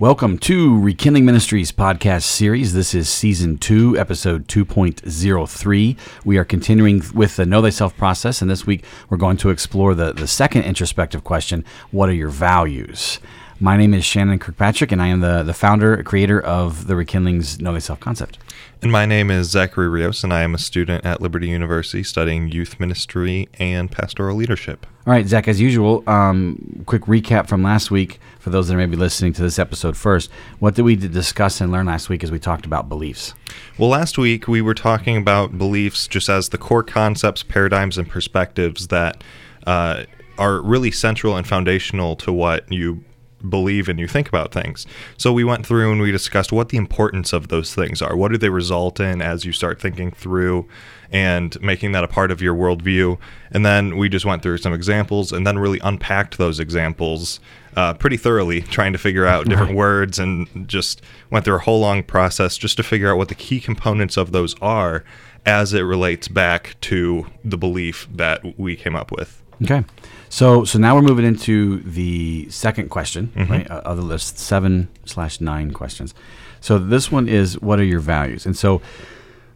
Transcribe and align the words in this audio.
Welcome 0.00 0.38
to 0.38 0.80
Rekindling 0.80 1.24
Ministries 1.24 1.72
podcast 1.72 2.22
series. 2.22 2.72
This 2.72 2.94
is 2.94 3.08
season 3.08 3.58
two, 3.58 3.98
episode 3.98 4.46
2.03. 4.46 5.98
We 6.24 6.38
are 6.38 6.44
continuing 6.44 7.02
with 7.12 7.34
the 7.34 7.44
Know 7.44 7.62
Thyself 7.62 7.96
process, 7.96 8.40
and 8.40 8.48
this 8.48 8.64
week 8.64 8.84
we're 9.10 9.16
going 9.16 9.38
to 9.38 9.50
explore 9.50 9.96
the, 9.96 10.12
the 10.12 10.28
second 10.28 10.62
introspective 10.62 11.24
question 11.24 11.64
What 11.90 12.08
are 12.08 12.14
your 12.14 12.28
values? 12.28 13.18
My 13.60 13.76
name 13.76 13.92
is 13.92 14.04
Shannon 14.04 14.38
Kirkpatrick, 14.38 14.92
and 14.92 15.02
I 15.02 15.08
am 15.08 15.18
the, 15.18 15.42
the 15.42 15.52
founder, 15.52 16.00
creator 16.04 16.40
of 16.40 16.86
the 16.86 16.94
Rekindling's 16.94 17.60
Know 17.60 17.72
Thyself 17.72 17.98
concept. 17.98 18.38
And 18.82 18.92
my 18.92 19.04
name 19.04 19.32
is 19.32 19.50
Zachary 19.50 19.88
Rios, 19.88 20.22
and 20.22 20.32
I 20.32 20.42
am 20.42 20.54
a 20.54 20.58
student 20.58 21.04
at 21.04 21.20
Liberty 21.20 21.48
University 21.48 22.04
studying 22.04 22.52
youth 22.52 22.78
ministry 22.78 23.48
and 23.54 23.90
pastoral 23.90 24.36
leadership. 24.36 24.86
All 25.08 25.12
right, 25.12 25.26
Zach, 25.26 25.48
as 25.48 25.60
usual, 25.60 26.08
um, 26.08 26.84
quick 26.86 27.02
recap 27.06 27.48
from 27.48 27.64
last 27.64 27.90
week 27.90 28.20
for 28.38 28.50
those 28.50 28.68
that 28.68 28.76
may 28.76 28.86
be 28.86 28.96
listening 28.96 29.32
to 29.32 29.42
this 29.42 29.58
episode 29.58 29.96
first. 29.96 30.30
What 30.60 30.76
did 30.76 30.82
we 30.82 30.94
discuss 30.94 31.60
and 31.60 31.72
learn 31.72 31.86
last 31.86 32.08
week 32.08 32.22
as 32.22 32.30
we 32.30 32.38
talked 32.38 32.64
about 32.64 32.88
beliefs? 32.88 33.34
Well, 33.76 33.88
last 33.88 34.18
week 34.18 34.46
we 34.46 34.62
were 34.62 34.74
talking 34.74 35.16
about 35.16 35.58
beliefs 35.58 36.06
just 36.06 36.28
as 36.28 36.50
the 36.50 36.58
core 36.58 36.84
concepts, 36.84 37.42
paradigms, 37.42 37.98
and 37.98 38.08
perspectives 38.08 38.86
that 38.86 39.24
uh, 39.66 40.04
are 40.38 40.62
really 40.62 40.92
central 40.92 41.36
and 41.36 41.44
foundational 41.44 42.14
to 42.14 42.32
what 42.32 42.70
you 42.70 43.02
believe 43.48 43.88
and 43.88 43.98
you 43.98 44.08
think 44.08 44.28
about 44.28 44.52
things. 44.52 44.86
So 45.16 45.32
we 45.32 45.44
went 45.44 45.66
through 45.66 45.92
and 45.92 46.00
we 46.00 46.10
discussed 46.10 46.52
what 46.52 46.70
the 46.70 46.76
importance 46.76 47.32
of 47.32 47.48
those 47.48 47.74
things 47.74 48.02
are. 48.02 48.16
What 48.16 48.32
do 48.32 48.38
they 48.38 48.48
result 48.48 49.00
in 49.00 49.22
as 49.22 49.44
you 49.44 49.52
start 49.52 49.80
thinking 49.80 50.10
through 50.10 50.68
and 51.10 51.60
making 51.62 51.92
that 51.92 52.04
a 52.04 52.08
part 52.08 52.30
of 52.30 52.42
your 52.42 52.54
worldview? 52.54 53.18
And 53.50 53.64
then 53.64 53.96
we 53.96 54.08
just 54.08 54.24
went 54.24 54.42
through 54.42 54.58
some 54.58 54.72
examples 54.72 55.32
and 55.32 55.46
then 55.46 55.58
really 55.58 55.78
unpacked 55.80 56.38
those 56.38 56.60
examples 56.60 57.40
uh, 57.76 57.94
pretty 57.94 58.16
thoroughly, 58.16 58.62
trying 58.76 58.92
to 58.92 58.98
figure 58.98 59.26
out 59.26 59.48
different 59.48 59.74
words 59.74 60.18
and 60.18 60.68
just 60.68 61.00
went 61.30 61.44
through 61.44 61.56
a 61.56 61.60
whole 61.60 61.80
long 61.80 62.02
process 62.02 62.56
just 62.56 62.76
to 62.76 62.82
figure 62.82 63.10
out 63.10 63.18
what 63.18 63.28
the 63.28 63.34
key 63.34 63.60
components 63.60 64.16
of 64.16 64.32
those 64.32 64.54
are 64.60 65.04
as 65.46 65.72
it 65.72 65.82
relates 65.82 66.28
back 66.28 66.76
to 66.80 67.26
the 67.44 67.56
belief 67.56 68.08
that 68.12 68.58
we 68.58 68.76
came 68.76 68.96
up 68.96 69.12
with. 69.12 69.42
Okay. 69.62 69.84
So 70.28 70.64
so 70.64 70.78
now 70.78 70.94
we're 70.94 71.02
moving 71.02 71.24
into 71.24 71.80
the 71.80 72.48
second 72.50 72.90
question 72.90 73.32
mm-hmm. 73.34 73.52
right, 73.52 73.70
uh, 73.70 73.82
of 73.84 73.96
the 73.96 74.02
list, 74.02 74.38
seven 74.38 74.88
slash 75.04 75.40
nine 75.40 75.72
questions. 75.72 76.14
So 76.60 76.78
this 76.78 77.10
one 77.10 77.28
is 77.28 77.60
what 77.60 77.78
are 77.78 77.84
your 77.84 78.00
values? 78.00 78.46
And 78.46 78.56
so 78.56 78.82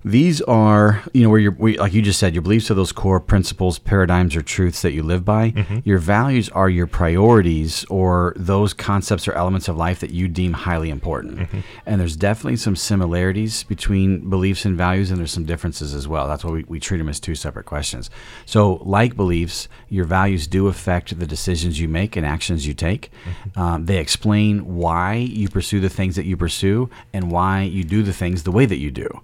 these 0.04 0.40
are, 0.42 1.02
you 1.12 1.22
know, 1.22 1.30
where 1.30 1.38
you're, 1.38 1.56
like 1.78 1.92
you 1.92 2.02
just 2.02 2.18
said, 2.18 2.34
your 2.34 2.42
beliefs 2.42 2.70
are 2.70 2.74
those 2.74 2.92
core 2.92 3.20
principles, 3.20 3.78
paradigms, 3.78 4.34
or 4.34 4.42
truths 4.42 4.82
that 4.82 4.92
you 4.92 5.02
live 5.02 5.24
by. 5.24 5.52
Mm-hmm. 5.52 5.78
Your 5.84 5.98
values 5.98 6.48
are 6.50 6.68
your 6.68 6.86
priorities 6.86 7.84
or 7.84 8.32
those 8.36 8.72
concepts 8.72 9.28
or 9.28 9.32
elements 9.32 9.68
of 9.68 9.76
life 9.76 10.00
that 10.00 10.10
you 10.10 10.26
deem 10.26 10.52
highly 10.54 10.90
important. 10.90 11.38
Mm-hmm. 11.38 11.60
And 11.86 12.00
there's 12.00 12.16
definitely 12.16 12.56
some 12.56 12.74
similarities 12.74 13.62
between 13.64 14.28
beliefs 14.28 14.64
and 14.64 14.76
values, 14.76 15.10
and 15.10 15.20
there's 15.20 15.32
some 15.32 15.44
differences 15.44 15.94
as 15.94 16.08
well. 16.08 16.26
That's 16.26 16.44
why 16.44 16.50
we, 16.50 16.64
we 16.64 16.80
treat 16.80 16.98
them 16.98 17.08
as 17.08 17.20
two 17.20 17.34
separate 17.34 17.66
questions. 17.66 18.10
So, 18.44 18.74
like 18.82 19.16
beliefs, 19.16 19.68
your 19.88 20.04
values 20.04 20.46
do 20.46 20.66
affect 20.66 21.18
the 21.18 21.26
decisions 21.26 21.78
you 21.78 21.88
make 21.88 22.16
and 22.16 22.26
actions 22.26 22.66
you 22.66 22.74
take. 22.74 23.10
Mm-hmm. 23.24 23.60
Um, 23.60 23.86
they 23.86 23.98
explain 23.98 24.76
why 24.76 25.14
you 25.14 25.48
pursue 25.48 25.80
the 25.80 25.88
things 25.88 26.16
that 26.16 26.24
you 26.24 26.36
pursue 26.36 26.90
and 27.12 27.30
why 27.30 27.62
you 27.62 27.84
do 27.84 28.02
the 28.02 28.12
things 28.12 28.42
the 28.42 28.50
way 28.50 28.66
that 28.66 28.78
you 28.78 28.90
do. 28.90 29.22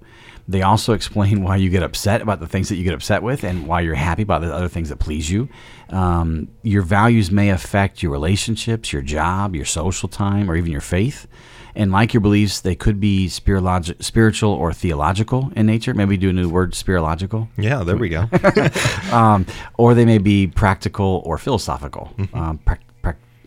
They 0.48 0.62
also 0.62 0.94
explain 0.94 1.42
why 1.42 1.56
you 1.56 1.68
get 1.68 1.82
upset 1.82 2.22
about 2.22 2.40
the 2.40 2.46
things 2.46 2.70
that 2.70 2.76
you 2.76 2.84
get 2.84 2.94
upset 2.94 3.22
with 3.22 3.44
and 3.44 3.66
why 3.66 3.82
you're 3.82 3.94
happy 3.94 4.22
about 4.22 4.40
the 4.40 4.52
other 4.52 4.68
things 4.68 4.88
that 4.88 4.96
please 4.98 5.30
you. 5.30 5.48
Um, 5.90 6.48
your 6.62 6.82
values 6.82 7.30
may 7.30 7.50
affect 7.50 8.02
your 8.02 8.10
relationships, 8.12 8.92
your 8.92 9.02
job, 9.02 9.54
your 9.54 9.66
social 9.66 10.08
time, 10.08 10.50
or 10.50 10.56
even 10.56 10.72
your 10.72 10.80
faith. 10.80 11.26
And 11.74 11.92
like 11.92 12.12
your 12.12 12.22
beliefs, 12.22 12.60
they 12.60 12.74
could 12.74 12.98
be 12.98 13.28
spiritual 13.28 14.52
or 14.52 14.72
theological 14.72 15.52
in 15.54 15.66
nature. 15.66 15.94
Maybe 15.94 16.16
do 16.16 16.30
a 16.30 16.32
new 16.32 16.48
word, 16.48 16.74
spiritual. 16.74 17.48
Yeah, 17.56 17.84
there 17.84 17.96
we 17.96 18.08
go. 18.08 18.28
um, 19.12 19.46
or 19.76 19.94
they 19.94 20.04
may 20.04 20.18
be 20.18 20.46
practical 20.48 21.22
or 21.24 21.38
philosophical. 21.38 22.10
Mm-hmm. 22.16 22.36
Um, 22.36 22.58
pra- 22.58 22.78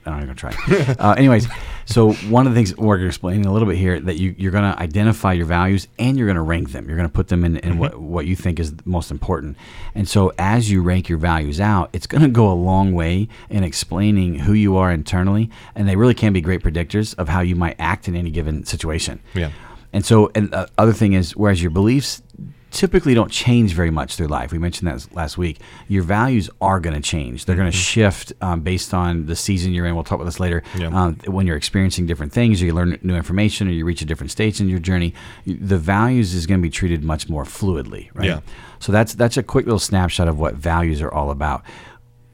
I'm 0.06 0.14
not 0.14 0.22
gonna 0.22 0.36
try. 0.36 0.96
uh, 1.00 1.16
anyways, 1.18 1.48
so 1.86 2.14
one 2.14 2.48
of 2.48 2.54
the 2.54 2.58
things 2.58 2.76
we're 2.78 3.06
explaining 3.06 3.46
a 3.46 3.54
little 3.54 3.68
bit 3.68 3.78
here 3.78 4.00
that 4.00 4.18
you, 4.18 4.34
you're 4.38 4.52
going 4.52 4.72
to 4.72 4.80
identify 4.80 5.34
your 5.34 5.46
values 5.46 5.88
and 6.00 6.18
you're 6.18 6.28
going 6.28 6.36
to 6.36 6.42
rank 6.42 6.72
them. 6.72 6.88
You're 6.88 6.98
going 6.98 7.10
to 7.10 7.14
put 7.14 7.28
them 7.28 7.44
in, 7.44 7.58
in 7.58 7.72
mm-hmm. 7.72 7.80
what, 7.80 8.00
what 8.00 8.26
you 8.26 8.36
think 8.36 8.60
is 8.60 8.74
most 8.86 9.12
important. 9.12 9.58
And 9.94 10.08
so 10.08 10.32
as 10.38 10.72
you 10.72 10.82
rank 10.82 11.10
your 11.10 11.18
values 11.18 11.60
out, 11.60 11.90
it's 11.94 12.08
going 12.08 12.22
to 12.22 12.30
go 12.30 12.52
a 12.52 12.54
long 12.54 12.94
way 12.94 13.28
in 13.50 13.64
explaining 13.64 14.40
who 14.40 14.54
you 14.54 14.78
are 14.78 14.92
internally, 14.92 15.50
and 15.76 15.88
they 15.88 15.96
really 15.96 16.14
can 16.14 16.34
be 16.34 16.42
great 16.42 16.62
predictors 16.62 17.18
of 17.18 17.30
how 17.30 17.42
you 17.42 17.56
might 17.56 17.76
act 17.80 18.08
in 18.08 18.16
any 18.16 18.32
given 18.32 18.64
situation. 18.66 19.22
Yeah. 19.34 19.52
And 19.94 20.06
so, 20.06 20.32
and 20.36 20.54
uh, 20.54 20.68
other 20.78 20.94
thing 20.94 21.14
is, 21.14 21.36
whereas 21.36 21.62
your 21.62 21.72
beliefs 21.72 22.22
typically 22.72 23.14
don't 23.14 23.32
change 23.32 23.74
very 23.74 23.92
much 23.92 24.16
through 24.16 24.28
life. 24.28 24.52
We 24.52 24.58
mentioned 24.58 24.90
that 24.90 25.14
last 25.14 25.38
week. 25.38 25.60
Your 25.88 26.04
values 26.04 26.50
are 26.62 26.80
going 26.80 26.96
to 26.96 27.02
change. 27.02 27.46
They're 27.46 27.56
going 27.56 27.72
to 27.72 27.78
mm-hmm. 27.78 27.82
shift 27.82 28.34
um, 28.42 28.62
based 28.62 28.94
on 28.94 29.26
the 29.26 29.36
season 29.36 29.74
you're 29.74 29.86
in. 29.86 29.94
We'll 29.94 30.04
talk 30.04 30.16
about 30.16 30.26
this 30.26 30.40
later. 30.40 30.64
Yeah. 30.78 30.88
Um, 30.88 31.16
when 31.26 31.46
you're 31.46 31.58
experiencing 31.58 32.06
different 32.06 32.32
things, 32.32 32.62
or 32.62 32.66
you 32.66 32.74
learn 32.74 32.98
new 33.04 33.16
information, 33.16 33.68
or 33.68 33.72
you 33.72 33.86
reach 33.86 34.02
a 34.02 34.06
different 34.06 34.32
stage 34.32 34.60
in 34.60 34.70
your 34.70 34.80
journey, 34.80 35.14
the 35.46 35.78
values 35.78 36.34
is 36.34 36.46
going 36.46 36.60
to 36.60 36.64
be 36.64 36.70
treated 36.70 37.04
much 37.04 37.30
more 37.30 37.44
fluidly, 37.44 38.10
right? 38.14 38.28
Yeah. 38.28 38.40
So 38.80 38.92
that's 38.92 39.14
that's 39.14 39.38
a 39.38 39.44
quick 39.44 39.66
little 39.66 39.80
snapshot 39.80 40.28
of 40.28 40.40
what 40.40 40.56
values 40.56 41.02
are 41.02 41.14
all 41.14 41.30
about. 41.30 41.64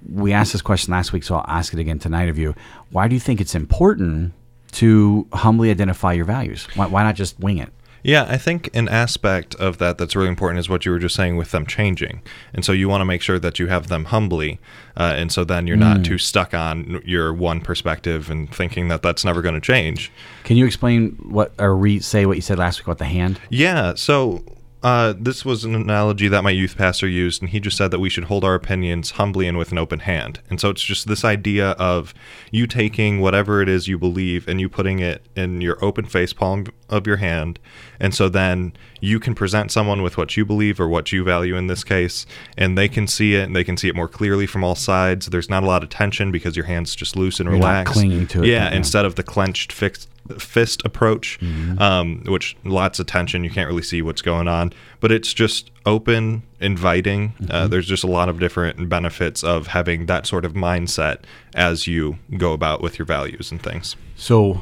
We 0.08 0.32
asked 0.32 0.54
this 0.54 0.62
question 0.62 0.94
last 0.94 1.12
week, 1.12 1.24
so 1.24 1.36
I'll 1.36 1.46
ask 1.48 1.74
it 1.74 1.80
again 1.80 2.00
tonight 2.00 2.30
of 2.30 2.38
you. 2.38 2.56
Why 2.92 3.08
do 3.08 3.16
you 3.16 3.20
think 3.20 3.42
it's 3.42 3.56
important 3.56 4.34
to 4.74 5.28
humbly 5.34 5.72
identify 5.72 6.14
your 6.14 6.26
values? 6.26 6.68
Why, 6.76 6.86
why 6.86 7.04
not 7.04 7.16
just 7.16 7.40
wing 7.40 7.58
it? 7.58 7.70
Yeah, 8.08 8.26
I 8.30 8.38
think 8.38 8.70
an 8.74 8.88
aspect 8.88 9.54
of 9.56 9.80
that 9.80 9.98
that's 9.98 10.16
really 10.16 10.30
important 10.30 10.60
is 10.60 10.70
what 10.70 10.86
you 10.86 10.94
were 10.94 10.98
just 10.98 11.14
saying 11.14 11.36
with 11.36 11.52
them 11.52 11.66
changing. 11.66 12.22
And 12.54 12.64
so 12.64 12.72
you 12.72 12.88
want 12.88 13.02
to 13.02 13.06
make 13.06 13.22
sure 13.22 13.38
that 13.38 13.60
you 13.60 13.68
have 13.68 13.88
them 13.88 14.06
humbly. 14.06 14.62
Uh, 14.96 15.14
and 15.18 15.30
so 15.30 15.44
then 15.44 15.68
you're 15.68 15.76
mm. 15.76 15.82
not 15.82 16.06
too 16.06 16.18
stuck 16.18 16.54
on 16.54 17.02
your 17.04 17.34
one 17.34 17.60
perspective 17.60 18.30
and 18.30 18.50
thinking 18.50 18.88
that 18.88 19.02
that's 19.02 19.26
never 19.26 19.42
going 19.42 19.56
to 19.56 19.62
change. 19.62 20.10
Can 20.46 20.56
you 20.56 20.66
explain 20.66 21.18
what, 21.22 21.52
or 21.60 21.76
re 21.76 22.00
say 22.00 22.26
what 22.26 22.38
you 22.38 22.42
said 22.42 22.58
last 22.58 22.80
week 22.80 22.88
about 22.88 23.00
the 23.00 23.04
hand? 23.04 23.42
Yeah. 23.50 23.94
So 23.96 24.42
uh, 24.84 25.14
this 25.18 25.44
was 25.44 25.64
an 25.66 25.74
analogy 25.74 26.28
that 26.28 26.44
my 26.44 26.52
youth 26.52 26.78
pastor 26.78 27.08
used, 27.08 27.42
and 27.42 27.50
he 27.50 27.60
just 27.60 27.76
said 27.78 27.90
that 27.92 28.00
we 28.00 28.10
should 28.10 28.26
hold 28.26 28.44
our 28.44 28.54
opinions 28.54 29.12
humbly 29.12 29.48
and 29.48 29.58
with 29.58 29.72
an 29.72 29.78
open 29.78 30.00
hand. 30.00 30.40
And 30.50 30.62
so 30.62 30.70
it's 30.70 30.84
just 30.84 31.08
this 31.08 31.26
idea 31.26 31.72
of 31.72 32.14
you 32.52 32.68
taking 32.68 33.20
whatever 33.20 33.62
it 33.62 33.70
is 33.70 33.88
you 33.88 33.98
believe 33.98 34.48
and 34.48 34.62
you 34.62 34.70
putting 34.70 35.00
it 35.00 35.24
in 35.36 35.62
your 35.62 35.84
open 35.84 36.06
face 36.06 36.32
palm 36.32 36.66
of 36.90 37.08
your 37.08 37.18
hand. 37.18 37.60
And 38.00 38.14
so 38.14 38.30
then 38.30 38.74
you 39.02 39.20
can 39.20 39.34
present 39.34 39.72
someone 39.72 40.04
with 40.04 40.16
what 40.18 40.38
you 40.38 40.46
believe 40.46 40.80
or 40.80 40.88
what 40.88 41.12
you 41.12 41.24
value 41.24 41.56
in 41.56 41.68
this 41.68 41.84
case, 41.84 42.26
and 42.58 42.78
they 42.78 42.88
can 42.88 43.08
see 43.08 43.34
it 43.36 43.44
and 43.44 43.56
they 43.56 43.64
can 43.64 43.78
see 43.78 43.88
it 43.90 43.96
more 43.96 44.08
clearly 44.08 44.46
from 44.46 44.64
all 44.64 44.76
sides. 44.76 45.26
There's 45.26 45.50
not 45.50 45.64
a 45.64 45.66
lot 45.68 45.82
of 45.84 45.90
tension 45.90 46.32
because 46.32 46.56
your 46.56 46.66
hand's 46.66 46.96
just 46.96 47.16
loose 47.16 47.40
and 47.40 47.48
You're 47.48 47.58
relaxed. 47.58 47.94
clinging 47.94 48.28
to 48.28 48.44
it. 48.44 48.50
Yeah, 48.50 48.72
instead 48.72 49.06
of 49.06 49.16
the 49.16 49.24
clenched 49.24 49.72
fixed 49.72 50.08
fist 50.40 50.82
approach, 50.86 51.40
mm-hmm. 51.40 51.82
um, 51.82 52.24
which 52.26 52.56
lots 52.64 53.00
of 53.00 53.08
tension. 53.08 53.44
You 53.44 53.50
can't 53.50 53.68
really 53.68 53.84
see 53.84 54.02
what's 54.02 54.22
going 54.22 54.48
on, 54.48 54.74
but 55.00 55.12
it's 55.12 55.34
just 55.34 55.72
open, 55.86 56.44
inviting. 56.60 57.34
Uh, 57.40 57.44
mm-hmm. 57.44 57.52
Uh, 57.52 57.68
there's 57.68 57.88
just 57.88 58.04
a 58.04 58.08
lot 58.08 58.30
of 58.30 58.40
different 58.40 58.90
benefits 58.90 59.44
of 59.44 59.68
having 59.68 60.06
that 60.08 60.28
sort 60.28 60.46
of 60.46 60.54
mindset 60.54 61.20
as 61.56 61.88
you 61.88 62.18
go 62.38 62.54
about 62.54 62.82
with 62.82 63.00
your 63.00 63.06
values 63.06 63.52
and 63.52 63.62
things. 63.62 63.96
So, 64.16 64.62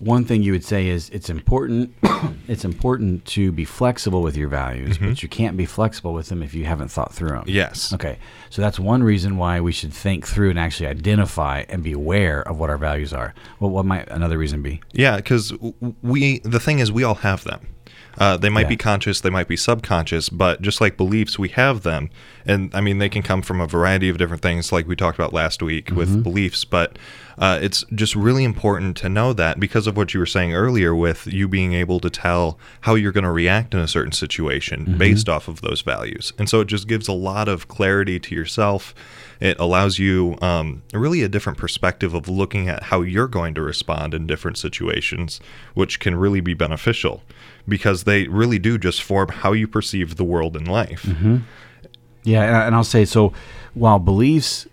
one 0.00 0.24
thing 0.24 0.42
you 0.42 0.52
would 0.52 0.64
say 0.64 0.88
is 0.88 1.10
it's 1.10 1.30
important 1.30 1.94
it's 2.48 2.64
important 2.64 3.24
to 3.24 3.52
be 3.52 3.64
flexible 3.64 4.22
with 4.22 4.36
your 4.36 4.48
values 4.48 4.96
mm-hmm. 4.96 5.10
but 5.10 5.22
you 5.22 5.28
can't 5.28 5.56
be 5.56 5.66
flexible 5.66 6.12
with 6.12 6.28
them 6.28 6.42
if 6.42 6.54
you 6.54 6.64
haven't 6.64 6.88
thought 6.88 7.12
through 7.12 7.28
them 7.28 7.44
yes 7.46 7.92
okay 7.92 8.18
so 8.48 8.62
that's 8.62 8.78
one 8.78 9.02
reason 9.02 9.36
why 9.36 9.60
we 9.60 9.72
should 9.72 9.92
think 9.92 10.26
through 10.26 10.50
and 10.50 10.58
actually 10.58 10.86
identify 10.86 11.64
and 11.68 11.82
be 11.82 11.92
aware 11.92 12.42
of 12.42 12.58
what 12.58 12.70
our 12.70 12.78
values 12.78 13.12
are 13.12 13.34
well 13.60 13.70
what 13.70 13.84
might 13.84 14.08
another 14.08 14.38
reason 14.38 14.62
be 14.62 14.80
yeah 14.92 15.16
because 15.16 15.52
we 16.02 16.38
the 16.40 16.60
thing 16.60 16.78
is 16.78 16.90
we 16.90 17.04
all 17.04 17.16
have 17.16 17.44
them 17.44 17.66
uh, 18.18 18.36
they 18.36 18.50
might 18.50 18.62
yeah. 18.62 18.68
be 18.68 18.76
conscious, 18.76 19.20
they 19.20 19.30
might 19.30 19.48
be 19.48 19.56
subconscious, 19.56 20.28
but 20.28 20.60
just 20.60 20.80
like 20.80 20.96
beliefs, 20.96 21.38
we 21.38 21.48
have 21.48 21.82
them. 21.82 22.10
And 22.44 22.74
I 22.74 22.80
mean, 22.80 22.98
they 22.98 23.08
can 23.08 23.22
come 23.22 23.40
from 23.40 23.60
a 23.60 23.66
variety 23.66 24.08
of 24.08 24.18
different 24.18 24.42
things, 24.42 24.72
like 24.72 24.86
we 24.86 24.96
talked 24.96 25.18
about 25.18 25.32
last 25.32 25.62
week 25.62 25.86
mm-hmm. 25.86 25.96
with 25.96 26.22
beliefs. 26.22 26.64
But 26.64 26.98
uh, 27.38 27.58
it's 27.62 27.84
just 27.94 28.14
really 28.14 28.44
important 28.44 28.96
to 28.98 29.08
know 29.08 29.32
that 29.32 29.58
because 29.58 29.86
of 29.86 29.96
what 29.96 30.14
you 30.14 30.20
were 30.20 30.26
saying 30.26 30.54
earlier, 30.54 30.94
with 30.94 31.26
you 31.26 31.48
being 31.48 31.72
able 31.72 32.00
to 32.00 32.10
tell 32.10 32.58
how 32.82 32.94
you're 32.94 33.12
going 33.12 33.24
to 33.24 33.30
react 33.30 33.74
in 33.74 33.80
a 33.80 33.88
certain 33.88 34.12
situation 34.12 34.86
mm-hmm. 34.86 34.98
based 34.98 35.28
off 35.28 35.48
of 35.48 35.60
those 35.60 35.80
values. 35.80 36.32
And 36.38 36.48
so 36.48 36.60
it 36.60 36.66
just 36.66 36.88
gives 36.88 37.08
a 37.08 37.12
lot 37.12 37.48
of 37.48 37.68
clarity 37.68 38.18
to 38.20 38.34
yourself. 38.34 38.94
It 39.40 39.58
allows 39.58 39.98
you 39.98 40.36
um, 40.42 40.82
really 40.92 41.22
a 41.22 41.28
different 41.28 41.58
perspective 41.58 42.12
of 42.12 42.28
looking 42.28 42.68
at 42.68 42.84
how 42.84 43.00
you're 43.00 43.28
going 43.28 43.54
to 43.54 43.62
respond 43.62 44.12
in 44.12 44.26
different 44.26 44.58
situations, 44.58 45.40
which 45.74 45.98
can 45.98 46.14
really 46.16 46.40
be 46.40 46.52
beneficial 46.52 47.22
because 47.66 48.04
they 48.04 48.28
really 48.28 48.58
do 48.58 48.76
just 48.76 49.02
form 49.02 49.28
how 49.28 49.52
you 49.52 49.66
perceive 49.66 50.16
the 50.16 50.24
world 50.24 50.56
and 50.56 50.68
life. 50.68 51.04
Mm-hmm. 51.04 51.38
Yeah, 52.22 52.66
and 52.66 52.74
I'll 52.74 52.84
say 52.84 53.06
so. 53.06 53.32
While 53.72 53.98
beliefs 53.98 54.66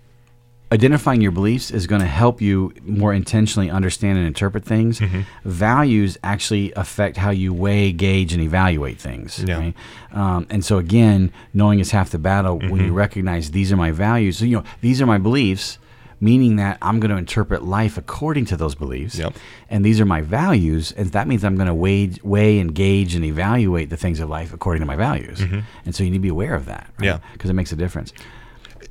identifying 0.71 1.21
your 1.21 1.31
beliefs 1.31 1.71
is 1.71 1.87
going 1.87 2.01
to 2.01 2.07
help 2.07 2.41
you 2.41 2.73
more 2.83 3.13
intentionally 3.13 3.69
understand 3.69 4.17
and 4.17 4.27
interpret 4.27 4.65
things. 4.65 4.99
Mm-hmm. 4.99 5.21
Values 5.45 6.17
actually 6.23 6.73
affect 6.73 7.17
how 7.17 7.29
you 7.29 7.53
weigh, 7.53 7.91
gauge, 7.93 8.33
and 8.33 8.41
evaluate 8.41 8.99
things. 8.99 9.43
Yeah. 9.43 9.57
Right? 9.59 9.73
Um, 10.11 10.45
and 10.49 10.65
so 10.65 10.77
again, 10.77 11.31
knowing 11.53 11.79
is 11.79 11.91
half 11.91 12.09
the 12.09 12.19
battle. 12.19 12.57
When 12.59 12.69
Mm-hmm. 12.71 12.85
you 12.87 12.93
recognize 12.93 13.51
these 13.51 13.71
are 13.71 13.77
my 13.77 13.91
values, 13.91 14.37
so 14.37 14.45
you 14.45 14.57
know 14.57 14.63
these 14.81 15.01
are 15.01 15.05
my 15.05 15.17
beliefs. 15.17 15.77
Meaning 16.19 16.55
that 16.55 16.79
I'm 16.81 16.99
going 16.99 17.11
to 17.11 17.17
interpret 17.17 17.63
life 17.63 17.95
according 17.95 18.45
to 18.45 18.57
those 18.57 18.73
beliefs, 18.73 19.19
Yep. 19.19 19.35
and 19.69 19.85
these 19.85 19.99
are 20.01 20.05
my 20.05 20.21
values, 20.21 20.91
and 20.93 21.11
that 21.11 21.27
means 21.27 21.43
I'm 21.45 21.55
going 21.57 21.67
to 21.67 21.75
weigh, 21.75 22.09
weigh, 22.23 22.57
engage, 22.59 23.13
and 23.13 23.23
evaluate 23.23 23.91
the 23.91 23.97
things 23.97 24.19
of 24.19 24.27
life 24.27 24.51
according 24.51 24.79
to 24.81 24.87
my 24.87 24.95
values. 24.95 25.39
And 25.85 25.93
so 25.93 26.03
you 26.03 26.09
need 26.09 26.17
to 26.17 26.21
be 26.21 26.29
aware 26.29 26.55
of 26.55 26.65
that, 26.65 26.87
Mm-hmm. 26.93 27.03
Yeah. 27.03 27.19
because 27.33 27.51
it 27.51 27.53
makes 27.53 27.71
a 27.71 27.75
difference. 27.75 28.13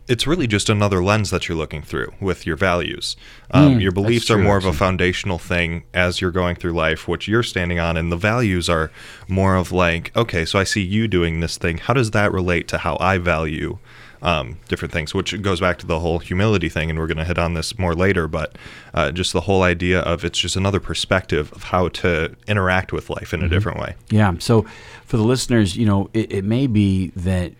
It's 0.09 0.27
really 0.27 0.47
just 0.47 0.69
another 0.69 1.03
lens 1.03 1.31
that 1.31 1.49
you're 1.49 1.57
looking 1.57 1.83
through 1.83 2.13
with 2.21 2.47
your 2.47 2.57
values. 2.57 3.17
Um, 3.51 3.81
your 3.81 3.93
beliefs 3.93 4.31
are 4.31 4.39
more 4.39 4.57
of 4.57 4.65
a 4.65 4.73
foundational 4.73 5.39
thing 5.39 5.85
as 5.95 6.21
you're 6.21 6.31
going 6.31 6.57
through 6.57 6.73
life, 6.73 7.09
which 7.09 7.29
you're 7.29 7.43
standing 7.43 7.79
on, 7.79 7.97
and 7.97 8.11
the 8.11 8.17
values 8.17 8.69
are 8.69 8.91
more 9.29 9.57
of 9.57 9.73
like, 9.73 10.15
okay, 10.17 10.45
so 10.45 10.59
I 10.59 10.65
see 10.65 10.83
you 10.83 11.09
doing 11.09 11.41
this 11.41 11.57
thing. 11.57 11.79
How 11.79 11.95
does 11.95 12.11
that 12.13 12.33
relate 12.33 12.69
to 12.69 12.79
how 12.79 12.97
I 13.01 13.19
value 13.19 13.79
um, 14.23 14.59
different 14.69 14.93
things? 14.93 15.15
Which 15.15 15.41
goes 15.43 15.61
back 15.61 15.79
to 15.79 15.87
the 15.87 16.01
whole 16.01 16.19
humility 16.19 16.69
thing, 16.69 16.91
and 16.91 16.99
we're 16.99 17.07
going 17.07 17.17
to 17.19 17.25
hit 17.25 17.39
on 17.39 17.55
this 17.55 17.79
more 17.79 17.95
later. 17.95 18.29
But 18.29 18.57
uh, 18.95 19.13
just 19.13 19.33
the 19.33 19.43
whole 19.43 19.63
idea 19.63 20.01
of 20.01 20.25
it's 20.25 20.39
just 20.39 20.57
another 20.57 20.81
perspective 20.81 21.53
of 21.53 21.65
how 21.65 21.89
to 21.89 22.35
interact 22.47 22.93
with 22.93 23.11
life 23.11 23.33
in 23.33 23.43
a 23.43 23.49
different 23.49 23.79
way. 23.79 23.95
Yeah. 24.11 24.35
So 24.39 24.67
for 25.05 25.17
the 25.17 25.25
listeners, 25.25 25.77
you 25.77 25.87
know, 25.87 26.11
it, 26.13 26.33
it 26.33 26.45
may 26.45 26.67
be 26.67 27.13
that 27.17 27.53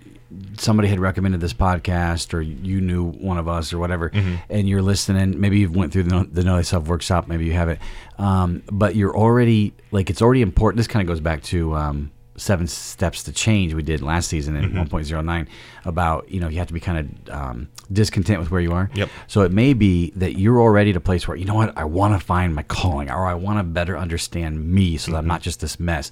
somebody 0.59 0.89
had 0.89 0.99
recommended 0.99 1.41
this 1.41 1.53
podcast 1.53 2.35
or 2.35 2.41
you 2.41 2.81
knew 2.81 3.05
one 3.05 3.39
of 3.39 3.47
us 3.49 3.73
or 3.73 3.79
whatever 3.79 4.11
and 4.51 4.69
you're 4.69 4.83
listening 4.83 5.39
maybe 5.41 5.59
you've 5.59 5.75
went 5.77 5.93
through 5.93 6.03
the 6.03 6.29
the 6.33 6.43
know 6.43 6.57
thyself 6.57 6.89
workshop 6.89 7.29
maybe 7.29 7.45
you 7.45 7.53
haven't 7.53 7.79
um, 8.19 8.63
but 8.71 8.97
you're 8.97 9.17
already 9.17 9.73
like 9.93 10.11
it's 10.11 10.21
already 10.23 10.43
important 10.43 10.79
this 10.79 10.89
kind 10.89 11.03
of 11.03 11.07
goes 11.07 11.21
back 11.21 11.43
to 11.43 11.75
um, 11.77 12.11
seven 12.37 12.67
steps 12.67 13.23
to 13.23 13.33
change 13.33 13.73
we 13.75 13.83
did 13.83 14.03
last 14.03 14.29
season 14.29 14.57
in 14.57 14.71
1.09 14.73 15.47
about 15.85 16.29
you 16.31 16.39
know 16.41 16.49
you 16.49 16.59
have 16.59 16.67
to 16.67 16.75
be 16.75 16.81
kind 16.81 16.99
of 17.29 17.35
um, 17.35 17.69
discontent 17.93 18.39
with 18.41 18.51
where 18.51 18.61
you 18.61 18.73
are 18.73 18.91
Yep. 18.95 19.09
so 19.27 19.43
it 19.43 19.53
may 19.53 19.73
be 19.73 20.11
that 20.17 20.39
you're 20.39 20.61
already 20.61 20.91
at 20.91 20.97
a 20.97 21.01
place 21.01 21.27
where 21.27 21.37
you 21.37 21.45
know 21.45 21.55
what 21.55 21.77
I 21.77 21.85
want 21.85 22.19
to 22.19 22.25
find 22.25 22.55
my 22.55 22.63
calling, 22.63 23.11
or 23.11 23.27
I 23.27 23.35
want 23.35 23.59
to 23.59 23.63
better 23.65 23.97
understand 23.97 24.71
me, 24.73 24.97
so 24.97 25.13
that 25.13 25.19
I'm 25.19 25.27
not 25.27 25.43
just 25.43 25.61
this 25.61 25.79
mess. 25.81 26.11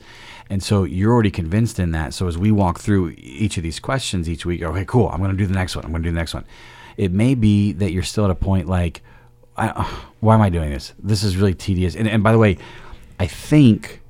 And 0.51 0.63
so 0.63 0.85
you're 0.85 1.13
already 1.13 1.31
convinced 1.31 1.79
in 1.79 1.91
that. 1.93 2.15
So 2.15 2.27
as 2.29 2.37
we 2.39 2.51
walk 2.53 2.79
through 2.79 3.15
each 3.19 3.57
of 3.57 3.63
these 3.63 3.81
questions 3.81 4.29
each 4.29 4.45
week, 4.47 4.63
okay, 4.63 4.85
cool, 4.85 5.09
I'm 5.09 5.19
going 5.19 5.31
to 5.31 5.37
do 5.37 5.47
the 5.47 5.55
next 5.55 5.75
one. 5.77 5.85
I'm 5.85 5.91
going 5.91 6.03
to 6.03 6.09
do 6.09 6.13
the 6.13 6.19
next 6.19 6.35
one. 6.35 6.45
It 6.97 7.13
may 7.13 7.35
be 7.35 7.73
that 7.73 7.93
you're 7.93 8.03
still 8.03 8.25
at 8.25 8.31
a 8.31 8.35
point 8.35 8.69
like, 8.69 9.03
I, 9.57 9.69
why 10.21 10.35
am 10.35 10.41
I 10.43 10.51
doing 10.51 10.71
this? 10.71 10.93
This 10.99 11.23
is 11.23 11.37
really 11.37 11.55
tedious. 11.55 11.97
And, 11.97 12.07
and 12.09 12.23
by 12.23 12.33
the 12.33 12.39
way, 12.39 12.59
I 13.19 13.27
think 13.27 14.01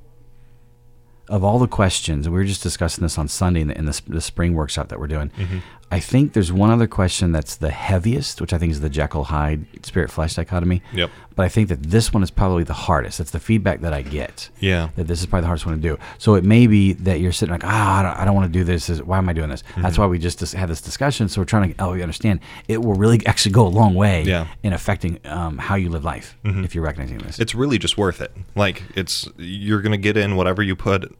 of 1.27 1.43
all 1.43 1.59
the 1.59 1.67
questions, 1.67 2.29
we 2.29 2.35
were 2.35 2.45
just 2.45 2.63
discussing 2.63 3.01
this 3.01 3.17
on 3.17 3.27
Sunday 3.27 3.61
in 3.61 3.67
the, 3.67 3.77
in 3.77 3.85
the, 3.85 4.01
the 4.07 4.21
spring 4.21 4.53
workshop 4.53 4.89
that 4.89 4.99
we're 4.99 5.07
doing. 5.07 5.29
Mm-hmm. 5.29 5.57
I 5.91 5.99
think 5.99 6.33
there's 6.33 6.51
one 6.51 6.71
other 6.71 6.87
question 6.87 7.31
that's 7.31 7.55
the 7.55 7.69
heaviest, 7.69 8.41
which 8.41 8.53
I 8.53 8.57
think 8.57 8.71
is 8.71 8.81
the 8.81 8.89
Jekyll 8.89 9.25
Hyde 9.25 9.65
spirit 9.85 10.09
flesh 10.11 10.33
dichotomy. 10.33 10.81
Yep. 10.93 11.11
But 11.35 11.43
I 11.45 11.49
think 11.49 11.69
that 11.69 11.83
this 11.83 12.11
one 12.11 12.23
is 12.23 12.31
probably 12.31 12.63
the 12.63 12.73
hardest. 12.73 13.19
That's 13.19 13.31
the 13.31 13.39
feedback 13.39 13.81
that 13.81 13.93
I 13.93 14.01
get. 14.01 14.49
Yeah. 14.59 14.89
That 14.95 15.07
this 15.07 15.19
is 15.19 15.25
probably 15.27 15.41
the 15.41 15.47
hardest 15.47 15.65
one 15.67 15.75
to 15.75 15.81
do. 15.81 15.97
So 16.17 16.33
it 16.35 16.43
may 16.43 16.65
be 16.67 16.93
that 16.93 17.19
you're 17.19 17.31
sitting 17.31 17.53
like, 17.53 17.63
ah, 17.63 17.99
I 17.99 18.01
don't, 18.03 18.17
I 18.21 18.25
don't 18.25 18.33
want 18.35 18.51
to 18.51 18.59
do 18.59 18.63
this. 18.65 18.87
Why 19.01 19.19
am 19.19 19.29
I 19.29 19.33
doing 19.33 19.49
this? 19.49 19.61
Mm-hmm. 19.61 19.83
That's 19.83 19.97
why 19.97 20.07
we 20.07 20.17
just 20.17 20.39
had 20.53 20.69
this 20.69 20.81
discussion. 20.81 21.29
So 21.29 21.39
we're 21.39 21.45
trying 21.45 21.71
to 21.71 21.77
help 21.77 21.95
you 21.95 22.01
understand. 22.01 22.39
It 22.67 22.81
will 22.83 22.95
really 22.95 23.25
actually 23.27 23.51
go 23.53 23.67
a 23.67 23.69
long 23.69 23.93
way 23.93 24.23
Yeah. 24.23 24.45
Mm-hmm. 24.45 24.67
in 24.67 24.73
affecting 24.73 25.19
um, 25.25 25.57
how 25.59 25.75
you 25.75 25.89
live 25.89 26.03
life 26.03 26.35
if 26.43 26.73
you're 26.73 26.83
recognizing 26.83 27.19
this. 27.19 27.39
it's 27.39 27.53
really 27.53 27.77
just 27.77 27.97
worth 27.97 28.21
it. 28.21 28.31
Like 28.55 28.81
it's 28.95 29.29
you're 29.37 29.81
gonna 29.81 29.97
get 29.97 30.17
in 30.17 30.35
whatever 30.35 30.63
you 30.63 30.75
put 30.75 31.15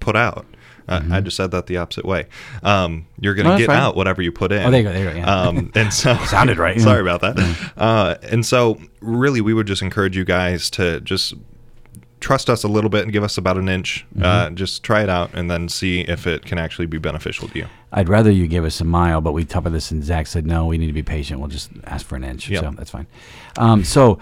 put 0.00 0.16
out. 0.16 0.44
Uh, 0.88 1.02
I 1.10 1.20
just 1.20 1.36
said 1.36 1.50
that 1.50 1.66
the 1.66 1.76
opposite 1.76 2.04
way. 2.04 2.26
Um, 2.62 3.06
you're 3.20 3.34
gonna 3.34 3.48
Mm-hmm. 3.50 3.60
No, 3.60 3.66
get 3.66 3.76
out 3.76 3.96
whatever 3.96 4.22
you 4.22 4.30
put 4.32 4.52
in. 4.52 4.62
Oh, 4.62 4.70
there 4.70 4.80
you 4.80 4.86
go, 4.86 4.92
there 4.92 5.04
you 5.04 5.10
go, 5.10 5.16
yeah. 5.16 5.42
Um, 5.42 5.72
and 5.74 5.92
so 5.92 6.16
Sounded 6.26 6.58
right. 6.58 6.80
Sorry 6.80 7.00
about 7.00 7.20
that. 7.22 7.72
Uh, 7.76 8.16
and 8.22 8.44
so 8.44 8.80
really, 9.00 9.40
we 9.40 9.54
would 9.54 9.66
just 9.66 9.82
encourage 9.82 10.16
you 10.16 10.24
guys 10.24 10.70
to 10.70 11.00
just 11.00 11.34
trust 12.20 12.50
us 12.50 12.64
a 12.64 12.68
little 12.68 12.90
bit 12.90 13.04
and 13.04 13.12
give 13.12 13.22
us 13.22 13.38
about 13.38 13.56
an 13.56 13.68
inch. 13.68 14.04
Mm-hmm. 14.14 14.24
Uh, 14.24 14.50
just 14.50 14.82
try 14.82 15.02
it 15.02 15.08
out 15.08 15.30
and 15.34 15.50
then 15.50 15.68
see 15.68 16.00
if 16.00 16.26
it 16.26 16.44
can 16.44 16.58
actually 16.58 16.86
be 16.86 16.98
beneficial 16.98 17.48
to 17.48 17.58
you. 17.58 17.66
I'd 17.92 18.08
rather 18.08 18.30
you 18.30 18.46
give 18.48 18.64
us 18.64 18.80
a 18.80 18.84
mile, 18.84 19.20
but 19.20 19.32
we 19.32 19.44
top 19.44 19.66
of 19.66 19.72
this, 19.72 19.90
and 19.90 20.04
Zach 20.04 20.26
said, 20.26 20.46
no, 20.46 20.66
we 20.66 20.78
need 20.78 20.88
to 20.88 20.92
be 20.92 21.02
patient. 21.02 21.40
We'll 21.40 21.48
just 21.48 21.70
ask 21.84 22.04
for 22.04 22.16
an 22.16 22.24
inch. 22.24 22.48
Yep. 22.50 22.62
So 22.62 22.70
that's 22.72 22.90
fine. 22.90 23.06
Um, 23.56 23.84
so, 23.84 24.18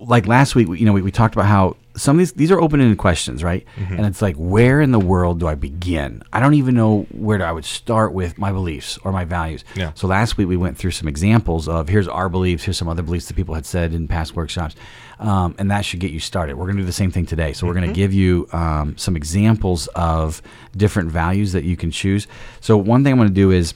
like 0.00 0.26
last 0.26 0.54
week, 0.54 0.68
you 0.68 0.86
know, 0.86 0.92
we, 0.92 1.02
we 1.02 1.10
talked 1.10 1.34
about 1.34 1.46
how 1.46 1.76
some 1.96 2.16
of 2.16 2.18
these 2.18 2.32
these 2.32 2.50
are 2.52 2.60
open 2.60 2.80
ended 2.80 2.98
questions, 2.98 3.42
right? 3.42 3.66
Mm-hmm. 3.76 3.94
And 3.94 4.06
it's 4.06 4.22
like, 4.22 4.36
where 4.36 4.80
in 4.80 4.92
the 4.92 5.00
world 5.00 5.40
do 5.40 5.48
I 5.48 5.54
begin? 5.54 6.22
I 6.32 6.40
don't 6.40 6.54
even 6.54 6.74
know 6.74 7.06
where 7.10 7.44
I 7.44 7.50
would 7.50 7.64
start 7.64 8.12
with 8.12 8.38
my 8.38 8.52
beliefs 8.52 8.98
or 9.02 9.12
my 9.12 9.24
values. 9.24 9.64
Yeah. 9.74 9.92
So 9.94 10.06
last 10.06 10.36
week 10.36 10.48
we 10.48 10.56
went 10.56 10.76
through 10.76 10.92
some 10.92 11.08
examples 11.08 11.68
of 11.68 11.88
here's 11.88 12.08
our 12.08 12.28
beliefs, 12.28 12.64
here's 12.64 12.78
some 12.78 12.88
other 12.88 13.02
beliefs 13.02 13.26
that 13.26 13.34
people 13.34 13.54
had 13.54 13.66
said 13.66 13.92
in 13.92 14.06
past 14.06 14.36
workshops, 14.36 14.76
um, 15.18 15.56
and 15.58 15.70
that 15.70 15.84
should 15.84 16.00
get 16.00 16.12
you 16.12 16.20
started. 16.20 16.56
We're 16.56 16.66
going 16.66 16.76
to 16.76 16.82
do 16.82 16.86
the 16.86 16.92
same 16.92 17.10
thing 17.10 17.26
today. 17.26 17.52
So 17.52 17.66
we're 17.66 17.74
going 17.74 17.88
to 17.88 17.94
give 17.94 18.12
you 18.12 18.48
um, 18.52 18.96
some 18.96 19.16
examples 19.16 19.88
of 19.88 20.40
different 20.76 21.10
values 21.10 21.52
that 21.52 21.64
you 21.64 21.76
can 21.76 21.90
choose. 21.90 22.28
So 22.60 22.76
one 22.76 23.02
thing 23.02 23.12
I'm 23.12 23.18
going 23.18 23.28
to 23.28 23.34
do 23.34 23.50
is 23.50 23.74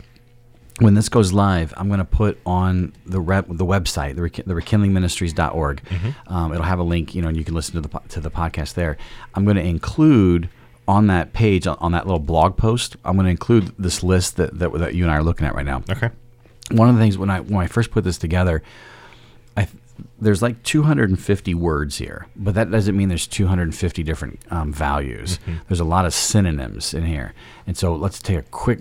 when 0.82 0.94
this 0.94 1.08
goes 1.08 1.32
live, 1.32 1.72
I'm 1.76 1.88
going 1.88 1.98
to 1.98 2.04
put 2.04 2.38
on 2.44 2.92
the 3.06 3.20
rep, 3.20 3.46
the 3.48 3.64
website, 3.64 4.16
the, 4.16 4.22
Rek- 4.22 4.44
the 4.44 4.54
rekindlingministries.org. 4.54 5.82
Um, 6.26 6.52
it'll 6.52 6.64
have 6.64 6.78
a 6.78 6.82
link, 6.84 7.14
you 7.14 7.22
know, 7.22 7.28
and 7.28 7.36
you 7.36 7.44
can 7.44 7.54
listen 7.54 7.74
to 7.74 7.80
the 7.80 7.88
po- 7.88 8.02
to 8.08 8.20
the 8.20 8.30
podcast 8.30 8.74
there. 8.74 8.96
I'm 9.34 9.44
going 9.44 9.56
to 9.56 9.62
include 9.62 10.48
on 10.88 11.06
that 11.06 11.32
page, 11.32 11.66
on, 11.66 11.92
that 11.92 12.06
little 12.06 12.18
blog 12.18 12.56
post, 12.56 12.96
I'm 13.04 13.14
going 13.14 13.24
to 13.26 13.30
include 13.30 13.72
this 13.78 14.02
list 14.02 14.36
that, 14.36 14.58
that 14.58 14.72
that 14.72 14.94
you 14.94 15.04
and 15.04 15.12
I 15.12 15.16
are 15.16 15.22
looking 15.22 15.46
at 15.46 15.54
right 15.54 15.64
now. 15.64 15.82
Okay. 15.88 16.10
One 16.72 16.88
of 16.88 16.96
the 16.96 17.00
things 17.00 17.16
when 17.16 17.30
I 17.30 17.40
when 17.40 17.64
I 17.64 17.66
first 17.68 17.90
put 17.90 18.04
this 18.04 18.18
together, 18.18 18.62
I 19.56 19.68
there's 20.20 20.42
like 20.42 20.62
250 20.64 21.54
words 21.54 21.98
here, 21.98 22.26
but 22.34 22.54
that 22.54 22.70
doesn't 22.70 22.96
mean 22.96 23.08
there's 23.08 23.26
250 23.26 24.02
different 24.02 24.40
um, 24.50 24.72
values. 24.72 25.38
There's 25.68 25.80
a 25.80 25.84
lot 25.84 26.06
of 26.06 26.14
synonyms 26.14 26.94
in 26.94 27.04
here, 27.04 27.34
and 27.66 27.76
so 27.76 27.94
let's 27.94 28.20
take 28.20 28.38
a 28.38 28.42
quick 28.42 28.80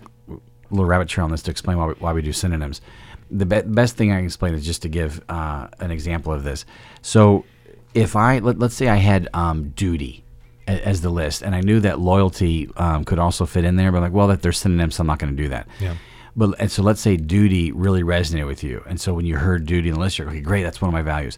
little 0.72 0.86
rabbit 0.86 1.08
trail 1.08 1.26
on 1.26 1.32
this 1.32 1.42
to 1.44 1.52
explain 1.52 1.78
why 1.78 1.86
we, 1.88 1.94
why 1.96 2.14
we 2.14 2.22
do 2.22 2.34
synonyms. 2.34 2.82
The 3.30 3.46
be- 3.46 3.62
best 3.62 3.96
thing 3.96 4.12
I 4.12 4.18
can 4.18 4.26
explain 4.26 4.54
is 4.54 4.66
just 4.66 4.82
to 4.82 4.90
give 4.90 5.22
uh, 5.30 5.68
an 5.80 5.92
example 5.92 6.34
of 6.34 6.44
this. 6.44 6.66
So, 7.02 7.46
if 7.94 8.16
I 8.16 8.40
let, 8.40 8.60
let's 8.60 8.76
say 8.76 8.88
I 8.90 8.96
had 8.96 9.30
um, 9.34 9.70
duty 9.70 10.24
a- 10.68 10.88
as 10.88 11.02
the 11.02 11.10
list, 11.10 11.42
and 11.42 11.56
I 11.56 11.62
knew 11.62 11.80
that 11.82 12.00
loyalty 12.00 12.70
um, 12.78 13.04
could 13.06 13.20
also 13.20 13.46
fit 13.46 13.64
in 13.66 13.76
there, 13.76 13.92
but 13.92 13.98
I'm 13.98 14.04
like, 14.04 14.14
well, 14.14 14.28
that 14.28 14.42
they're 14.42 14.52
synonyms, 14.52 14.96
so 14.96 15.02
I'm 15.02 15.08
not 15.08 15.20
going 15.20 15.36
to 15.36 15.42
do 15.44 15.50
that. 15.50 15.68
Yeah. 15.80 15.96
But 16.36 16.56
and 16.60 16.72
so 16.72 16.82
let's 16.84 17.02
say 17.02 17.18
duty 17.18 17.72
really 17.74 18.04
resonated 18.04 18.48
with 18.48 18.64
you, 18.64 18.84
and 18.88 19.00
so 19.00 19.14
when 19.14 19.26
you 19.26 19.38
heard 19.38 19.66
duty 19.66 19.90
in 19.90 19.96
the 19.96 20.00
list, 20.00 20.18
you're 20.18 20.28
like, 20.28 20.36
okay, 20.38 20.42
great, 20.44 20.64
that's 20.64 20.82
one 20.82 20.88
of 20.90 20.94
my 20.94 21.02
values. 21.02 21.38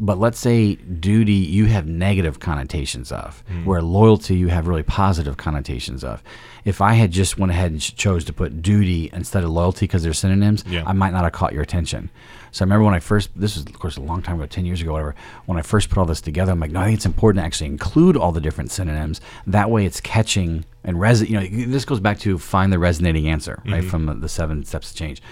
But 0.00 0.18
let's 0.18 0.38
say 0.38 0.74
duty 0.74 1.32
you 1.32 1.66
have 1.66 1.86
negative 1.86 2.40
connotations 2.40 3.12
of, 3.12 3.42
hmm. 3.46 3.64
where 3.64 3.80
loyalty 3.80 4.36
you 4.36 4.48
have 4.48 4.66
really 4.66 4.82
positive 4.82 5.36
connotations 5.36 6.02
of. 6.02 6.22
If 6.64 6.80
I 6.80 6.94
had 6.94 7.10
just 7.10 7.38
went 7.38 7.52
ahead 7.52 7.70
and 7.70 7.80
ch- 7.80 7.94
chose 7.94 8.24
to 8.24 8.32
put 8.32 8.62
duty 8.62 9.10
instead 9.12 9.44
of 9.44 9.50
loyalty 9.50 9.86
because 9.86 10.02
they're 10.02 10.12
synonyms, 10.12 10.64
Yeah. 10.66 10.82
I 10.86 10.92
might 10.92 11.12
not 11.12 11.22
have 11.24 11.32
caught 11.32 11.52
your 11.52 11.62
attention. 11.62 12.10
So 12.50 12.62
I 12.62 12.66
remember 12.66 12.84
when 12.84 12.94
I 12.94 13.00
first, 13.00 13.30
this 13.36 13.56
was 13.56 13.66
of 13.66 13.78
course 13.78 13.96
a 13.96 14.00
long 14.00 14.22
time 14.22 14.36
ago, 14.36 14.46
10 14.46 14.64
years 14.64 14.80
ago, 14.80 14.92
whatever, 14.92 15.14
when 15.46 15.58
I 15.58 15.62
first 15.62 15.88
put 15.88 15.98
all 15.98 16.06
this 16.06 16.20
together, 16.20 16.52
I'm 16.52 16.60
like, 16.60 16.70
no, 16.70 16.80
I 16.80 16.84
think 16.84 16.96
it's 16.96 17.06
important 17.06 17.42
to 17.42 17.46
actually 17.46 17.66
include 17.66 18.16
all 18.16 18.32
the 18.32 18.40
different 18.40 18.70
synonyms. 18.70 19.20
That 19.46 19.70
way 19.70 19.86
it's 19.86 20.00
catching 20.00 20.64
and 20.84 21.00
res, 21.00 21.22
you 21.22 21.40
know, 21.40 21.46
this 21.66 21.84
goes 21.84 22.00
back 22.00 22.18
to 22.20 22.38
find 22.38 22.72
the 22.72 22.78
resonating 22.78 23.28
answer, 23.28 23.60
right, 23.64 23.80
mm-hmm. 23.80 23.88
from 23.88 24.06
the, 24.06 24.14
the 24.14 24.28
seven 24.28 24.64
steps 24.64 24.92
to 24.92 24.96
change. 24.96 25.22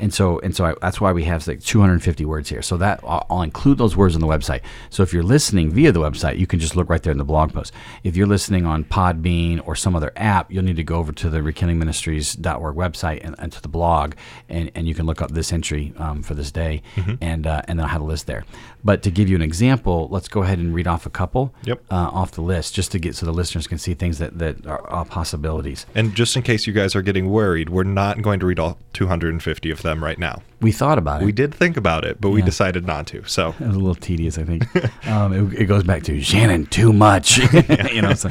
And 0.00 0.12
so, 0.12 0.38
and 0.40 0.54
so 0.56 0.64
I, 0.64 0.74
that's 0.80 1.00
why 1.00 1.12
we 1.12 1.24
have 1.24 1.46
like 1.46 1.62
250 1.62 2.24
words 2.24 2.48
here. 2.48 2.62
So 2.62 2.76
that 2.78 3.00
I'll, 3.04 3.26
I'll 3.30 3.42
include 3.42 3.78
those 3.78 3.96
words 3.96 4.14
on 4.14 4.20
the 4.20 4.26
website. 4.26 4.62
So 4.88 5.02
if 5.02 5.12
you're 5.12 5.22
listening 5.22 5.70
via 5.70 5.92
the 5.92 6.00
website, 6.00 6.38
you 6.38 6.46
can 6.46 6.58
just 6.58 6.74
look 6.76 6.88
right 6.88 7.02
there 7.02 7.12
in 7.12 7.18
the 7.18 7.24
blog 7.24 7.52
post. 7.52 7.72
If 8.02 8.16
you're 8.16 8.26
listening 8.26 8.66
on 8.66 8.84
Podbean 8.84 9.66
or 9.66 9.76
some 9.76 9.94
other 9.94 10.12
app, 10.16 10.50
you'll 10.50 10.64
need 10.64 10.76
to 10.76 10.84
go 10.84 10.96
over 10.96 11.12
to 11.12 11.28
the 11.28 11.38
rekindlingministries.org 11.38 12.76
website 12.76 13.20
and, 13.22 13.34
and 13.38 13.52
to 13.52 13.62
the 13.62 13.68
blog, 13.68 14.14
and, 14.48 14.70
and 14.74 14.88
you 14.88 14.94
can 14.94 15.06
look 15.06 15.20
up 15.22 15.30
this 15.32 15.52
entry 15.52 15.92
um, 15.96 16.22
for 16.22 16.34
this 16.34 16.50
day, 16.50 16.82
and 17.20 17.46
uh, 17.46 17.62
and 17.68 17.78
then 17.78 17.84
I'll 17.84 17.92
have 17.92 18.00
a 18.00 18.04
list 18.04 18.26
there. 18.26 18.44
But 18.82 19.02
to 19.02 19.10
give 19.10 19.28
you 19.28 19.36
an 19.36 19.42
example, 19.42 20.08
let's 20.10 20.28
go 20.28 20.42
ahead 20.42 20.58
and 20.58 20.74
read 20.74 20.86
off 20.86 21.04
a 21.06 21.10
couple 21.10 21.54
Yep. 21.64 21.82
uh, 21.90 21.94
off 21.94 22.32
the 22.32 22.40
list, 22.40 22.74
just 22.74 22.92
to 22.92 22.98
get 22.98 23.14
so 23.14 23.26
the 23.26 23.32
listeners 23.32 23.66
can 23.66 23.78
see 23.78 23.94
things 23.94 24.18
that 24.18 24.38
that 24.38 24.66
are, 24.66 24.86
are 24.88 25.04
possibilities. 25.04 25.86
And 25.94 26.14
just 26.14 26.36
in 26.36 26.42
case 26.42 26.66
you 26.66 26.72
guys 26.72 26.94
are 26.96 27.02
getting 27.02 27.28
worried, 27.30 27.68
we're 27.70 27.84
not 27.84 28.22
going 28.22 28.40
to 28.40 28.46
read 28.46 28.58
all 28.58 28.78
250 28.94 29.70
of 29.70 29.82
them 29.82 30.02
right 30.02 30.18
now. 30.18 30.42
We 30.60 30.72
thought 30.72 30.98
about 30.98 31.22
it. 31.22 31.24
We 31.24 31.32
did 31.32 31.54
think 31.54 31.76
about 31.76 32.04
it, 32.04 32.20
but 32.20 32.30
we 32.30 32.42
decided 32.42 32.86
not 32.86 33.06
to. 33.08 33.24
So 33.26 33.54
It 33.60 33.66
was 33.66 33.76
a 33.76 33.78
little 33.78 33.94
tedious, 33.94 34.36
I 34.38 34.44
think. 34.44 34.64
um, 35.06 35.32
it, 35.52 35.62
it 35.62 35.64
goes 35.66 35.84
back 35.84 36.02
to 36.04 36.20
Shannon 36.20 36.66
too 36.66 36.92
much, 36.92 37.38
you 37.92 38.02
know. 38.02 38.14
So, 38.14 38.28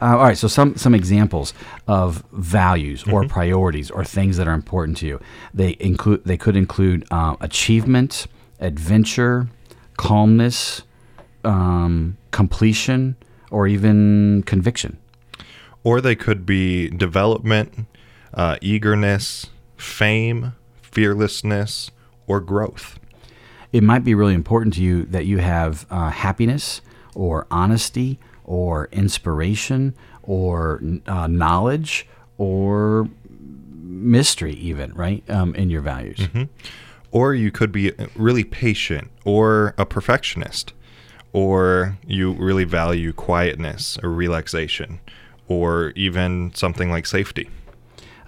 Uh, 0.00 0.16
all 0.16 0.18
right. 0.24 0.38
So 0.38 0.46
some 0.46 0.76
some 0.76 0.94
examples 0.94 1.52
of 1.88 2.22
values 2.32 3.02
or 3.08 3.26
priorities 3.26 3.90
or 3.90 4.04
things 4.04 4.36
that 4.36 4.46
are 4.46 4.54
important 4.54 4.96
to 4.98 5.06
you. 5.06 5.20
They 5.52 5.76
include 5.80 6.22
they 6.24 6.36
could 6.36 6.54
include 6.56 7.04
uh, 7.10 7.34
achievement, 7.40 8.28
adventure, 8.60 9.48
calmness, 9.98 10.82
um, 11.44 12.16
completion, 12.30 13.16
or 13.50 13.66
even 13.66 14.42
conviction. 14.46 14.96
Or 15.84 16.00
they 16.00 16.16
could 16.16 16.46
be 16.46 16.88
development, 16.88 17.86
uh, 18.32 18.56
eagerness, 18.62 19.46
fame, 19.76 20.54
fearlessness, 20.80 21.90
or 22.26 22.40
growth. 22.40 22.98
It 23.72 23.82
might 23.82 24.04
be 24.04 24.14
really 24.14 24.34
important 24.34 24.74
to 24.74 24.82
you 24.82 25.04
that 25.04 25.26
you 25.26 25.38
have 25.38 25.86
uh, 25.90 26.08
happiness 26.10 26.80
or 27.14 27.46
honesty 27.50 28.18
or 28.44 28.88
inspiration 28.92 29.94
or 30.22 30.82
uh, 31.06 31.26
knowledge 31.26 32.06
or 32.38 33.08
mystery, 33.82 34.54
even, 34.54 34.94
right? 34.94 35.28
Um, 35.28 35.54
in 35.54 35.70
your 35.70 35.82
values. 35.82 36.20
Or 37.10 37.34
you 37.34 37.50
could 37.50 37.72
be 37.72 37.92
really 38.14 38.44
patient 38.44 39.10
or 39.24 39.74
a 39.78 39.86
perfectionist. 39.86 40.72
Or 41.32 41.98
you 42.06 42.32
really 42.32 42.64
value 42.64 43.12
quietness 43.12 43.98
or 44.02 44.10
relaxation. 44.10 45.00
Or 45.48 45.92
even 45.96 46.52
something 46.54 46.90
like 46.90 47.06
safety. 47.06 47.48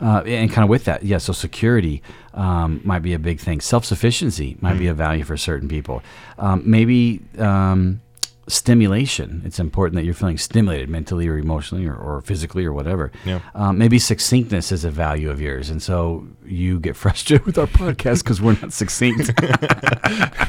Uh, 0.01 0.23
and 0.25 0.51
kind 0.51 0.65
of 0.65 0.71
with 0.71 0.85
that, 0.85 1.03
yeah. 1.03 1.19
So 1.19 1.33
security 1.33 2.03
um, 2.33 2.81
might 2.85 3.01
be 3.01 3.13
a 3.13 3.19
big 3.19 3.39
thing. 3.39 3.61
Self 3.61 3.85
sufficiency 3.85 4.57
might 4.61 4.79
be 4.79 4.87
a 4.87 4.95
value 4.95 5.25
for 5.25 5.37
certain 5.37 5.69
people. 5.69 6.03
Um, 6.39 6.63
maybe 6.65 7.21
um, 7.39 8.01
stimulation. 8.51 9.43
It's 9.45 9.59
important 9.59 9.97
that 9.97 10.05
you're 10.05 10.15
feeling 10.15 10.39
stimulated 10.39 10.89
mentally 10.89 11.29
or 11.29 11.39
emotionally 11.39 11.87
or, 11.87 11.95
or 11.95 12.21
physically 12.21 12.65
or 12.65 12.73
whatever. 12.73 13.11
Yeah. 13.25 13.41
Um, 13.55 13.79
maybe 13.79 13.99
succinctness 13.99 14.73
is 14.73 14.85
a 14.85 14.91
value 14.91 15.31
of 15.31 15.41
yours, 15.41 15.71
and 15.71 15.83
so 15.83 16.27
you 16.45 16.81
get 16.81 16.97
frustrated 17.05 17.47
with 17.47 17.59
our 17.59 17.67
podcast 17.67 18.25
because 18.25 18.41
we're 18.41 18.57
not 18.61 18.73
succinct. 18.73 19.31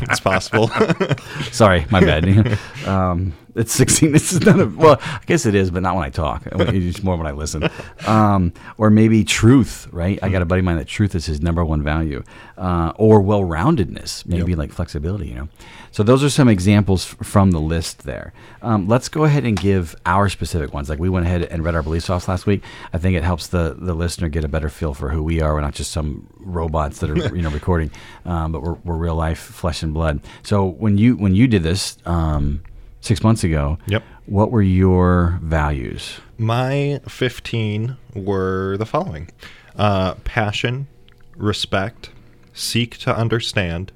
It's 0.04 0.20
possible. 0.20 0.68
Sorry, 1.52 1.86
my 1.90 2.02
bad. 2.02 2.58
um, 2.86 3.34
it's 3.56 3.74
succinctness 3.74 4.32
is 4.34 4.42
not 4.46 4.60
a 4.60 4.66
well. 4.68 4.98
I 5.02 5.22
guess 5.26 5.46
it 5.46 5.56
is, 5.56 5.72
but 5.72 5.82
not 5.84 5.96
when 5.96 6.04
I 6.04 6.10
talk. 6.10 6.44
It's 6.52 7.04
more 7.04 7.18
when 7.18 7.28
I 7.28 7.32
listen. 7.32 7.70
Um, 8.08 8.54
or 8.78 8.90
maybe 8.90 9.24
truth, 9.24 9.88
right? 9.92 10.20
I 10.22 10.30
got 10.30 10.42
a 10.42 10.46
buddy 10.46 10.60
of 10.60 10.66
mine 10.66 10.78
that 10.78 10.88
truth 10.88 11.16
is 11.16 11.26
his 11.26 11.42
number 11.42 11.64
one 11.66 11.84
value, 11.84 12.24
uh, 12.58 12.94
or 12.96 13.22
well-roundedness, 13.22 14.26
maybe 14.26 14.52
Yep. 14.52 14.58
like 14.58 14.72
flexibility. 14.72 15.28
You 15.30 15.36
know. 15.36 15.50
So 15.92 16.04
those 16.04 16.24
are 16.24 16.30
some 16.30 16.48
examples 16.48 17.14
f- 17.20 17.28
from 17.28 17.52
the 17.52 17.60
list 17.60 18.04
there. 18.04 18.32
Um, 18.62 18.88
let's 18.88 19.10
go 19.10 19.26
ahead 19.26 19.44
and 19.44 19.60
give 19.60 19.94
our 20.06 20.30
specific 20.30 20.74
ones. 20.74 20.90
Like 20.90 21.00
we 21.00 21.10
went 21.10 21.26
ahead 21.26 21.44
and 21.44 21.64
read 21.66 21.76
our 21.76 21.84
beliefs 21.84 22.10
off 22.10 22.28
last 22.30 22.46
week. 22.46 22.64
I 22.94 22.98
think 22.98 23.16
it 23.18 23.24
helps 23.24 23.48
the 23.48 23.76
the 23.78 23.94
listener 23.94 24.30
get 24.30 24.44
a 24.46 24.48
better 24.48 24.70
feel 24.70 24.94
for 24.94 25.10
who 25.10 25.22
we 25.24 25.42
are. 25.42 25.54
We're 25.54 25.62
not 25.62 25.74
just 25.74 25.92
some 25.92 26.28
robots 26.40 27.00
that 27.00 27.10
are 27.10 27.16
you 27.36 27.42
know 27.42 27.50
recording, 27.50 27.92
um, 28.26 28.52
but 28.52 28.62
we're, 28.62 28.78
we're 28.86 28.96
real 28.96 29.16
life 29.16 29.40
flesh 29.40 29.84
and 29.84 29.94
blood. 29.94 30.22
So 30.44 30.66
when 30.66 30.98
you 30.98 31.18
when 31.18 31.36
you 31.36 31.48
did 31.48 31.64
this 31.64 31.98
um, 32.06 32.62
six 33.02 33.24
months 33.24 33.44
ago, 33.44 33.78
Yep. 33.88 34.04
what 34.26 34.52
were 34.52 34.62
your 34.62 35.40
values? 35.44 36.20
My 36.38 37.02
15 37.08 37.98
were 38.16 38.78
the 38.78 38.86
following 38.86 39.30
uh, 39.76 40.16
passion, 40.24 40.88
respect, 41.36 42.12
seek 42.54 42.98
to 43.00 43.16
understand, 43.16 43.92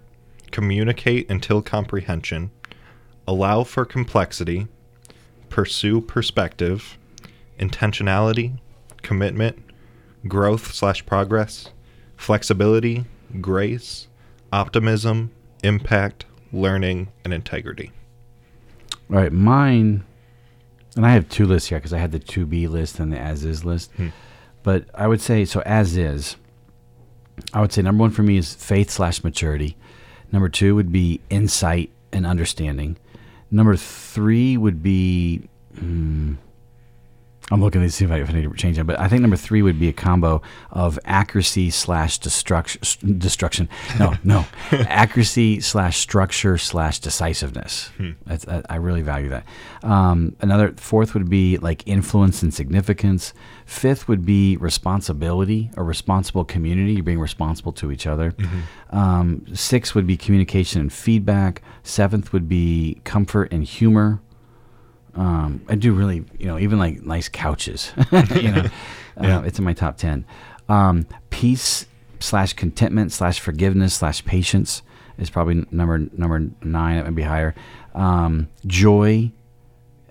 communicate 0.52 1.30
until 1.30 1.62
comprehension, 1.62 2.52
allow 3.28 3.64
for 3.64 3.86
complexity, 3.86 4.68
pursue 5.50 6.02
perspective, 6.02 6.98
intentionality, 7.60 8.58
commitment, 9.02 9.58
growth 10.28 10.74
slash 10.74 11.06
progress, 11.06 11.70
flexibility, 12.18 13.06
grace, 13.42 14.08
optimism, 14.52 15.32
impact, 15.64 16.26
learning, 16.54 17.10
and 17.24 17.34
integrity. 17.34 17.92
All 19.12 19.18
right, 19.18 19.32
mine, 19.32 20.04
and 20.96 21.06
I 21.06 21.12
have 21.12 21.30
two 21.30 21.46
lists 21.46 21.70
here 21.70 21.78
because 21.78 21.94
I 21.94 22.00
had 22.00 22.12
the 22.12 22.20
to 22.20 22.46
be 22.46 22.68
list 22.68 23.00
and 23.00 23.12
the 23.14 23.20
as 23.20 23.44
is 23.46 23.64
list. 23.64 23.92
But 24.64 24.86
I 24.96 25.08
would 25.08 25.22
say 25.22 25.46
so 25.46 25.62
as 25.66 25.96
is. 25.96 26.38
I 27.54 27.62
would 27.62 27.72
say 27.74 27.82
number 27.82 28.02
one 28.02 28.12
for 28.12 28.24
me 28.24 28.38
is 28.38 28.54
faith 28.56 28.90
slash 28.90 29.24
maturity. 29.24 29.78
Number 30.32 30.50
two 30.50 30.74
would 30.76 30.92
be 30.92 31.22
insight 31.30 31.92
and 32.12 32.26
understanding. 32.26 32.98
Number 33.52 33.76
three 33.76 34.58
would 34.58 34.82
be. 34.82 35.50
hmm, 35.78 36.36
I'm 37.52 37.62
looking 37.62 37.82
to 37.82 37.90
see 37.92 38.06
if 38.06 38.12
I, 38.12 38.22
if 38.22 38.30
I 38.32 38.34
need 38.34 38.50
to 38.50 38.54
change 38.56 38.78
that, 38.78 38.86
but 38.86 39.00
I 39.00 39.08
think 39.08 39.22
number 39.22 39.38
three 39.38 39.62
would 39.62 39.80
be 39.80 39.88
a 39.88 39.94
combo 39.94 40.42
of 40.72 40.98
accuracy 41.06 41.70
slash 41.70 42.18
destruction. 42.18 42.82
Destruction. 43.20 43.70
No, 44.00 44.16
no, 44.24 44.46
accuracy 44.72 45.60
slash 45.60 46.00
structure 46.00 46.58
slash 46.58 47.00
decisiveness. 47.00 47.92
That's, 48.26 48.48
I, 48.48 48.64
I 48.68 48.76
really 48.78 49.04
value 49.04 49.30
that. 49.30 49.46
Um, 49.84 50.36
another 50.42 50.74
fourth 50.78 51.14
would 51.14 51.30
be 51.30 51.60
like 51.60 51.88
influence 51.88 52.42
and 52.42 52.52
significance. 52.52 53.32
Fifth 53.68 54.08
would 54.08 54.26
be 54.26 54.58
responsibility, 54.58 55.70
a 55.78 55.84
responsible 55.84 56.46
community. 56.46 56.94
You're 56.94 57.04
being 57.04 57.20
responsible 57.20 57.74
to 57.74 57.92
each 57.92 58.08
other. 58.08 58.34
Um, 58.90 59.46
six 59.54 59.94
would 59.94 60.08
be 60.08 60.18
communication 60.18 60.82
and 60.82 60.92
feedback. 60.92 61.62
Seventh 61.84 62.34
would 62.34 62.50
be 62.50 63.02
comfort 63.04 63.54
and 63.54 63.64
humor 63.64 64.20
um, 65.16 65.64
I 65.70 65.76
do 65.76 65.94
really, 65.94 66.26
you 66.38 66.46
know, 66.46 66.60
even 66.60 66.78
like 66.78 67.02
nice 67.04 67.30
couches, 67.30 67.92
you 68.12 68.52
know, 68.52 68.66
uh, 69.18 69.44
it's 69.46 69.58
in 69.60 69.66
my 69.66 69.74
top 69.74 69.98
10. 69.98 70.26
Um, 70.68 71.08
peace 71.30 71.86
slash 72.20 72.54
contentment 72.54 73.12
slash 73.12 73.40
forgiveness 73.40 73.94
slash 73.96 74.26
patience 74.26 74.82
is 75.18 75.30
probably 75.30 75.66
number, 75.72 76.00
number 76.00 76.50
nine. 76.64 76.98
It 76.98 77.04
might 77.06 77.16
be 77.16 77.22
higher. 77.22 77.56
Um, 77.94 78.50
joy 78.66 79.32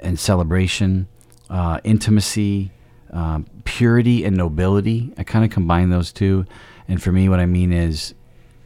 and 0.01 0.19
celebration, 0.19 1.09
uh, 1.51 1.81
intimacy, 1.85 2.71
um, 3.13 3.47
purity 3.65 4.25
and 4.25 4.37
nobility. 4.37 5.13
I 5.19 5.25
kind 5.25 5.45
of 5.45 5.51
combine 5.51 5.91
those 5.91 6.13
two. 6.13 6.47
And 6.89 7.03
for 7.03 7.13
me, 7.13 7.29
what 7.29 7.41
I 7.41 7.47
mean 7.47 7.73
is 7.73 8.15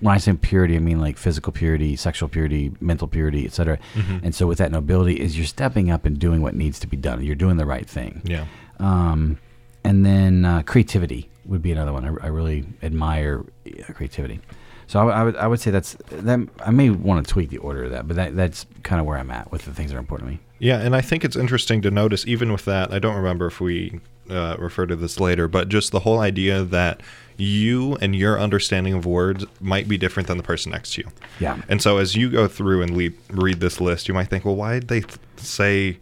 when 0.00 0.14
I 0.14 0.18
say 0.18 0.32
purity, 0.34 0.76
I 0.76 0.78
mean 0.78 1.00
like 1.00 1.16
physical 1.16 1.52
purity, 1.52 1.96
sexual 1.96 2.28
purity, 2.28 2.72
mental 2.80 3.08
purity, 3.08 3.44
etc. 3.46 3.78
And 4.22 4.34
so 4.34 4.46
with 4.46 4.58
that 4.58 4.70
nobility 4.70 5.14
is 5.20 5.36
you're 5.36 5.46
stepping 5.46 5.90
up 5.90 6.04
and 6.04 6.18
doing 6.18 6.40
what 6.42 6.54
needs 6.54 6.78
to 6.80 6.86
be 6.86 6.96
done. 6.96 7.22
You're 7.24 7.34
doing 7.34 7.56
the 7.56 7.66
right 7.66 7.88
thing. 7.88 8.22
Yeah. 8.24 8.46
Um, 8.78 9.38
and 9.84 10.04
then 10.04 10.44
uh, 10.44 10.62
creativity 10.62 11.28
would 11.46 11.62
be 11.62 11.72
another 11.72 11.92
one. 11.92 12.04
I, 12.04 12.26
I 12.26 12.28
really 12.28 12.64
admire 12.82 13.44
uh, 13.66 13.92
creativity. 13.92 14.40
So 14.86 15.00
I, 15.00 15.04
would- 15.04 15.14
I 15.14 15.22
would 15.24 15.36
I 15.36 15.46
would 15.46 15.60
say 15.60 15.70
that's 15.70 15.96
that. 16.10 16.48
I 16.64 16.70
may 16.70 16.90
want 16.90 17.26
to 17.26 17.30
tweak 17.32 17.50
the 17.50 17.58
order 17.58 17.84
of 17.84 17.90
that, 17.90 18.06
but 18.08 18.16
that 18.16 18.36
that's 18.36 18.66
kind 18.84 19.00
of 19.00 19.06
where 19.06 19.18
I'm 19.18 19.30
at 19.30 19.50
with 19.52 19.64
the 19.64 19.74
things 19.74 19.90
that 19.90 19.96
are 19.96 20.00
important 20.00 20.28
to 20.28 20.32
me. 20.36 20.40
Yeah, 20.60 20.78
and 20.80 20.96
I 20.96 21.00
think 21.02 21.24
it's 21.24 21.36
interesting 21.36 21.82
to 21.82 21.90
notice, 21.90 22.26
even 22.26 22.52
with 22.52 22.64
that, 22.64 22.92
I 22.92 22.98
don't 22.98 23.14
remember 23.16 23.46
if 23.46 23.60
we 23.60 24.00
uh, 24.30 24.56
refer 24.58 24.86
to 24.86 24.96
this 24.96 25.20
later, 25.20 25.46
but 25.46 25.68
just 25.68 25.92
the 25.92 26.00
whole 26.00 26.20
idea 26.20 26.64
that 26.64 27.00
you 27.38 27.96
and 27.96 28.14
your 28.14 28.38
understanding 28.38 28.94
of 28.94 29.06
words 29.06 29.46
might 29.60 29.88
be 29.88 29.96
different 29.96 30.26
than 30.26 30.36
the 30.36 30.42
person 30.42 30.72
next 30.72 30.94
to 30.94 31.02
you. 31.02 31.08
Yeah. 31.40 31.62
And 31.68 31.80
so 31.80 31.98
as 31.98 32.14
you 32.14 32.30
go 32.30 32.48
through 32.48 32.82
and 32.82 32.96
le- 32.96 33.10
read 33.30 33.60
this 33.60 33.80
list, 33.80 34.08
you 34.08 34.14
might 34.14 34.28
think, 34.28 34.44
well, 34.44 34.56
why 34.56 34.80
did 34.80 34.88
they 34.88 35.00
th- 35.00 35.18
say 35.36 35.98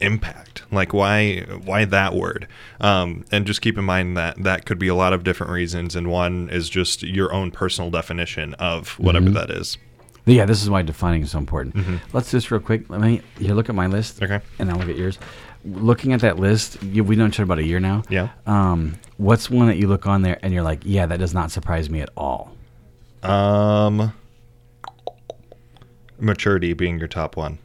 impact? 0.00 0.62
Like, 0.70 0.92
why 0.92 1.40
why 1.64 1.84
that 1.86 2.14
word? 2.14 2.46
Um, 2.80 3.24
and 3.32 3.46
just 3.46 3.60
keep 3.62 3.78
in 3.78 3.84
mind 3.84 4.16
that 4.16 4.42
that 4.42 4.66
could 4.66 4.78
be 4.78 4.88
a 4.88 4.94
lot 4.94 5.12
of 5.12 5.24
different 5.24 5.52
reasons, 5.52 5.96
and 5.96 6.10
one 6.10 6.50
is 6.50 6.68
just 6.68 7.02
your 7.02 7.32
own 7.32 7.50
personal 7.50 7.90
definition 7.90 8.54
of 8.54 8.98
whatever 8.98 9.30
that 9.30 9.50
is. 9.50 9.78
Yeah, 10.26 10.44
this 10.44 10.62
is 10.62 10.68
why 10.68 10.82
defining 10.82 11.22
is 11.22 11.30
so 11.30 11.38
important. 11.38 12.02
Let's 12.12 12.30
just 12.30 12.50
real 12.50 12.60
quick. 12.60 12.90
Let 12.90 13.00
me 13.00 13.22
here 13.38 13.54
look 13.54 13.70
at 13.70 13.74
my 13.74 13.86
list. 13.86 14.22
Okay. 14.22 14.40
And 14.58 14.70
I'll 14.70 14.76
look 14.76 14.88
at 14.90 14.96
yours. 14.96 15.18
Looking 15.64 16.12
at 16.12 16.20
that 16.20 16.38
list, 16.38 16.82
you, 16.82 17.02
we've 17.02 17.16
known 17.16 17.28
each 17.30 17.36
other 17.36 17.44
about 17.44 17.58
a 17.60 17.64
year 17.64 17.80
now. 17.80 18.02
Yeah. 18.10 18.28
Um, 18.46 18.96
what's 19.18 19.50
one 19.50 19.66
that 19.66 19.76
you 19.76 19.86
look 19.86 20.06
on 20.06 20.22
there 20.22 20.38
and 20.42 20.54
you're 20.54 20.62
like, 20.62 20.80
yeah, 20.84 21.04
that 21.06 21.18
does 21.18 21.34
not 21.34 21.50
surprise 21.50 21.90
me 21.90 22.00
at 22.00 22.08
all. 22.16 22.56
Um, 23.22 24.12
maturity 26.18 26.72
being 26.72 26.98
your 26.98 27.08
top 27.08 27.36
one. 27.36 27.58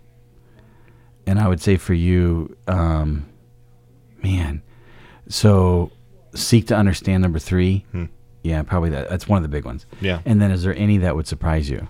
And 1.26 1.40
I 1.40 1.48
would 1.48 1.62
say 1.62 1.78
for 1.78 1.94
you, 1.94 2.58
um, 2.68 3.26
man, 4.22 4.62
so 5.30 5.92
seek 6.36 6.68
to 6.68 6.76
understand 6.76 7.22
number 7.22 7.40
three. 7.40 7.86
Yeah, 8.42 8.62
probably 8.64 8.90
that. 8.90 9.10
That's 9.10 9.28
one 9.28 9.38
of 9.38 9.44
the 9.44 9.48
big 9.56 9.64
ones. 9.64 9.86
Yeah. 10.02 10.20
And 10.26 10.42
then 10.42 10.52
is 10.52 10.64
there 10.64 10.76
any 10.76 10.98
that 10.98 11.16
would 11.16 11.28
surprise 11.28 11.70
you? 11.70 11.88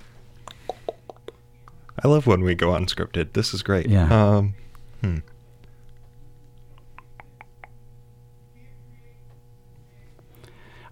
I 2.03 2.07
love 2.07 2.27
when 2.27 2.43
we 2.43 2.53
go 2.53 2.67
unscripted. 2.69 3.33
This 3.33 3.53
is 3.53 3.63
great. 3.63 3.87
Yeah. 3.87 4.35
Um, 4.37 4.53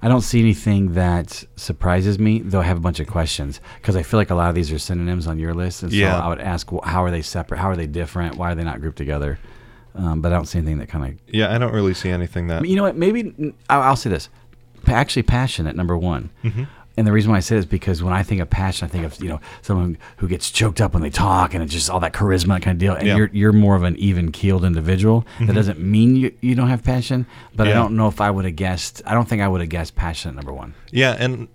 I 0.02 0.08
don't 0.08 0.22
see 0.22 0.40
anything 0.40 0.94
that 0.94 1.44
surprises 1.56 2.18
me, 2.18 2.40
though 2.40 2.60
I 2.62 2.64
have 2.64 2.78
a 2.78 2.82
bunch 2.82 3.00
of 3.00 3.08
questions 3.08 3.62
because 3.76 3.96
I 3.96 4.02
feel 4.04 4.20
like 4.20 4.32
a 4.32 4.36
lot 4.36 4.50
of 4.50 4.56
these 4.56 4.72
are 4.72 4.80
synonyms 4.80 5.28
on 5.28 5.38
your 5.38 5.54
list. 5.54 5.84
And 5.84 5.92
so 5.92 5.98
Yeah. 5.98 6.20
I 6.20 6.28
would 6.28 6.40
ask, 6.42 6.68
how 6.84 7.04
are 7.04 7.12
they 7.12 7.22
separate? 7.22 7.60
How 7.60 7.70
are 7.70 7.76
they 7.76 7.86
different? 7.88 8.36
Why 8.36 8.52
are 8.52 8.56
they 8.56 8.64
not 8.64 8.82
grouped 8.82 8.98
together? 8.98 9.38
um, 9.94 10.22
but 10.22 10.32
I 10.32 10.36
don't 10.38 10.46
see 10.46 10.58
anything 10.58 10.78
that 10.78 10.88
kind 10.88 11.06
of. 11.14 11.20
Yeah, 11.34 11.54
I 11.54 11.58
don't 11.58 11.74
really 11.74 11.94
see 11.94 12.10
anything 12.10 12.48
that. 12.48 12.66
You 12.66 12.78
know 12.78 12.84
what? 12.84 12.96
Maybe 12.96 13.54
I'll, 13.70 13.82
I'll 13.82 13.96
say 13.98 14.10
this. 14.10 14.30
Actually, 14.88 15.24
passionate, 15.24 15.76
number 15.76 15.98
one. 15.98 16.30
And 16.98 17.08
the 17.08 17.12
reason 17.12 17.32
why 17.32 17.38
I 17.38 17.40
say 17.40 17.56
this 17.56 17.64
is 17.66 17.70
because 17.70 18.04
when 18.04 18.14
I 18.14 18.22
think 18.22 18.42
of 18.42 18.50
passion, 18.50 18.86
I 18.86 18.90
think 18.90 19.06
of 19.06 19.22
you 19.24 19.30
know 19.30 19.40
someone 19.62 19.98
who 20.18 20.28
gets 20.28 20.52
choked 20.52 20.82
up 20.82 20.94
when 20.94 21.02
they 21.02 21.10
talk, 21.10 21.54
and 21.54 21.64
it's 21.64 21.72
just 21.74 21.90
all 21.90 22.00
that 22.02 22.14
charisma 22.14 22.62
kind 22.62 22.76
of 22.76 22.78
deal. 22.80 22.94
And 22.94 23.08
Yeah. 23.08 23.16
you're 23.18 23.30
you're 23.32 23.54
more 23.54 23.76
of 23.76 23.84
an 23.84 23.96
even 23.98 24.32
keeled 24.32 24.66
individual. 24.66 25.26
That 25.40 25.54
doesn't 25.56 25.80
mean 25.80 26.16
you, 26.16 26.34
you 26.42 26.54
don't 26.56 26.68
have 26.70 26.84
passion, 26.84 27.26
but 27.56 27.68
I 27.68 27.74
don't 27.74 27.96
know 27.96 28.08
if 28.08 28.20
I 28.20 28.30
would 28.30 28.46
have 28.46 28.56
guessed. 28.56 29.02
I 29.06 29.14
don't 29.14 29.28
think 29.28 29.42
I 29.42 29.48
would 29.48 29.62
have 29.62 29.70
guessed 29.70 29.96
passionate 29.96 30.36
number 30.36 30.52
one. 30.54 30.74
Yeah, 30.92 31.16
and 31.18 31.48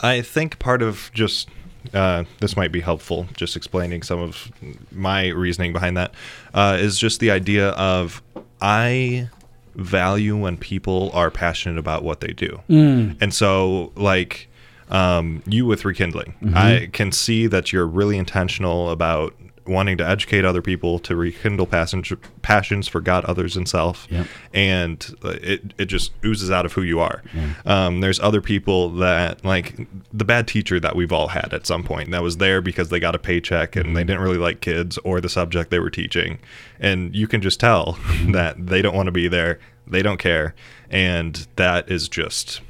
I 0.00 0.22
think 0.22 0.58
part 0.58 0.80
of 0.82 1.10
just 1.12 1.48
uh, 1.92 2.24
this 2.40 2.56
might 2.56 2.72
be 2.72 2.80
helpful, 2.80 3.26
just 3.36 3.56
explaining 3.56 4.02
some 4.02 4.20
of 4.20 4.50
my 4.90 5.28
reasoning 5.28 5.72
behind 5.72 5.96
that, 5.96 6.14
uh, 6.54 6.78
is 6.80 6.98
just 6.98 7.20
the 7.20 7.30
idea 7.30 7.70
of 7.70 8.22
I 8.60 9.28
value 9.74 10.36
when 10.36 10.56
people 10.56 11.10
are 11.12 11.30
passionate 11.30 11.78
about 11.78 12.04
what 12.04 12.20
they 12.20 12.32
do. 12.32 12.60
And 12.68 13.34
so, 13.34 13.92
like, 13.96 14.48
um, 14.92 15.42
you 15.46 15.66
with 15.66 15.84
Rekindling, 15.84 16.34
I 16.54 16.90
can 16.92 17.10
see 17.10 17.46
that 17.48 17.72
you're 17.72 17.86
really 17.86 18.18
intentional 18.18 18.90
about 18.90 19.34
wanting 19.66 19.96
to 19.96 20.06
educate 20.06 20.44
other 20.44 20.62
people 20.62 20.98
to 20.98 21.14
rekindle 21.14 21.66
passion, 21.66 22.02
passions 22.42 22.88
for 22.88 23.00
God, 23.00 23.24
others, 23.24 23.56
and 23.56 23.68
self. 23.68 24.06
Yep. 24.10 24.26
And 24.52 25.14
uh, 25.24 25.36
it, 25.40 25.74
it 25.78 25.84
just 25.86 26.12
oozes 26.24 26.50
out 26.50 26.66
of 26.66 26.72
who 26.72 26.82
you 26.82 27.00
are. 27.00 27.22
Um, 27.64 28.00
there's 28.00 28.20
other 28.20 28.40
people 28.40 28.90
that, 28.90 29.44
like 29.44 29.86
the 30.12 30.24
bad 30.24 30.48
teacher 30.48 30.80
that 30.80 30.96
we've 30.96 31.12
all 31.12 31.28
had 31.28 31.54
at 31.54 31.66
some 31.66 31.84
point, 31.84 32.10
that 32.10 32.22
was 32.22 32.38
there 32.38 32.60
because 32.60 32.88
they 32.88 33.00
got 33.00 33.14
a 33.14 33.18
paycheck 33.18 33.76
and 33.76 33.96
they 33.96 34.04
didn't 34.04 34.22
really 34.22 34.38
like 34.38 34.60
kids 34.60 34.98
or 34.98 35.20
the 35.20 35.28
subject 35.28 35.70
they 35.70 35.78
were 35.78 35.90
teaching. 35.90 36.38
And 36.80 37.14
you 37.14 37.26
can 37.26 37.40
just 37.40 37.60
tell 37.60 37.98
that 38.28 38.66
they 38.66 38.82
don't 38.82 38.94
want 38.94 39.06
to 39.06 39.12
be 39.12 39.28
there, 39.28 39.58
they 39.86 40.02
don't 40.02 40.18
care. 40.18 40.54
And 40.90 41.46
that 41.56 41.90
is 41.90 42.08
just 42.08 42.60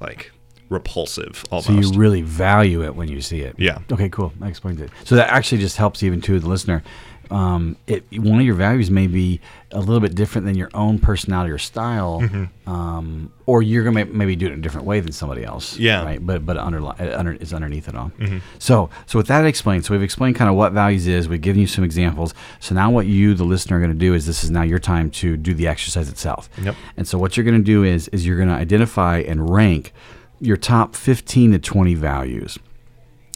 like 0.00 0.32
repulsive 0.68 1.44
almost. 1.50 1.66
So 1.68 1.72
you 1.72 1.98
really 1.98 2.22
value 2.22 2.82
it 2.84 2.94
when 2.94 3.08
you 3.08 3.20
see 3.20 3.40
it. 3.40 3.54
Yeah. 3.58 3.78
Okay, 3.90 4.08
cool. 4.08 4.32
That 4.40 4.48
explains 4.48 4.80
it. 4.80 4.90
So 5.04 5.16
that 5.16 5.30
actually 5.30 5.58
just 5.58 5.76
helps 5.76 6.02
even 6.02 6.20
to 6.22 6.38
the 6.38 6.48
listener. 6.48 6.82
Um, 7.30 7.76
it, 7.86 8.04
one 8.18 8.40
of 8.40 8.46
your 8.46 8.54
values 8.54 8.90
may 8.90 9.06
be 9.06 9.42
a 9.70 9.80
little 9.80 10.00
bit 10.00 10.14
different 10.14 10.46
than 10.46 10.56
your 10.56 10.70
own 10.72 10.98
personality 10.98 11.50
or 11.52 11.58
style, 11.58 12.20
Mm-hmm. 12.22 12.70
um, 12.70 13.30
or 13.44 13.60
you're 13.62 13.84
gonna 13.84 14.06
maybe 14.06 14.34
do 14.34 14.46
it 14.46 14.52
in 14.52 14.60
a 14.60 14.62
different 14.62 14.86
way 14.86 15.00
than 15.00 15.12
somebody 15.12 15.44
else. 15.44 15.76
Yeah. 15.76 16.04
Right. 16.04 16.24
But 16.26 16.46
but 16.46 16.56
under, 16.56 16.80
under 16.98 17.32
is 17.34 17.52
underneath 17.52 17.86
it 17.86 17.94
all. 17.94 18.10
So 18.58 18.88
so 19.04 19.18
with 19.18 19.26
that 19.26 19.44
explained, 19.44 19.84
so 19.84 19.92
we've 19.92 20.02
explained 20.02 20.36
kind 20.36 20.48
of 20.48 20.56
what 20.56 20.72
values 20.72 21.06
is. 21.06 21.28
We've 21.28 21.38
given 21.40 21.60
you 21.60 21.66
some 21.66 21.84
examples. 21.84 22.32
So 22.60 22.74
now 22.74 22.90
what 22.90 23.04
you, 23.06 23.34
the 23.34 23.44
listener, 23.44 23.76
are 23.76 23.80
going 23.80 23.92
to 23.92 23.98
do 23.98 24.14
is 24.14 24.24
this 24.24 24.42
is 24.42 24.50
now 24.50 24.62
your 24.62 24.78
time 24.78 25.10
to 25.10 25.36
do 25.36 25.52
the 25.52 25.66
exercise 25.68 26.08
itself. 26.08 26.48
Yep. 26.62 26.76
And 26.96 27.06
so 27.06 27.18
what 27.18 27.36
you're 27.36 27.44
going 27.44 27.58
to 27.58 27.62
do 27.64 27.84
is 27.84 28.08
is 28.08 28.26
you're 28.26 28.38
going 28.38 28.48
to 28.48 28.54
identify 28.54 29.18
and 29.18 29.50
rank 29.50 29.92
your 30.40 30.56
top 30.56 30.94
15 30.94 31.52
to 31.52 31.58
20 31.58 31.94
values. 31.94 32.58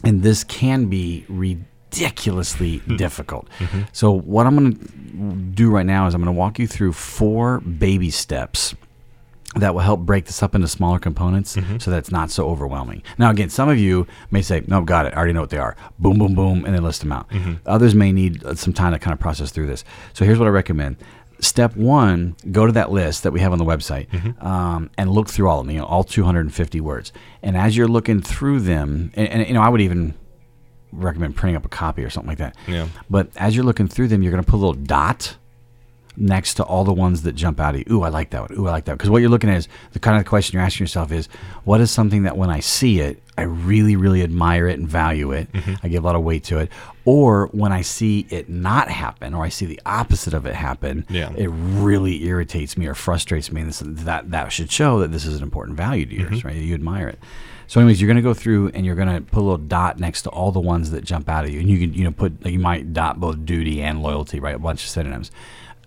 And 0.04 0.22
this 0.22 0.44
can 0.44 0.86
be 0.86 1.24
ridiculously 1.28 2.78
mm-hmm. 2.80 2.96
difficult. 2.96 3.48
So 3.92 4.10
what 4.10 4.46
I'm 4.46 4.56
going 4.56 4.76
to 4.76 5.54
do 5.54 5.70
right 5.70 5.86
now 5.86 6.06
is 6.06 6.14
I'm 6.14 6.22
going 6.22 6.34
to 6.34 6.38
walk 6.38 6.58
you 6.58 6.66
through 6.66 6.92
four 6.92 7.60
baby 7.60 8.10
steps 8.10 8.74
that 9.54 9.74
will 9.74 9.82
help 9.82 10.00
break 10.00 10.24
this 10.24 10.42
up 10.42 10.54
into 10.54 10.66
smaller 10.66 10.98
components 10.98 11.56
mm-hmm. 11.56 11.76
so 11.78 11.90
that 11.90 11.98
it's 11.98 12.10
not 12.10 12.30
so 12.30 12.48
overwhelming. 12.48 13.02
Now, 13.18 13.30
again, 13.30 13.50
some 13.50 13.68
of 13.68 13.78
you 13.78 14.06
may 14.30 14.40
say, 14.40 14.62
no, 14.66 14.80
got 14.80 15.04
it. 15.06 15.12
I 15.12 15.16
already 15.16 15.34
know 15.34 15.42
what 15.42 15.50
they 15.50 15.58
are. 15.58 15.76
Boom, 15.98 16.18
boom, 16.18 16.34
boom, 16.34 16.64
and 16.64 16.74
then 16.74 16.82
list 16.82 17.00
them 17.00 17.12
out. 17.12 17.28
Mm-hmm. 17.30 17.54
Others 17.66 17.94
may 17.94 18.12
need 18.12 18.44
uh, 18.44 18.54
some 18.54 18.72
time 18.72 18.92
to 18.92 18.98
kind 18.98 19.12
of 19.12 19.20
process 19.20 19.50
through 19.50 19.66
this. 19.66 19.84
So 20.14 20.24
here's 20.24 20.38
what 20.38 20.48
I 20.48 20.50
recommend. 20.50 20.96
Step 21.42 21.76
one, 21.76 22.36
go 22.52 22.66
to 22.66 22.72
that 22.72 22.92
list 22.92 23.24
that 23.24 23.32
we 23.32 23.40
have 23.40 23.52
on 23.52 23.58
the 23.58 23.64
website 23.64 24.06
um, 24.42 24.90
and 24.96 25.10
look 25.10 25.28
through 25.28 25.48
all 25.48 25.60
of 25.60 25.66
them, 25.66 25.74
you 25.74 25.80
know, 25.80 25.86
all 25.86 26.04
250 26.04 26.80
words. 26.80 27.12
And 27.42 27.56
as 27.56 27.76
you're 27.76 27.88
looking 27.88 28.22
through 28.22 28.60
them, 28.60 29.10
and, 29.14 29.28
and 29.28 29.48
you 29.48 29.54
know, 29.54 29.60
I 29.60 29.68
would 29.68 29.80
even 29.80 30.14
recommend 30.92 31.34
printing 31.34 31.56
up 31.56 31.64
a 31.64 31.68
copy 31.68 32.04
or 32.04 32.10
something 32.10 32.28
like 32.28 32.38
that. 32.38 32.56
Yeah. 32.68 32.86
But 33.10 33.30
as 33.36 33.56
you're 33.56 33.64
looking 33.64 33.88
through 33.88 34.08
them, 34.08 34.22
you're 34.22 34.30
going 34.30 34.42
to 34.44 34.48
put 34.48 34.56
a 34.56 34.62
little 34.64 34.74
dot 34.74 35.36
next 36.16 36.54
to 36.54 36.64
all 36.64 36.84
the 36.84 36.92
ones 36.92 37.22
that 37.22 37.32
jump 37.32 37.58
out 37.58 37.74
at 37.74 37.88
you. 37.88 37.96
Ooh, 37.96 38.02
I 38.02 38.08
like 38.08 38.30
that 38.30 38.50
one. 38.50 38.58
Ooh, 38.58 38.68
I 38.68 38.70
like 38.70 38.84
that. 38.84 38.98
Because 38.98 39.10
what 39.10 39.18
you're 39.18 39.30
looking 39.30 39.50
at 39.50 39.56
is 39.56 39.68
the 39.92 39.98
kind 39.98 40.18
of 40.18 40.26
question 40.26 40.54
you're 40.54 40.64
asking 40.64 40.84
yourself 40.84 41.10
is, 41.10 41.28
what 41.64 41.80
is 41.80 41.90
something 41.90 42.24
that 42.24 42.36
when 42.36 42.50
I 42.50 42.60
see 42.60 43.00
it, 43.00 43.21
I 43.36 43.42
really, 43.42 43.96
really 43.96 44.22
admire 44.22 44.68
it 44.68 44.78
and 44.78 44.86
value 44.86 45.32
it. 45.32 45.50
Mm-hmm. 45.52 45.74
I 45.82 45.88
give 45.88 46.04
a 46.04 46.06
lot 46.06 46.16
of 46.16 46.22
weight 46.22 46.44
to 46.44 46.58
it. 46.58 46.70
Or 47.04 47.46
when 47.48 47.72
I 47.72 47.80
see 47.80 48.26
it 48.30 48.48
not 48.48 48.88
happen, 48.90 49.32
or 49.34 49.42
I 49.42 49.48
see 49.48 49.64
the 49.66 49.80
opposite 49.86 50.34
of 50.34 50.44
it 50.46 50.54
happen, 50.54 51.06
Yeah. 51.08 51.32
it 51.34 51.48
really 51.48 52.24
irritates 52.24 52.76
me 52.76 52.86
or 52.86 52.94
frustrates 52.94 53.50
me. 53.50 53.62
And 53.62 53.70
this, 53.70 53.82
that 53.84 54.30
that 54.30 54.52
should 54.52 54.70
show 54.70 55.00
that 55.00 55.12
this 55.12 55.24
is 55.24 55.36
an 55.36 55.42
important 55.42 55.76
value 55.76 56.04
to 56.06 56.14
yours, 56.14 56.38
mm-hmm. 56.38 56.48
right? 56.48 56.56
You 56.56 56.74
admire 56.74 57.08
it. 57.08 57.18
So, 57.68 57.80
anyways, 57.80 58.02
you're 58.02 58.06
going 58.08 58.16
to 58.16 58.22
go 58.22 58.34
through 58.34 58.70
and 58.74 58.84
you're 58.84 58.94
going 58.94 59.08
to 59.08 59.22
put 59.22 59.40
a 59.40 59.44
little 59.44 59.56
dot 59.56 59.98
next 59.98 60.22
to 60.22 60.30
all 60.30 60.52
the 60.52 60.60
ones 60.60 60.90
that 60.90 61.04
jump 61.04 61.28
out 61.30 61.44
at 61.46 61.52
you, 61.52 61.60
and 61.60 61.70
you 61.70 61.78
can 61.78 61.94
you 61.94 62.04
know 62.04 62.10
put 62.10 62.44
you 62.44 62.58
might 62.58 62.92
dot 62.92 63.18
both 63.18 63.46
duty 63.46 63.80
and 63.80 64.02
loyalty, 64.02 64.40
right? 64.40 64.54
A 64.54 64.58
bunch 64.58 64.84
of 64.84 64.90
synonyms. 64.90 65.30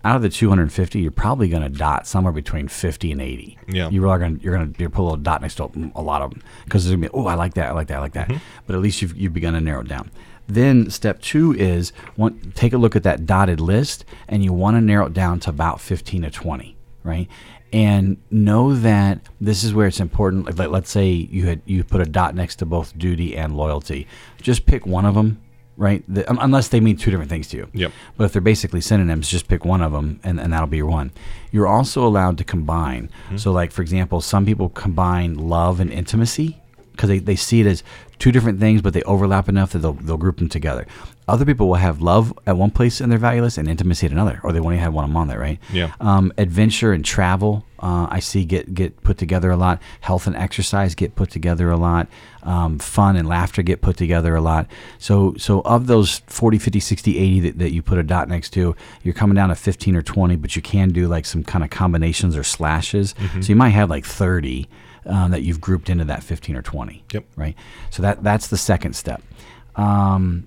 Out 0.06 0.14
of 0.14 0.22
the 0.22 0.28
250, 0.28 1.00
you're 1.00 1.10
probably 1.10 1.48
going 1.48 1.64
to 1.64 1.68
dot 1.68 2.06
somewhere 2.06 2.32
between 2.32 2.68
50 2.68 3.10
and 3.10 3.20
80. 3.20 3.58
Yeah. 3.66 3.90
You 3.90 4.08
are 4.08 4.18
going 4.20 4.38
to 4.38 4.44
you're 4.44 4.54
going 4.54 4.72
to 4.72 4.88
put 4.88 5.00
a 5.00 5.02
little 5.02 5.16
dot 5.16 5.42
next 5.42 5.56
to 5.56 5.64
a 5.96 6.00
lot 6.00 6.22
of 6.22 6.30
them 6.30 6.42
because 6.64 6.84
there's 6.84 6.92
going 6.92 7.02
to 7.02 7.08
be 7.08 7.14
oh 7.14 7.26
I 7.26 7.34
like 7.34 7.54
that 7.54 7.70
I 7.70 7.72
like 7.72 7.88
that 7.88 7.96
I 7.98 8.00
like 8.00 8.12
that. 8.12 8.28
Mm-hmm. 8.28 8.38
But 8.66 8.76
at 8.76 8.82
least 8.82 9.02
you've 9.02 9.16
you've 9.16 9.34
begun 9.34 9.54
to 9.54 9.60
narrow 9.60 9.80
it 9.80 9.88
down. 9.88 10.12
Then 10.46 10.90
step 10.90 11.20
two 11.20 11.54
is 11.54 11.92
want, 12.16 12.54
take 12.54 12.72
a 12.72 12.78
look 12.78 12.94
at 12.94 13.02
that 13.02 13.26
dotted 13.26 13.60
list, 13.60 14.04
and 14.28 14.44
you 14.44 14.52
want 14.52 14.76
to 14.76 14.80
narrow 14.80 15.06
it 15.06 15.12
down 15.12 15.40
to 15.40 15.50
about 15.50 15.80
15 15.80 16.22
to 16.22 16.30
20, 16.30 16.76
right? 17.02 17.28
And 17.72 18.18
know 18.30 18.74
that 18.76 19.18
this 19.40 19.64
is 19.64 19.74
where 19.74 19.88
it's 19.88 19.98
important. 19.98 20.46
Like, 20.46 20.56
let- 20.56 20.70
let's 20.70 20.90
say 20.90 21.10
you 21.10 21.46
had 21.46 21.62
you 21.64 21.82
put 21.82 22.00
a 22.00 22.04
dot 22.06 22.36
next 22.36 22.56
to 22.56 22.64
both 22.66 22.96
duty 22.96 23.36
and 23.36 23.56
loyalty. 23.56 24.06
Just 24.40 24.66
pick 24.66 24.86
one 24.86 25.04
of 25.04 25.16
them, 25.16 25.40
right? 25.76 26.02
The, 26.08 26.28
un- 26.30 26.38
unless 26.40 26.68
they 26.68 26.80
mean 26.80 26.96
two 26.96 27.10
different 27.10 27.30
things 27.30 27.48
to 27.48 27.56
you. 27.56 27.68
Yep. 27.72 27.92
But 28.16 28.24
if 28.24 28.32
they're 28.32 28.42
basically 28.42 28.80
synonyms, 28.80 29.28
just 29.28 29.48
pick 29.48 29.64
one 29.64 29.82
of 29.82 29.92
them, 29.92 30.20
and, 30.24 30.40
and 30.40 30.52
that'll 30.52 30.66
be 30.66 30.78
your 30.78 30.86
one. 30.86 31.12
You're 31.52 31.66
also 31.66 32.06
allowed 32.06 32.38
to 32.38 32.44
combine. 32.44 33.08
Mm-hmm. 33.26 33.36
So, 33.38 33.52
like 33.52 33.72
for 33.72 33.82
example, 33.82 34.20
some 34.20 34.44
people 34.44 34.68
combine 34.70 35.34
love 35.34 35.80
and 35.80 35.92
intimacy 35.92 36.60
because 36.96 37.08
they, 37.08 37.18
they 37.18 37.36
see 37.36 37.60
it 37.60 37.66
as 37.66 37.82
two 38.18 38.32
different 38.32 38.58
things, 38.58 38.82
but 38.82 38.94
they 38.94 39.02
overlap 39.02 39.48
enough 39.48 39.72
that 39.72 39.80
they'll, 39.80 39.92
they'll 39.92 40.16
group 40.16 40.38
them 40.38 40.48
together. 40.48 40.86
Other 41.28 41.44
people 41.44 41.68
will 41.68 41.74
have 41.74 42.00
love 42.00 42.32
at 42.46 42.56
one 42.56 42.70
place 42.70 43.00
in 43.00 43.10
their 43.10 43.18
value 43.18 43.42
list 43.42 43.58
and 43.58 43.68
intimacy 43.68 44.06
at 44.06 44.12
another, 44.12 44.40
or 44.42 44.52
they 44.52 44.60
won't 44.60 44.74
even 44.74 44.84
have 44.84 44.94
one 44.94 45.04
of 45.04 45.10
them 45.10 45.16
on 45.16 45.28
there, 45.28 45.40
right? 45.40 45.58
Yeah. 45.72 45.92
Um, 46.00 46.32
adventure 46.38 46.92
and 46.92 47.04
travel, 47.04 47.64
uh, 47.80 48.06
I 48.10 48.20
see 48.20 48.44
get 48.44 48.74
get 48.74 49.02
put 49.02 49.18
together 49.18 49.50
a 49.50 49.56
lot. 49.56 49.82
Health 50.00 50.26
and 50.26 50.34
exercise 50.36 50.94
get 50.94 51.14
put 51.14 51.30
together 51.30 51.68
a 51.68 51.76
lot. 51.76 52.08
Um, 52.42 52.78
fun 52.78 53.16
and 53.16 53.28
laughter 53.28 53.62
get 53.62 53.82
put 53.82 53.96
together 53.96 54.34
a 54.34 54.40
lot. 54.40 54.66
So 54.98 55.34
so 55.36 55.60
of 55.62 55.86
those 55.88 56.20
40, 56.26 56.58
50, 56.58 56.80
60, 56.80 57.18
80 57.18 57.40
that, 57.40 57.58
that 57.58 57.72
you 57.72 57.82
put 57.82 57.98
a 57.98 58.02
dot 58.02 58.28
next 58.28 58.50
to, 58.50 58.74
you're 59.02 59.14
coming 59.14 59.34
down 59.34 59.50
to 59.50 59.54
15 59.56 59.94
or 59.96 60.02
20, 60.02 60.36
but 60.36 60.56
you 60.56 60.62
can 60.62 60.90
do 60.90 61.06
like 61.08 61.26
some 61.26 61.42
kind 61.44 61.64
of 61.64 61.70
combinations 61.70 62.36
or 62.36 62.44
slashes. 62.44 63.14
So 63.42 63.48
you 63.50 63.56
might 63.56 63.70
have 63.70 63.90
like 63.90 64.06
30 64.06 64.68
um, 65.06 65.30
that 65.30 65.42
you've 65.42 65.60
grouped 65.60 65.88
into 65.88 66.04
that 66.04 66.22
15 66.22 66.56
or 66.56 66.62
20. 66.62 67.04
Yep. 67.12 67.24
Right. 67.36 67.54
So 67.90 68.02
that 68.02 68.22
that's 68.22 68.48
the 68.48 68.56
second 68.56 68.94
step. 68.94 69.22
Um, 69.76 70.46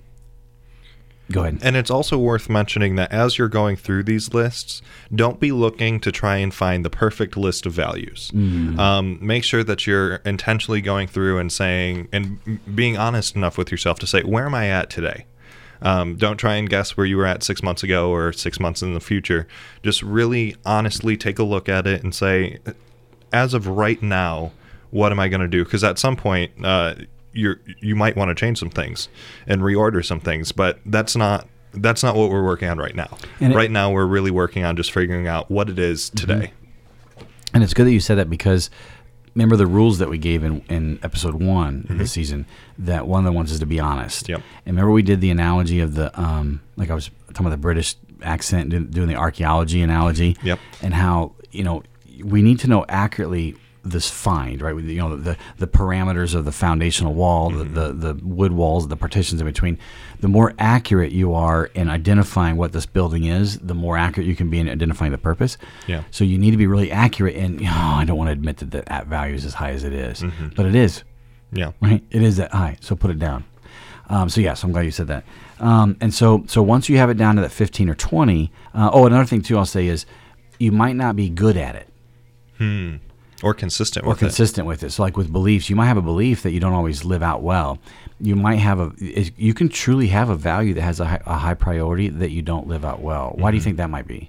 go 1.30 1.42
ahead. 1.42 1.58
And 1.62 1.76
it's 1.76 1.90
also 1.90 2.18
worth 2.18 2.48
mentioning 2.48 2.96
that 2.96 3.12
as 3.12 3.38
you're 3.38 3.48
going 3.48 3.76
through 3.76 4.04
these 4.04 4.34
lists, 4.34 4.82
don't 5.14 5.38
be 5.40 5.52
looking 5.52 6.00
to 6.00 6.12
try 6.12 6.36
and 6.36 6.52
find 6.52 6.84
the 6.84 6.90
perfect 6.90 7.36
list 7.36 7.66
of 7.66 7.72
values. 7.72 8.30
Um, 8.34 9.18
make 9.20 9.44
sure 9.44 9.62
that 9.64 9.86
you're 9.86 10.16
intentionally 10.16 10.80
going 10.80 11.06
through 11.08 11.38
and 11.38 11.52
saying, 11.52 12.08
and 12.12 12.60
being 12.74 12.96
honest 12.96 13.36
enough 13.36 13.56
with 13.56 13.70
yourself 13.70 13.98
to 14.00 14.06
say, 14.06 14.22
where 14.22 14.46
am 14.46 14.54
I 14.54 14.68
at 14.68 14.90
today? 14.90 15.26
Um, 15.82 16.16
don't 16.16 16.36
try 16.36 16.56
and 16.56 16.68
guess 16.68 16.96
where 16.96 17.06
you 17.06 17.16
were 17.16 17.26
at 17.26 17.42
six 17.42 17.62
months 17.62 17.82
ago 17.82 18.10
or 18.10 18.32
six 18.32 18.60
months 18.60 18.82
in 18.82 18.92
the 18.94 19.00
future. 19.00 19.46
Just 19.82 20.02
really 20.02 20.56
honestly 20.66 21.16
take 21.16 21.38
a 21.38 21.42
look 21.42 21.68
at 21.68 21.86
it 21.86 22.02
and 22.02 22.14
say, 22.14 22.58
as 23.32 23.54
of 23.54 23.66
right 23.66 24.02
now, 24.02 24.52
what 24.90 25.12
am 25.12 25.20
I 25.20 25.28
going 25.28 25.40
to 25.40 25.48
do? 25.48 25.64
Because 25.64 25.84
at 25.84 25.98
some 25.98 26.16
point, 26.16 26.52
uh, 26.64 26.94
you're 27.32 27.60
you 27.80 27.94
might 27.94 28.16
want 28.16 28.28
to 28.30 28.34
change 28.34 28.58
some 28.58 28.70
things 28.70 29.08
and 29.46 29.62
reorder 29.62 30.04
some 30.04 30.18
things, 30.20 30.50
but 30.52 30.80
that's 30.86 31.14
not 31.14 31.46
that's 31.72 32.02
not 32.02 32.16
what 32.16 32.28
we're 32.30 32.44
working 32.44 32.68
on 32.68 32.78
right 32.78 32.94
now. 32.96 33.16
And 33.40 33.52
it- 33.52 33.56
right 33.56 33.70
now, 33.70 33.92
we're 33.92 34.06
really 34.06 34.32
working 34.32 34.64
on 34.64 34.76
just 34.76 34.90
figuring 34.92 35.28
out 35.28 35.50
what 35.50 35.68
it 35.70 35.78
is 35.78 36.10
today. 36.10 36.52
And 37.54 37.62
it's 37.62 37.74
good 37.74 37.86
that 37.86 37.92
you 37.92 38.00
said 38.00 38.16
that 38.18 38.28
because 38.30 38.70
remember 39.34 39.56
the 39.56 39.66
rules 39.66 39.98
that 39.98 40.08
we 40.08 40.18
gave 40.18 40.42
in, 40.42 40.60
in 40.68 40.98
episode 41.04 41.34
one 41.34 41.86
of 41.88 41.98
the 41.98 42.06
season 42.06 42.46
that 42.78 43.06
one 43.06 43.20
of 43.20 43.24
the 43.24 43.36
ones 43.36 43.52
is 43.52 43.60
to 43.60 43.66
be 43.66 43.78
honest. 43.78 44.28
Yep. 44.28 44.40
And 44.66 44.76
remember 44.76 44.90
we 44.92 45.02
did 45.02 45.20
the 45.20 45.30
analogy 45.30 45.78
of 45.80 45.94
the 45.94 46.18
um 46.20 46.60
like 46.76 46.90
I 46.90 46.94
was 46.94 47.10
talking 47.28 47.46
about 47.46 47.50
the 47.50 47.56
British 47.58 47.94
accent 48.22 48.70
doing, 48.70 48.86
doing 48.86 49.08
the 49.08 49.14
archaeology 49.16 49.82
analogy. 49.82 50.36
Yep. 50.42 50.58
And 50.82 50.94
how 50.94 51.32
you 51.52 51.62
know 51.64 51.82
we 52.22 52.42
need 52.42 52.58
to 52.60 52.68
know 52.68 52.84
accurately 52.88 53.56
this 53.82 54.10
find, 54.10 54.60
right? 54.60 54.76
You 54.76 54.98
know, 54.98 55.16
the 55.16 55.36
the 55.56 55.66
parameters 55.66 56.34
of 56.34 56.44
the 56.44 56.52
foundational 56.52 57.14
wall, 57.14 57.48
the, 57.50 57.64
the 57.64 57.92
the 57.92 58.14
wood 58.22 58.52
walls, 58.52 58.88
the 58.88 58.96
partitions 58.96 59.40
in 59.40 59.46
between. 59.46 59.78
The 60.20 60.28
more 60.28 60.52
accurate 60.58 61.12
you 61.12 61.32
are 61.32 61.66
in 61.66 61.88
identifying 61.88 62.56
what 62.56 62.72
this 62.72 62.84
building 62.84 63.24
is, 63.24 63.58
the 63.58 63.74
more 63.74 63.96
accurate 63.96 64.26
you 64.28 64.36
can 64.36 64.50
be 64.50 64.58
in 64.60 64.68
identifying 64.68 65.12
the 65.12 65.18
purpose. 65.18 65.56
Yeah. 65.86 66.02
So 66.10 66.24
you 66.24 66.36
need 66.36 66.50
to 66.50 66.58
be 66.58 66.66
really 66.66 66.92
accurate 66.92 67.36
in. 67.36 67.58
You 67.58 67.64
know, 67.66 67.70
I 67.74 68.04
don't 68.04 68.18
want 68.18 68.28
to 68.28 68.32
admit 68.32 68.58
that 68.58 68.70
the 68.70 68.92
at 68.92 69.06
value 69.06 69.34
is 69.34 69.46
as 69.46 69.54
high 69.54 69.70
as 69.70 69.82
it 69.84 69.94
is, 69.94 70.22
but 70.56 70.66
it 70.66 70.74
is 70.74 71.02
Yeah. 71.52 71.72
right? 71.80 72.04
It 72.10 72.22
is 72.22 72.36
that 72.36 72.52
high, 72.52 72.76
so 72.80 72.94
put 72.94 73.10
it 73.10 73.18
down. 73.18 73.44
Um, 74.10 74.28
so 74.28 74.40
yes, 74.42 74.62
I'm 74.64 74.72
glad 74.72 74.82
you 74.82 74.90
said 74.90 75.06
that. 75.06 75.24
Um, 75.58 75.96
and 76.02 76.12
so 76.12 76.44
so 76.48 76.62
once 76.62 76.90
you 76.90 76.98
have 76.98 77.08
it 77.08 77.16
down 77.16 77.36
to 77.36 77.40
that 77.42 77.50
15 77.52 77.88
or 77.88 77.94
20, 77.94 78.50
uh, 78.74 78.90
oh, 78.92 79.06
another 79.06 79.24
thing 79.24 79.40
too, 79.40 79.56
I'll 79.56 79.64
say 79.64 79.86
is 79.86 80.04
you 80.58 80.70
might 80.72 80.96
not 80.96 81.16
be 81.16 81.30
good 81.30 81.56
at 81.56 81.76
it 81.76 81.86
Hmm. 82.60 82.96
Or 83.42 83.54
consistent 83.54 84.06
or 84.06 84.14
consistent 84.14 84.66
with 84.66 84.82
it. 84.82 84.90
So 84.90 85.02
like 85.02 85.16
with 85.16 85.32
beliefs, 85.32 85.70
you 85.70 85.76
might 85.76 85.86
have 85.86 85.96
a 85.96 86.02
belief 86.02 86.42
that 86.42 86.50
you 86.50 86.60
don't 86.60 86.74
always 86.74 87.06
live 87.06 87.22
out 87.22 87.42
well. 87.42 87.78
You 88.20 88.36
might 88.36 88.56
have 88.56 88.78
a 88.78 88.92
you 88.98 89.54
can 89.54 89.70
truly 89.70 90.08
have 90.08 90.28
a 90.28 90.36
value 90.36 90.74
that 90.74 90.82
has 90.82 91.00
a 91.00 91.06
high, 91.06 91.22
a 91.24 91.38
high 91.38 91.54
priority 91.54 92.10
that 92.10 92.32
you 92.32 92.42
don't 92.42 92.66
live 92.66 92.84
out 92.84 93.00
well. 93.00 93.32
Why 93.36 93.50
do 93.50 93.56
you 93.56 93.60
mm-hmm. 93.60 93.64
think 93.64 93.76
that 93.78 93.88
might 93.88 94.06
be? 94.06 94.28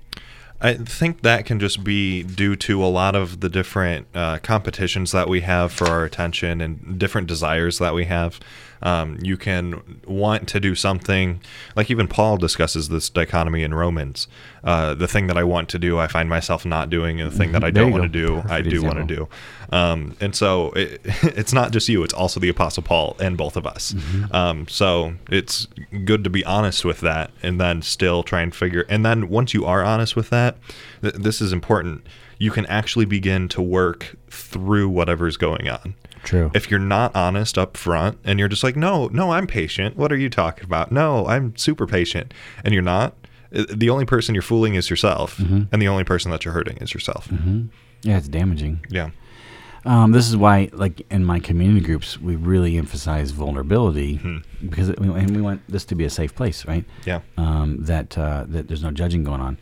I 0.63 0.75
think 0.75 1.21
that 1.21 1.45
can 1.45 1.59
just 1.59 1.83
be 1.83 2.21
due 2.21 2.55
to 2.57 2.83
a 2.83 2.87
lot 2.87 3.15
of 3.15 3.39
the 3.39 3.49
different 3.49 4.07
uh, 4.13 4.37
competitions 4.39 5.11
that 5.11 5.27
we 5.27 5.41
have 5.41 5.71
for 5.71 5.87
our 5.87 6.05
attention 6.05 6.61
and 6.61 6.99
different 6.99 7.27
desires 7.27 7.79
that 7.79 7.95
we 7.95 8.05
have. 8.05 8.39
Um, 8.83 9.17
you 9.21 9.37
can 9.37 10.01
want 10.07 10.47
to 10.49 10.59
do 10.59 10.73
something, 10.73 11.41
like 11.75 11.91
even 11.91 12.07
Paul 12.07 12.37
discusses 12.37 12.89
this 12.89 13.09
dichotomy 13.09 13.63
in 13.63 13.73
Romans. 13.73 14.27
Uh, 14.63 14.93
the 14.93 15.07
thing 15.07 15.27
that 15.27 15.37
I 15.37 15.43
want 15.43 15.69
to 15.69 15.79
do, 15.79 15.99
I 15.99 16.07
find 16.07 16.29
myself 16.29 16.65
not 16.65 16.89
doing, 16.89 17.21
and 17.21 17.31
the 17.31 17.35
thing 17.35 17.51
that 17.51 17.63
I 17.63 17.69
There 17.71 17.83
don't 17.83 17.91
want 17.91 18.03
to 18.03 18.09
do, 18.09 18.43
I 18.47 18.61
do 18.61 18.81
want 18.81 18.97
to 18.97 19.03
do. 19.03 19.29
Um, 19.71 20.15
and 20.19 20.35
so 20.35 20.71
it, 20.71 21.01
it's 21.23 21.53
not 21.53 21.71
just 21.71 21.87
you; 21.89 22.03
it's 22.03 22.13
also 22.13 22.39
the 22.39 22.49
Apostle 22.49 22.83
Paul 22.83 23.15
and 23.19 23.37
both 23.37 23.55
of 23.55 23.65
us. 23.65 23.95
Um, 24.31 24.67
so 24.67 25.13
it's 25.29 25.67
good 26.05 26.23
to 26.23 26.29
be 26.29 26.43
honest 26.45 26.83
with 26.85 26.99
that, 27.01 27.31
and 27.41 27.59
then 27.59 27.81
still 27.81 28.23
try 28.23 28.41
and 28.41 28.53
figure. 28.53 28.85
And 28.89 29.05
then 29.05 29.29
once 29.29 29.53
you 29.53 29.65
are 29.65 29.83
honest 29.83 30.15
with 30.15 30.29
that, 30.31 30.57
th- 31.01 31.15
this 31.15 31.41
is 31.41 31.53
important. 31.53 32.05
You 32.37 32.51
can 32.51 32.65
actually 32.65 33.05
begin 33.05 33.47
to 33.49 33.61
work 33.61 34.15
through 34.29 34.89
whatever's 34.89 35.37
going 35.37 35.69
on. 35.69 35.93
True. 36.23 36.51
If 36.53 36.69
you're 36.69 36.79
not 36.79 37.15
honest 37.15 37.57
up 37.57 37.77
front 37.77 38.17
and 38.23 38.39
you're 38.39 38.47
just 38.47 38.63
like, 38.63 38.75
no, 38.75 39.07
no, 39.07 39.31
I'm 39.31 39.47
patient. 39.47 39.95
What 39.95 40.11
are 40.11 40.17
you 40.17 40.29
talking 40.29 40.63
about? 40.65 40.91
No, 40.91 41.25
I'm 41.27 41.55
super 41.55 41.85
patient. 41.87 42.33
And 42.63 42.73
you're 42.73 42.83
not, 42.83 43.15
the 43.51 43.89
only 43.89 44.05
person 44.05 44.33
you're 44.35 44.41
fooling 44.43 44.75
is 44.75 44.89
yourself. 44.89 45.37
And 45.39 45.81
the 45.81 45.87
only 45.87 46.03
person 46.03 46.29
that 46.31 46.43
you're 46.45 46.53
hurting 46.53 46.77
is 46.77 46.93
yourself. 46.93 47.27
yeah, 48.03 48.17
it's 48.17 48.27
damaging. 48.27 48.85
Yeah. 48.89 49.11
Um, 49.85 50.11
this 50.11 50.29
is 50.29 50.37
why, 50.37 50.69
like 50.73 51.01
in 51.09 51.25
my 51.25 51.39
community 51.39 51.83
groups, 51.83 52.19
we 52.19 52.35
really 52.35 52.77
emphasize 52.77 53.31
vulnerability 53.31 54.17
because 54.63 54.89
it, 54.89 54.99
and 54.99 55.35
we 55.35 55.41
want 55.41 55.61
this 55.67 55.85
to 55.85 55.95
be 55.95 56.05
a 56.05 56.09
safe 56.09 56.35
place, 56.35 56.65
right? 56.65 56.85
Yeah. 57.05 57.21
Um, 57.37 57.77
that 57.85 58.17
uh, 58.17 58.45
that 58.49 58.67
there's 58.67 58.83
no 58.83 58.91
judging 58.91 59.23
going 59.23 59.41
on. 59.41 59.57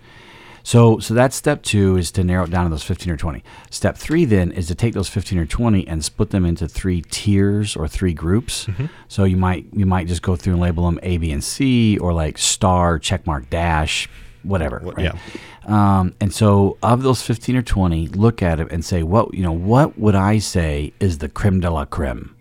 So, 0.61 0.99
so 0.99 1.13
that's 1.13 1.35
step 1.35 1.63
two 1.63 1.95
is 1.97 2.11
to 2.11 2.23
narrow 2.23 2.43
it 2.43 2.51
down 2.51 2.65
to 2.65 2.69
those 2.69 2.83
15 2.83 3.13
or 3.13 3.17
20. 3.17 3.43
Step 3.71 3.97
three 3.97 4.25
then 4.25 4.51
is 4.51 4.67
to 4.67 4.75
take 4.75 4.93
those 4.93 5.07
15 5.09 5.39
or 5.39 5.45
20 5.45 5.87
and 5.87 6.03
split 6.03 6.29
them 6.31 6.45
into 6.45 6.67
three 6.67 7.01
tiers 7.01 7.75
or 7.77 7.87
three 7.87 8.13
groups. 8.13 8.67
So 9.07 9.23
you 9.23 9.37
might 9.37 9.65
you 9.73 9.85
might 9.85 10.07
just 10.07 10.21
go 10.21 10.35
through 10.35 10.53
and 10.53 10.61
label 10.61 10.85
them 10.85 10.99
A, 11.01 11.17
B, 11.17 11.31
and 11.31 11.43
C, 11.43 11.97
or 11.97 12.13
like 12.13 12.37
star, 12.37 12.99
check 12.99 13.25
mark, 13.25 13.49
dash, 13.49 14.09
whatever. 14.43 14.79
What- 14.83 14.97
right? 14.97 15.05
yeah. 15.13 15.19
Um, 15.65 16.13
and 16.19 16.33
so, 16.33 16.77
of 16.81 17.03
those 17.03 17.21
15 17.21 17.55
or 17.57 17.61
20, 17.61 18.07
look 18.07 18.41
at 18.41 18.59
it 18.59 18.71
and 18.71 18.83
say, 18.83 19.03
what 19.03 19.33
you 19.33 19.43
know, 19.43 19.51
what 19.51 19.97
would 19.99 20.15
I 20.15 20.39
say 20.39 20.93
is 20.99 21.19
the 21.19 21.29
creme 21.29 21.59
de 21.59 21.69
la 21.69 21.85
creme? 21.85 22.35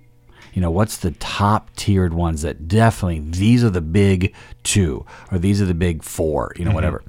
You 0.54 0.62
know, 0.62 0.70
what's 0.70 0.96
the 0.96 1.10
top 1.12 1.74
tiered 1.76 2.14
ones 2.14 2.42
that 2.42 2.66
definitely 2.68 3.20
these 3.20 3.62
are 3.62 3.70
the 3.70 3.80
big 3.82 4.34
two 4.64 5.04
or 5.30 5.38
these 5.38 5.60
are 5.62 5.66
the 5.66 5.74
big 5.74 6.02
four, 6.02 6.48
Mm-hmm. 6.54 6.62
you 6.62 6.68
know, 6.68 6.74
whatever. 6.74 7.02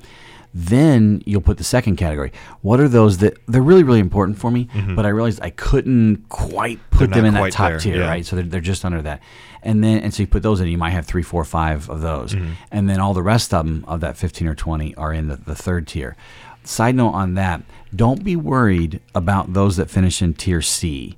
Then 0.53 1.21
you'll 1.25 1.41
put 1.41 1.57
the 1.57 1.63
second 1.63 1.97
category. 1.97 2.31
What 2.61 2.79
are 2.79 2.87
those 2.87 3.19
that 3.19 3.37
they're 3.47 3.61
really, 3.61 3.83
really 3.83 3.99
important 3.99 4.39
for 4.39 4.49
me, 4.49 4.67
but 4.95 5.05
I 5.05 5.09
realized 5.09 5.39
I 5.41 5.51
couldn't 5.51 6.27
quite 6.29 6.79
put 6.89 7.09
Mm-hmm. 7.09 7.13
They're 7.13 7.21
them 7.21 7.35
in 7.35 7.43
that 7.43 7.51
top 7.51 7.69
there, 7.71 7.79
tier, 7.79 7.97
yeah. 7.97 8.07
right? 8.07 8.25
So 8.25 8.35
they're, 8.35 8.45
they're 8.45 8.61
just 8.61 8.83
under 8.83 9.01
that. 9.03 9.21
And 9.61 9.83
then, 9.83 9.99
and 9.99 10.13
so 10.13 10.23
you 10.23 10.27
put 10.27 10.43
those 10.43 10.61
in, 10.61 10.67
you 10.67 10.77
might 10.77 10.91
have 10.91 11.05
three, 11.05 11.23
four, 11.23 11.43
five 11.43 11.89
of 11.89 12.01
those. 12.01 12.33
Mm-hmm. 12.33 12.51
And 12.71 12.89
then 12.89 12.99
all 12.99 13.13
the 13.13 13.23
rest 13.23 13.53
of 13.53 13.65
them, 13.65 13.85
of 13.87 14.01
that 14.01 14.17
15 14.17 14.47
or 14.47 14.55
20, 14.55 14.95
are 14.95 15.13
in 15.13 15.27
the, 15.27 15.35
the 15.35 15.55
third 15.55 15.87
tier. 15.87 16.15
Side 16.63 16.95
note 16.95 17.11
on 17.11 17.35
that 17.35 17.63
don't 17.95 18.23
be 18.23 18.35
worried 18.35 19.01
about 19.15 19.53
those 19.53 19.77
that 19.77 19.89
finish 19.89 20.21
in 20.21 20.33
tier 20.33 20.61
C. 20.61 21.17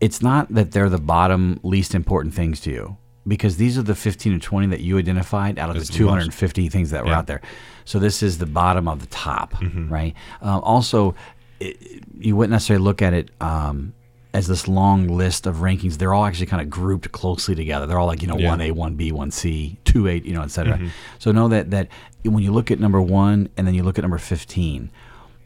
It's 0.00 0.20
not 0.20 0.52
that 0.52 0.72
they're 0.72 0.90
the 0.90 0.98
bottom 0.98 1.60
least 1.62 1.94
important 1.94 2.34
things 2.34 2.60
to 2.60 2.70
you 2.70 2.96
because 3.26 3.56
these 3.56 3.78
are 3.78 3.82
the 3.82 3.94
15 3.94 4.34
or 4.34 4.38
20 4.38 4.66
that 4.68 4.80
you 4.80 4.98
identified 4.98 5.58
out 5.58 5.70
of 5.70 5.76
the 5.76 5.80
the 5.84 5.92
250 5.92 6.68
things 6.68 6.90
that 6.90 7.04
were 7.04 7.10
Yeah. 7.10 7.18
out 7.18 7.26
there. 7.26 7.40
So 7.84 7.98
this 7.98 8.22
is 8.22 8.38
the 8.38 8.46
bottom 8.46 8.86
of 8.88 9.00
the 9.00 9.06
top, 9.06 9.54
Mm-hmm. 9.54 9.92
right? 9.92 10.14
Um, 10.42 10.60
also, 10.62 11.14
it, 11.60 12.02
you 12.18 12.36
wouldn't 12.36 12.52
necessarily 12.52 12.84
look 12.84 13.00
at 13.02 13.12
it 13.14 13.30
um, 13.40 13.94
as 14.34 14.46
this 14.48 14.66
long 14.68 15.06
list 15.08 15.46
of 15.46 15.56
rankings. 15.56 15.96
They're 15.98 16.12
all 16.12 16.24
actually 16.26 16.46
kind 16.46 16.60
of 16.60 16.68
grouped 16.68 17.12
closely 17.12 17.54
together. 17.54 17.86
They're 17.86 17.98
all 17.98 18.06
like 18.06 18.20
you 18.22 18.28
know 18.28 18.36
Yeah. 18.38 18.48
one 18.50 18.60
A, 18.60 18.70
one 18.72 18.94
B, 18.96 19.12
one 19.12 19.30
C, 19.30 19.78
two 19.84 20.08
A, 20.08 20.14
you 20.18 20.34
know, 20.34 20.42
et 20.42 20.50
cetera. 20.50 20.74
Mm-hmm. 20.76 20.88
So 21.18 21.32
know 21.32 21.48
that 21.48 21.70
that 21.70 21.88
when 22.24 22.42
you 22.42 22.52
look 22.52 22.70
at 22.70 22.78
number 22.80 23.00
one 23.00 23.48
and 23.56 23.66
then 23.66 23.74
you 23.74 23.82
look 23.82 23.98
at 23.98 24.02
number 24.02 24.18
15. 24.18 24.90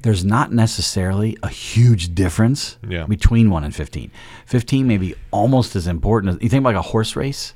There's 0.01 0.25
not 0.25 0.53
necessarily 0.53 1.37
a 1.43 1.49
huge 1.49 2.15
difference 2.15 2.79
Yeah. 2.89 3.07
between 3.07 3.51
1 3.51 3.65
and 3.65 3.75
15. 3.75 4.13
15 4.47 4.87
may 4.87 4.97
be 4.97 5.17
almost 5.33 5.75
as 5.75 5.89
important 5.89 6.37
as 6.37 6.41
you 6.41 6.49
think 6.49 6.61
about 6.61 6.75
like 6.77 6.85
a 6.87 6.89
horse 6.91 7.17
race 7.17 7.53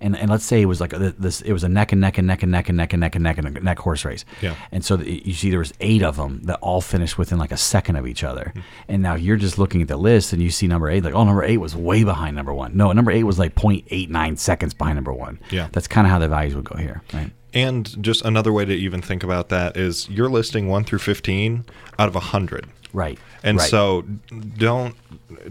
and, 0.00 0.16
and 0.16 0.30
let's 0.30 0.44
say 0.44 0.60
it 0.62 0.66
was 0.66 0.80
like 0.80 0.92
a, 0.92 1.14
this 1.18 1.40
it 1.42 1.52
was 1.52 1.64
a 1.64 1.68
neck 1.68 1.92
and 1.92 2.00
neck 2.00 2.18
and 2.18 2.26
neck 2.26 2.42
and 2.42 2.50
neck 2.52 2.68
and 2.68 2.76
neck 2.78 2.92
and 2.92 3.00
neck 3.00 3.14
and 3.14 3.22
neck 3.24 3.38
and 3.38 3.62
neck 3.62 3.78
horse 3.78 4.04
race 4.04 4.24
Yeah. 4.42 4.54
and 4.72 4.84
so 4.84 4.96
the, 4.96 5.26
you 5.26 5.32
see 5.34 5.50
there 5.50 5.58
was 5.58 5.72
eight 5.80 6.02
of 6.02 6.16
them 6.16 6.40
that 6.44 6.58
all 6.60 6.80
finished 6.80 7.18
within 7.18 7.38
like 7.38 7.52
a 7.52 7.56
second 7.56 7.96
of 7.96 8.06
each 8.06 8.22
other 8.24 8.52
Hmm. 8.54 8.60
and 8.88 9.02
now 9.02 9.14
you're 9.14 9.36
just 9.36 9.58
looking 9.58 9.82
at 9.82 9.88
the 9.88 9.96
list 9.96 10.32
and 10.32 10.42
you 10.42 10.50
see 10.50 10.66
number 10.66 10.88
eight 10.90 11.04
like 11.04 11.14
oh 11.14 11.24
number 11.24 11.42
eight 11.44 11.58
was 11.58 11.74
way 11.76 12.04
behind 12.04 12.36
number 12.36 12.52
one 12.54 12.76
no 12.76 12.92
number 12.92 13.10
eight 13.10 13.24
was 13.24 13.38
like 13.38 13.54
0.89 13.54 14.38
seconds 14.38 14.74
behind 14.74 14.96
number 14.96 15.12
one 15.12 15.38
Yeah. 15.50 15.68
that's 15.72 15.88
kind 15.88 16.06
of 16.06 16.10
how 16.10 16.18
the 16.18 16.28
values 16.28 16.54
would 16.54 16.64
go 16.64 16.76
here 16.76 17.02
right 17.12 17.30
And 17.54 18.02
just 18.02 18.24
another 18.24 18.52
way 18.52 18.64
to 18.64 18.72
even 18.74 19.00
think 19.02 19.22
about 19.22 19.48
that 19.48 19.76
is 19.76 20.08
you're 20.10 20.28
listing 20.28 20.68
1 20.68 20.84
through 20.84 20.98
15 20.98 21.64
out 21.98 22.08
of 22.08 22.14
100. 22.14 22.66
right 22.92 23.18
And 23.42 23.58
right. 23.58 23.70
so 23.70 24.02
don't 24.58 24.94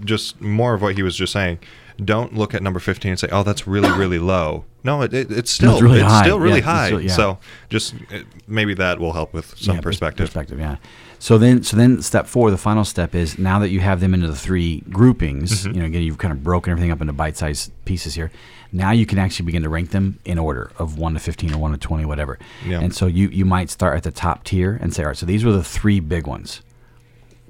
just 0.03 0.39
more 0.41 0.73
of 0.75 0.81
what 0.81 0.95
he 0.95 1.03
was 1.03 1.15
just 1.15 1.31
saying. 1.33 1.59
Don't 2.03 2.33
look 2.35 2.53
at 2.53 2.61
number 2.61 2.79
15 2.79 3.11
and 3.11 3.19
say, 3.19 3.27
"Oh, 3.31 3.43
that's 3.43 3.65
really 3.67 3.91
really 3.91 4.19
low." 4.33 4.65
No, 4.83 5.01
it, 5.01 5.13
it, 5.13 5.31
it's 5.31 5.51
still 5.51 5.73
it's 5.73 5.81
really 5.81 5.99
it's 6.01 6.07
high. 6.09 6.23
still 6.23 6.39
really 6.39 6.53
Yeah, 6.55 6.57
it's 6.59 6.65
high. 6.65 6.87
still- 6.87 7.01
yeah. 7.01 7.11
So 7.13 7.37
just 7.69 7.95
uh, 8.13 8.19
maybe 8.47 8.73
that 8.75 8.99
will 8.99 9.13
help 9.13 9.33
with 9.33 9.57
some 9.57 9.75
Yeah, 9.77 9.81
perspective. 9.81 10.27
Perspective, 10.27 10.59
yeah. 10.59 10.75
So 11.17 11.37
then, 11.39 11.63
so 11.63 11.75
then, 11.77 12.01
step 12.03 12.27
four, 12.27 12.51
the 12.51 12.57
final 12.57 12.83
step 12.85 13.15
is 13.15 13.39
now 13.39 13.57
that 13.59 13.69
you 13.69 13.79
have 13.79 13.99
them 13.99 14.13
into 14.13 14.27
the 14.27 14.35
three 14.35 14.81
groupings. 14.91 15.61
Mm-hmm. 15.63 15.73
You 15.73 15.79
know, 15.79 15.85
again, 15.85 16.03
you've 16.03 16.17
kind 16.19 16.31
of 16.33 16.43
broken 16.43 16.71
everything 16.71 16.91
up 16.91 17.01
into 17.01 17.13
bite-sized 17.13 17.71
pieces 17.85 18.13
here. 18.13 18.31
Now 18.71 18.91
you 18.91 19.05
can 19.05 19.17
actually 19.17 19.45
begin 19.45 19.63
to 19.63 19.69
rank 19.69 19.91
them 19.91 20.19
in 20.25 20.37
order 20.37 20.69
of 20.77 20.97
one 20.99 21.13
to 21.13 21.19
fifteen 21.19 21.53
or 21.53 21.57
one 21.57 21.71
to 21.71 21.77
twenty, 21.77 22.05
whatever. 22.05 22.37
Yeah. 22.65 22.81
And 22.81 22.93
so 22.93 23.07
you 23.07 23.29
you 23.29 23.45
might 23.45 23.69
start 23.69 23.95
at 23.95 24.03
the 24.03 24.11
top 24.11 24.43
tier 24.43 24.77
and 24.81 24.93
say, 24.93 25.03
all 25.03 25.07
right, 25.09 25.17
so 25.17 25.25
these 25.25 25.45
were 25.45 25.53
the 25.53 25.63
three 25.63 25.99
big 26.01 26.27
ones. 26.27 26.61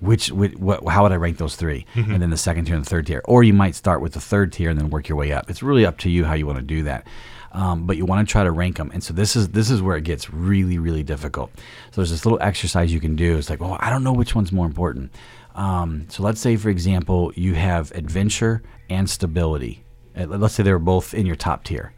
Which, 0.05 0.31
which 0.31 0.53
what, 0.55 0.87
how 0.87 1.03
would 1.03 1.11
I 1.11 1.15
rank 1.15 1.37
those 1.37 1.55
3 1.55 1.85
Mm-hmm. 1.95 2.11
and 2.11 2.21
then 2.21 2.29
the 2.29 2.37
second 2.37 2.65
tier 2.65 2.75
and 2.75 2.85
the 2.85 2.89
third 2.89 3.07
tier, 3.07 3.21
or 3.25 3.43
you 3.43 3.53
might 3.53 3.75
start 3.75 4.01
with 4.01 4.13
the 4.13 4.21
third 4.21 4.51
tier 4.53 4.69
and 4.69 4.79
then 4.79 4.89
work 4.89 5.07
your 5.09 5.17
way 5.17 5.31
up. 5.31 5.49
It's 5.49 5.63
really 5.63 5.85
up 5.85 5.97
to 5.99 6.09
you 6.09 6.25
how 6.25 6.33
you 6.33 6.45
want 6.45 6.59
to 6.59 6.63
do 6.63 6.83
that. 6.83 7.05
Um, 7.51 7.85
but 7.85 7.95
you 7.95 8.05
want 8.05 8.27
to 8.27 8.29
try 8.31 8.43
to 8.43 8.51
rank 8.51 8.75
them, 8.77 8.91
and 8.93 9.01
so 9.01 9.13
this 9.13 9.35
is 9.37 9.47
this 9.49 9.69
is 9.69 9.81
where 9.81 9.95
it 9.95 10.03
gets 10.03 10.29
really 10.29 10.77
really 10.77 11.03
difficult. 11.03 11.51
So 11.91 12.01
there's 12.01 12.11
this 12.11 12.25
little 12.25 12.39
exercise 12.41 12.91
you 12.93 12.99
can 12.99 13.15
do. 13.15 13.37
It's 13.37 13.49
like, 13.49 13.61
well, 13.61 13.77
I 13.79 13.89
don't 13.89 14.03
know 14.03 14.11
which 14.11 14.35
one's 14.35 14.51
more 14.51 14.65
important. 14.65 15.11
Um, 15.55 16.05
so 16.09 16.21
let's 16.21 16.41
say, 16.41 16.57
for 16.57 16.69
example, 16.69 17.31
you 17.35 17.53
have 17.55 17.91
adventure 17.93 18.61
and 18.89 19.09
stability. 19.09 19.85
Uh, 20.17 20.25
Let's 20.25 20.53
say 20.53 20.63
they're 20.63 20.79
both 20.79 21.13
in 21.13 21.25
your 21.25 21.37
top 21.37 21.63
tier, 21.63 21.93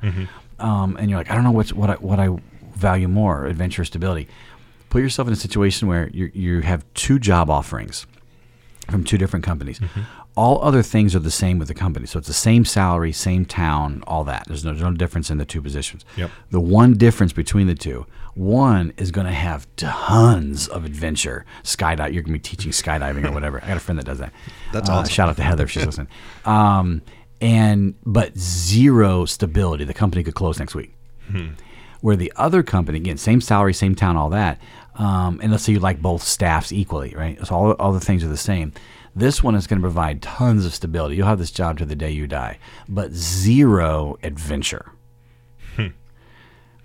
um, 0.59 0.95
and 0.99 1.09
you're 1.09 1.17
like, 1.19 1.31
I 1.31 1.35
don't 1.35 1.43
know 1.43 1.51
what's 1.51 1.73
what 1.73 1.89
I, 1.89 1.93
what 1.95 2.19
I 2.19 2.29
value 2.75 3.07
more, 3.07 3.47
adventure 3.47 3.81
or 3.81 3.85
stability. 3.85 4.27
Put 4.89 5.01
yourself 5.01 5.27
in 5.27 5.33
a 5.33 5.37
situation 5.37 5.87
where 5.87 6.09
you 6.09 6.31
you 6.33 6.61
have 6.61 6.85
two 6.93 7.19
job 7.19 7.49
offerings 7.49 8.05
from 8.89 9.03
two 9.03 9.17
different 9.17 9.43
companies. 9.45 9.79
All 10.35 10.61
other 10.63 10.83
things 10.83 11.15
are 11.15 11.19
the 11.19 11.31
same 11.31 11.57
with 11.57 11.67
the 11.67 11.73
company. 11.73 12.05
So 12.05 12.19
it's 12.19 12.27
the 12.27 12.33
same 12.33 12.63
salary, 12.63 13.11
same 13.11 13.43
town, 13.43 14.03
all 14.05 14.23
that. 14.25 14.43
There's 14.47 14.63
no, 14.63 14.69
there's 14.69 14.83
no 14.83 14.91
difference 14.93 15.31
in 15.31 15.39
the 15.39 15.45
two 15.45 15.63
positions. 15.63 16.05
Yep. 16.15 16.29
The 16.51 16.59
one 16.61 16.93
difference 16.93 17.33
between 17.33 17.65
the 17.65 17.73
two, 17.73 18.05
one 18.35 18.93
is 18.97 19.09
going 19.11 19.25
to 19.25 19.33
have 19.33 19.67
tons 19.77 20.67
of 20.67 20.85
adventure, 20.85 21.43
skydive. 21.63 22.13
You're 22.13 22.21
going 22.21 22.33
to 22.33 22.39
be 22.39 22.39
teaching 22.39 22.71
skydiving 22.71 23.27
or 23.27 23.31
whatever. 23.31 23.61
I 23.63 23.67
got 23.67 23.77
a 23.77 23.79
friend 23.79 23.97
that 23.97 24.05
does 24.05 24.19
that. 24.19 24.31
That's 24.73 24.87
Uh, 24.89 24.93
awesome. 24.93 25.11
Shout 25.11 25.27
out 25.29 25.37
to 25.37 25.43
Heather 25.43 25.63
if 25.63 25.71
she's 25.71 25.85
listening. 25.87 26.07
Um, 26.45 27.01
and 27.41 27.95
but 28.05 28.37
zero 28.37 29.25
stability. 29.25 29.85
The 29.85 29.93
company 29.95 30.23
could 30.23 30.35
close 30.35 30.59
next 30.59 30.75
week. 30.75 30.93
Where 32.01 32.15
the 32.15 32.31
other 32.35 32.63
company, 32.63 32.97
again, 32.97 33.17
same 33.17 33.41
salary, 33.41 33.73
same 33.73 33.95
town, 33.95 34.17
all 34.17 34.29
that, 34.29 34.59
um, 34.95 35.39
and 35.41 35.51
let's 35.51 35.63
say 35.63 35.73
you 35.73 35.79
like 35.79 36.01
both 36.01 36.23
staffs 36.23 36.71
equally, 36.71 37.13
right? 37.15 37.45
So 37.45 37.55
all, 37.55 37.71
all 37.73 37.93
the 37.93 37.99
things 37.99 38.23
are 38.23 38.27
the 38.27 38.37
same. 38.37 38.73
This 39.15 39.41
one 39.43 39.55
is 39.55 39.65
going 39.65 39.79
to 39.79 39.83
provide 39.83 40.21
tons 40.21 40.65
of 40.65 40.73
stability. 40.73 41.15
You'll 41.15 41.27
have 41.27 41.39
this 41.39 41.51
job 41.51 41.77
to 41.79 41.85
the 41.85 41.95
day 41.95 42.11
you 42.11 42.27
die, 42.27 42.59
but 42.87 43.13
zero 43.13 44.17
adventure. 44.23 44.91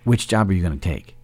Which 0.04 0.26
job 0.26 0.50
are 0.50 0.52
you 0.52 0.62
going 0.62 0.78
to 0.78 0.88
take? 0.88 1.14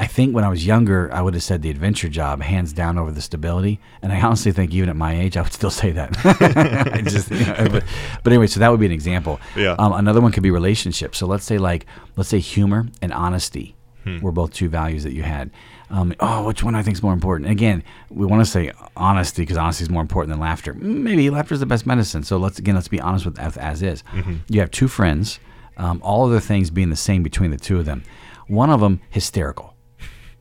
I 0.00 0.06
think 0.06 0.34
when 0.34 0.44
I 0.44 0.48
was 0.48 0.64
younger, 0.64 1.12
I 1.12 1.20
would 1.20 1.34
have 1.34 1.42
said 1.42 1.60
the 1.60 1.70
adventure 1.70 2.08
job, 2.08 2.40
hands 2.40 2.72
down, 2.72 2.98
over 2.98 3.10
the 3.10 3.20
stability. 3.20 3.80
And 4.00 4.12
I 4.12 4.20
honestly 4.20 4.52
think 4.52 4.72
even 4.72 4.88
at 4.88 4.94
my 4.96 5.18
age, 5.18 5.36
I 5.36 5.42
would 5.42 5.52
still 5.52 5.70
say 5.70 5.90
that. 5.90 6.12
Just, 7.04 7.30
you 7.32 7.44
know, 7.44 7.68
but, 7.68 7.84
but 8.22 8.32
anyway, 8.32 8.46
so 8.46 8.60
that 8.60 8.70
would 8.70 8.78
be 8.78 8.86
an 8.86 8.92
example. 8.92 9.40
Yeah. 9.56 9.74
Um, 9.76 9.92
another 9.92 10.20
one 10.20 10.30
could 10.30 10.44
be 10.44 10.52
relationships. 10.52 11.18
So 11.18 11.26
let's 11.26 11.44
say 11.44 11.58
like, 11.58 11.84
let's 12.16 12.28
say 12.28 12.38
humor 12.38 12.86
and 13.02 13.12
honesty 13.12 13.74
Hmm. 14.04 14.20
were 14.20 14.30
both 14.30 14.52
two 14.52 14.68
values 14.68 15.02
that 15.02 15.12
you 15.12 15.24
had. 15.24 15.50
Um, 15.90 16.14
oh, 16.20 16.46
which 16.46 16.62
one 16.62 16.76
I 16.76 16.82
think 16.82 16.96
is 16.96 17.02
more 17.02 17.12
important? 17.12 17.50
Again, 17.50 17.82
we 18.10 18.26
want 18.26 18.40
to 18.40 18.50
say 18.50 18.72
honesty 18.96 19.42
because 19.42 19.56
honesty 19.56 19.82
is 19.82 19.90
more 19.90 20.02
important 20.02 20.30
than 20.30 20.40
laughter. 20.40 20.74
Maybe 20.74 21.28
laughter 21.30 21.54
is 21.54 21.60
the 21.60 21.66
best 21.66 21.84
medicine. 21.84 22.22
So 22.22 22.36
let's 22.36 22.60
again, 22.60 22.76
let's 22.76 22.86
be 22.88 23.00
honest 23.00 23.24
with 23.24 23.38
as, 23.40 23.56
as 23.56 23.82
is. 23.82 24.04
Mm-hmm. 24.14 24.36
You 24.48 24.60
have 24.60 24.70
two 24.70 24.86
friends, 24.86 25.40
um, 25.76 26.00
all 26.04 26.26
other 26.26 26.38
things 26.40 26.70
being 26.70 26.90
the 26.90 26.96
same 26.96 27.24
between 27.24 27.50
the 27.50 27.56
two 27.56 27.78
of 27.78 27.86
them. 27.86 28.04
One 28.46 28.70
of 28.70 28.80
them 28.80 29.00
hysterical 29.10 29.74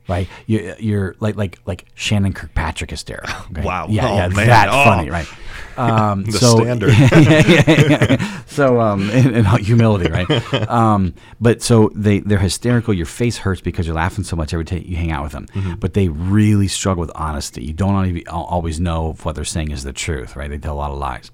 right? 0.07 0.27
You, 0.45 0.75
you're 0.79 1.15
like 1.19 1.35
like 1.35 1.59
like 1.65 1.85
Shannon 1.95 2.33
Kirkpatrick 2.33 2.89
hysterical. 2.91 3.33
okay? 3.51 3.61
Wow. 3.63 3.87
Yeah, 3.89 4.09
Oh, 4.09 4.15
yeah, 4.15 4.27
man. 4.29 4.47
that 4.47 4.69
Oh. 4.69 4.83
funny, 4.83 5.09
right? 5.09 5.27
Um, 5.77 6.23
The 6.23 6.31
so, 6.31 6.55
standard. 6.61 6.89
yeah, 6.97 7.43
yeah, 7.47 8.05
yeah. 8.09 8.41
So 8.47 8.81
um, 8.81 9.11
in, 9.11 9.35
in 9.35 9.45
humility, 9.45 10.09
right? 10.09 10.27
Um, 10.71 11.13
but 11.39 11.61
so 11.61 11.91
they 11.93 12.19
they're 12.21 12.39
hysterical. 12.39 12.95
Your 12.95 13.05
face 13.05 13.37
hurts 13.37 13.61
because 13.61 13.85
you're 13.85 13.95
laughing 13.95 14.23
so 14.23 14.35
much 14.35 14.53
every 14.53 14.65
time 14.65 14.81
you 14.83 14.95
hang 14.97 15.11
out 15.11 15.21
with 15.21 15.33
them. 15.33 15.45
Mm-hmm. 15.53 15.75
But 15.75 15.93
they 15.93 16.07
really 16.07 16.67
struggle 16.67 17.01
with 17.01 17.11
honesty. 17.13 17.63
You 17.63 17.73
don't 17.73 17.93
always, 17.93 18.23
always 18.27 18.79
know 18.79 19.11
if 19.11 19.23
what 19.23 19.35
they're 19.35 19.45
saying 19.45 19.69
is 19.69 19.83
the 19.83 19.93
truth, 19.93 20.35
right? 20.35 20.49
They 20.49 20.57
tell 20.57 20.73
a 20.73 20.79
lot 20.81 20.89
of 20.89 20.97
lies. 20.97 21.29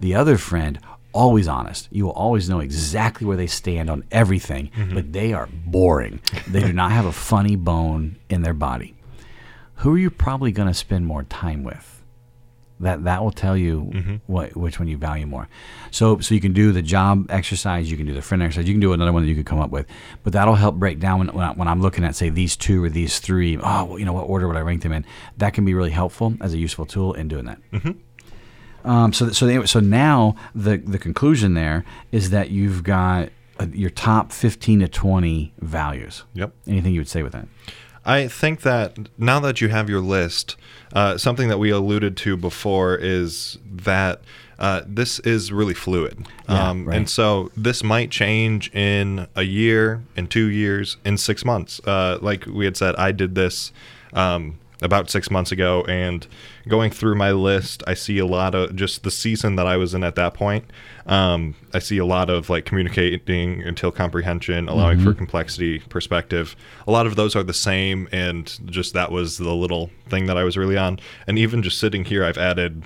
The 0.00 0.16
other 0.16 0.36
friend. 0.36 0.80
Always 1.16 1.48
honest. 1.48 1.88
You 1.90 2.04
will 2.04 2.12
always 2.12 2.48
know 2.48 2.60
exactly 2.60 3.26
where 3.26 3.36
they 3.36 3.46
stand 3.46 3.88
on 3.90 4.04
everything, 4.10 4.70
Mm-hmm. 4.76 4.94
but 4.94 5.12
they 5.12 5.32
are 5.32 5.48
boring. 5.66 6.20
They 6.46 6.60
do 6.60 6.72
not 6.72 6.90
have 6.92 7.06
a 7.06 7.12
funny 7.12 7.56
bone 7.56 8.16
in 8.28 8.42
their 8.42 8.54
body 8.54 8.92
who 9.80 9.92
are 9.94 9.98
you 9.98 10.08
probably 10.10 10.52
going 10.52 10.68
to 10.68 10.72
spend 10.74 11.04
more 11.04 11.22
time 11.24 11.62
with? 11.62 12.02
That 12.80 13.04
that 13.04 13.22
will 13.22 13.30
tell 13.30 13.56
you 13.56 14.20
what 14.26 14.56
which 14.56 14.78
one 14.78 14.88
you 14.88 14.96
value 14.98 15.26
more. 15.26 15.48
So 15.90 16.18
so 16.20 16.34
you 16.34 16.40
can 16.42 16.52
do 16.54 16.72
the 16.72 16.80
job 16.82 17.30
exercise, 17.30 17.90
you 17.90 17.96
can 17.96 18.04
do 18.06 18.14
the 18.14 18.20
friend 18.22 18.42
exercise, 18.42 18.66
you 18.68 18.74
can 18.74 18.80
do 18.80 18.92
another 18.94 19.12
one 19.12 19.22
that 19.22 19.28
you 19.28 19.34
could 19.34 19.46
come 19.46 19.60
up 19.60 19.70
with, 19.70 19.86
but 20.24 20.32
that'll 20.34 20.54
help 20.54 20.76
break 20.76 20.98
down 20.98 21.18
when, 21.20 21.28
when, 21.28 21.44
I, 21.46 21.52
when 21.52 21.68
I'm 21.68 21.80
looking 21.82 22.04
at 22.04 22.14
say 22.16 22.28
these 22.30 22.54
two 22.56 22.82
or 22.84 22.88
these 22.90 23.18
three. 23.18 23.56
Oh, 23.56 23.84
well, 23.84 23.98
you 23.98 24.04
know 24.06 24.12
what 24.14 24.28
order 24.28 24.46
would 24.48 24.56
I 24.58 24.60
rank 24.60 24.82
them 24.82 24.92
in? 24.92 25.04
That 25.38 25.52
can 25.54 25.64
be 25.64 25.72
really 25.74 25.90
helpful 25.90 26.34
as 26.40 26.52
a 26.54 26.58
useful 26.58 26.84
tool 26.86 27.12
in 27.14 27.28
doing 27.28 27.44
that. 27.46 27.58
Um, 28.86 29.12
so 29.12 29.30
so 29.30 29.46
anyway, 29.46 29.66
so 29.66 29.80
now 29.80 30.36
the 30.54 30.78
the 30.78 30.98
conclusion 30.98 31.54
there 31.54 31.84
is 32.12 32.30
that 32.30 32.50
you've 32.50 32.82
got 32.82 33.30
uh, 33.58 33.66
your 33.72 33.90
top 33.90 34.32
15 34.32 34.80
to 34.80 34.88
20 34.88 35.52
values. 35.58 36.24
Yep. 36.34 36.52
Anything 36.66 36.94
you 36.94 37.00
would 37.00 37.08
say 37.08 37.22
with 37.22 37.32
that? 37.32 37.48
I 38.04 38.28
think 38.28 38.60
that 38.60 38.96
now 39.18 39.40
that 39.40 39.60
you 39.60 39.68
have 39.68 39.90
your 39.90 40.00
list, 40.00 40.56
uh, 40.92 41.18
something 41.18 41.48
that 41.48 41.58
we 41.58 41.70
alluded 41.70 42.16
to 42.18 42.36
before 42.36 42.94
is 42.94 43.58
that 43.64 44.20
uh, 44.60 44.82
this 44.86 45.18
is 45.20 45.52
really 45.52 45.74
fluid. 45.74 46.26
Yeah, 46.48 46.70
um, 46.70 46.86
right. 46.86 46.96
And 46.96 47.10
so 47.10 47.50
this 47.56 47.82
might 47.82 48.10
change 48.10 48.72
in 48.72 49.26
a 49.34 49.42
year, 49.42 50.02
in 50.16 50.28
two 50.28 50.46
years, 50.46 50.96
in 51.04 51.18
six 51.18 51.44
months. 51.44 51.80
Uh, 51.84 52.18
like 52.22 52.46
we 52.46 52.64
had 52.64 52.76
said, 52.76 52.94
I 52.94 53.10
did 53.10 53.34
this 53.34 53.72
um, 54.12 54.60
about 54.80 55.10
six 55.10 55.28
months 55.28 55.50
ago, 55.50 55.84
and 55.88 56.26
going 56.68 56.90
through 56.90 57.14
my 57.14 57.32
list, 57.32 57.82
I 57.86 57.94
see 57.94 58.18
a 58.18 58.26
lot 58.26 58.54
of 58.54 58.74
just 58.74 59.02
the 59.02 59.10
season 59.10 59.56
that 59.56 59.66
I 59.66 59.76
was 59.76 59.94
in 59.94 60.02
at 60.02 60.14
that 60.16 60.34
point. 60.34 60.64
Um, 61.06 61.54
I 61.72 61.78
see 61.78 61.98
a 61.98 62.04
lot 62.06 62.28
of 62.28 62.50
like 62.50 62.64
communicating 62.64 63.62
until 63.62 63.92
comprehension, 63.92 64.68
allowing 64.68 64.98
for 65.00 65.14
complexity, 65.14 65.78
perspective. 65.78 66.56
A 66.86 66.90
lot 66.90 67.06
of 67.06 67.14
those 67.16 67.36
are 67.36 67.42
the 67.44 67.54
same, 67.54 68.08
and 68.12 68.58
just 68.70 68.94
that 68.94 69.12
was 69.12 69.38
the 69.38 69.54
little 69.54 69.90
thing 70.08 70.26
that 70.26 70.36
I 70.36 70.44
was 70.44 70.56
really 70.56 70.76
on. 70.76 70.98
And 71.26 71.38
even 71.38 71.62
just 71.62 71.78
sitting 71.78 72.04
here, 72.04 72.24
I've 72.24 72.38
added 72.38 72.82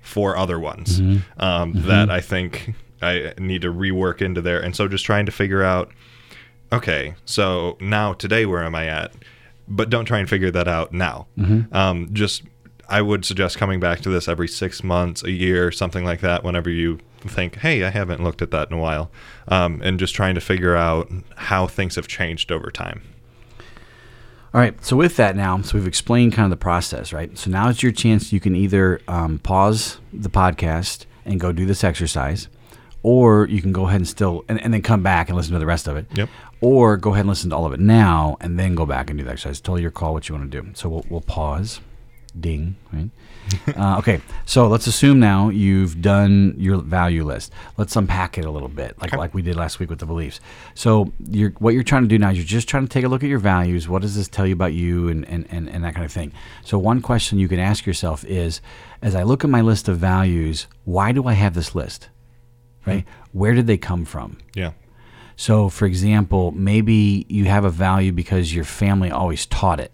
four 0.00 0.36
other 0.36 0.60
ones 0.60 1.00
um, 1.38 1.72
that 1.86 2.10
I 2.10 2.20
think 2.20 2.74
I 3.02 3.32
need 3.38 3.62
to 3.62 3.72
rework 3.72 4.22
into 4.22 4.40
there. 4.40 4.60
And 4.60 4.76
so 4.76 4.86
just 4.86 5.04
trying 5.04 5.26
to 5.26 5.32
figure 5.32 5.62
out 5.62 5.90
okay, 6.72 7.14
so 7.24 7.76
now 7.80 8.12
today, 8.12 8.46
where 8.46 8.62
am 8.64 8.74
I 8.74 8.86
at? 8.86 9.12
But 9.68 9.90
don't 9.90 10.04
try 10.04 10.18
and 10.18 10.28
figure 10.28 10.50
that 10.50 10.68
out 10.68 10.92
now. 10.92 11.26
Um, 11.72 12.08
just, 12.12 12.42
I 12.88 13.02
would 13.02 13.24
suggest 13.24 13.58
coming 13.58 13.80
back 13.80 14.00
to 14.00 14.10
this 14.10 14.28
every 14.28 14.48
six 14.48 14.84
months, 14.84 15.22
a 15.22 15.30
year, 15.30 15.72
something 15.72 16.04
like 16.04 16.20
that, 16.20 16.44
whenever 16.44 16.70
you 16.70 16.98
think, 17.20 17.56
hey, 17.56 17.84
I 17.84 17.90
haven't 17.90 18.22
looked 18.22 18.42
at 18.42 18.50
that 18.50 18.70
in 18.70 18.76
a 18.76 18.80
while, 18.80 19.10
um, 19.48 19.80
and 19.82 19.98
just 19.98 20.14
trying 20.14 20.34
to 20.34 20.40
figure 20.40 20.76
out 20.76 21.10
how 21.36 21.66
things 21.66 21.96
have 21.96 22.06
changed 22.06 22.52
over 22.52 22.70
time. 22.70 23.02
All 24.52 24.60
right. 24.60 24.84
So 24.84 24.96
with 24.96 25.16
that 25.16 25.34
now, 25.34 25.60
so 25.62 25.76
we've 25.76 25.86
explained 25.86 26.32
kind 26.32 26.44
of 26.44 26.50
the 26.50 26.62
process, 26.62 27.12
right? 27.12 27.36
So 27.36 27.50
now 27.50 27.68
it's 27.68 27.82
your 27.82 27.90
chance. 27.90 28.32
You 28.32 28.38
can 28.38 28.54
either 28.54 29.00
um, 29.08 29.40
pause 29.40 29.98
the 30.12 30.30
podcast 30.30 31.06
and 31.24 31.40
go 31.40 31.50
do 31.50 31.66
this 31.66 31.82
exercise, 31.82 32.48
or 33.02 33.48
you 33.48 33.60
can 33.60 33.72
go 33.72 33.88
ahead 33.88 33.96
and 33.96 34.08
still 34.08 34.44
and, 34.48 34.60
and 34.62 34.72
then 34.72 34.82
come 34.82 35.02
back 35.02 35.28
and 35.28 35.36
listen 35.36 35.54
to 35.54 35.58
the 35.58 35.66
rest 35.66 35.88
of 35.88 35.96
it. 35.96 36.06
Yep. 36.14 36.28
Or 36.60 36.96
go 36.96 37.10
ahead 37.10 37.22
and 37.22 37.28
listen 37.28 37.50
to 37.50 37.56
all 37.56 37.66
of 37.66 37.72
it 37.72 37.80
now 37.80 38.36
and 38.40 38.58
then 38.58 38.74
go 38.74 38.86
back 38.86 39.10
and 39.10 39.18
do 39.18 39.24
the 39.24 39.32
exercise. 39.32 39.60
Totally 39.60 39.82
your 39.82 39.90
call 39.90 40.14
what 40.14 40.28
you 40.28 40.36
want 40.36 40.50
to 40.50 40.62
do. 40.62 40.68
So 40.74 40.88
we'll, 40.88 41.06
we'll 41.08 41.20
pause. 41.20 41.80
Ding. 42.38 42.76
Right. 42.92 43.10
uh, 43.76 43.98
okay. 43.98 44.20
So 44.46 44.66
let's 44.68 44.86
assume 44.86 45.20
now 45.20 45.50
you've 45.50 46.00
done 46.00 46.54
your 46.56 46.78
value 46.78 47.24
list. 47.24 47.52
Let's 47.76 47.94
unpack 47.94 48.38
it 48.38 48.44
a 48.44 48.50
little 48.50 48.68
bit, 48.68 48.98
like 49.00 49.10
Okay. 49.12 49.18
like 49.18 49.34
we 49.34 49.42
did 49.42 49.54
last 49.56 49.78
week 49.78 49.90
with 49.90 49.98
the 49.98 50.06
beliefs. 50.06 50.40
So 50.74 51.12
you're 51.28 51.50
what 51.58 51.74
you're 51.74 51.82
trying 51.82 52.02
to 52.02 52.08
do 52.08 52.18
now 52.18 52.30
is 52.30 52.38
you're 52.38 52.44
just 52.46 52.68
trying 52.68 52.84
to 52.84 52.88
take 52.88 53.04
a 53.04 53.08
look 53.08 53.22
at 53.22 53.28
your 53.28 53.38
values. 53.38 53.88
What 53.88 54.02
does 54.02 54.16
this 54.16 54.28
tell 54.28 54.46
you 54.46 54.54
about 54.54 54.72
you 54.72 55.08
and, 55.08 55.28
and, 55.28 55.46
and, 55.50 55.68
and 55.68 55.84
that 55.84 55.94
kind 55.94 56.04
of 56.04 56.12
thing. 56.12 56.32
So 56.64 56.78
one 56.78 57.00
question 57.02 57.38
you 57.38 57.48
can 57.48 57.58
ask 57.60 57.86
yourself 57.86 58.24
is 58.24 58.60
as 59.02 59.14
I 59.14 59.22
look 59.22 59.44
at 59.44 59.50
my 59.50 59.60
list 59.60 59.88
of 59.88 59.98
values, 59.98 60.66
why 60.84 61.12
do 61.12 61.26
I 61.26 61.34
have 61.34 61.54
this 61.54 61.74
list? 61.74 62.08
Right? 62.86 63.04
Where 63.32 63.54
did 63.54 63.66
they 63.66 63.78
come 63.78 64.04
from? 64.04 64.38
Yeah. 64.54 64.72
So, 65.36 65.68
for 65.68 65.86
example, 65.86 66.52
maybe 66.52 67.26
you 67.28 67.46
have 67.46 67.64
a 67.64 67.70
value 67.70 68.12
because 68.12 68.54
your 68.54 68.64
family 68.64 69.10
always 69.10 69.46
taught 69.46 69.80
it, 69.80 69.90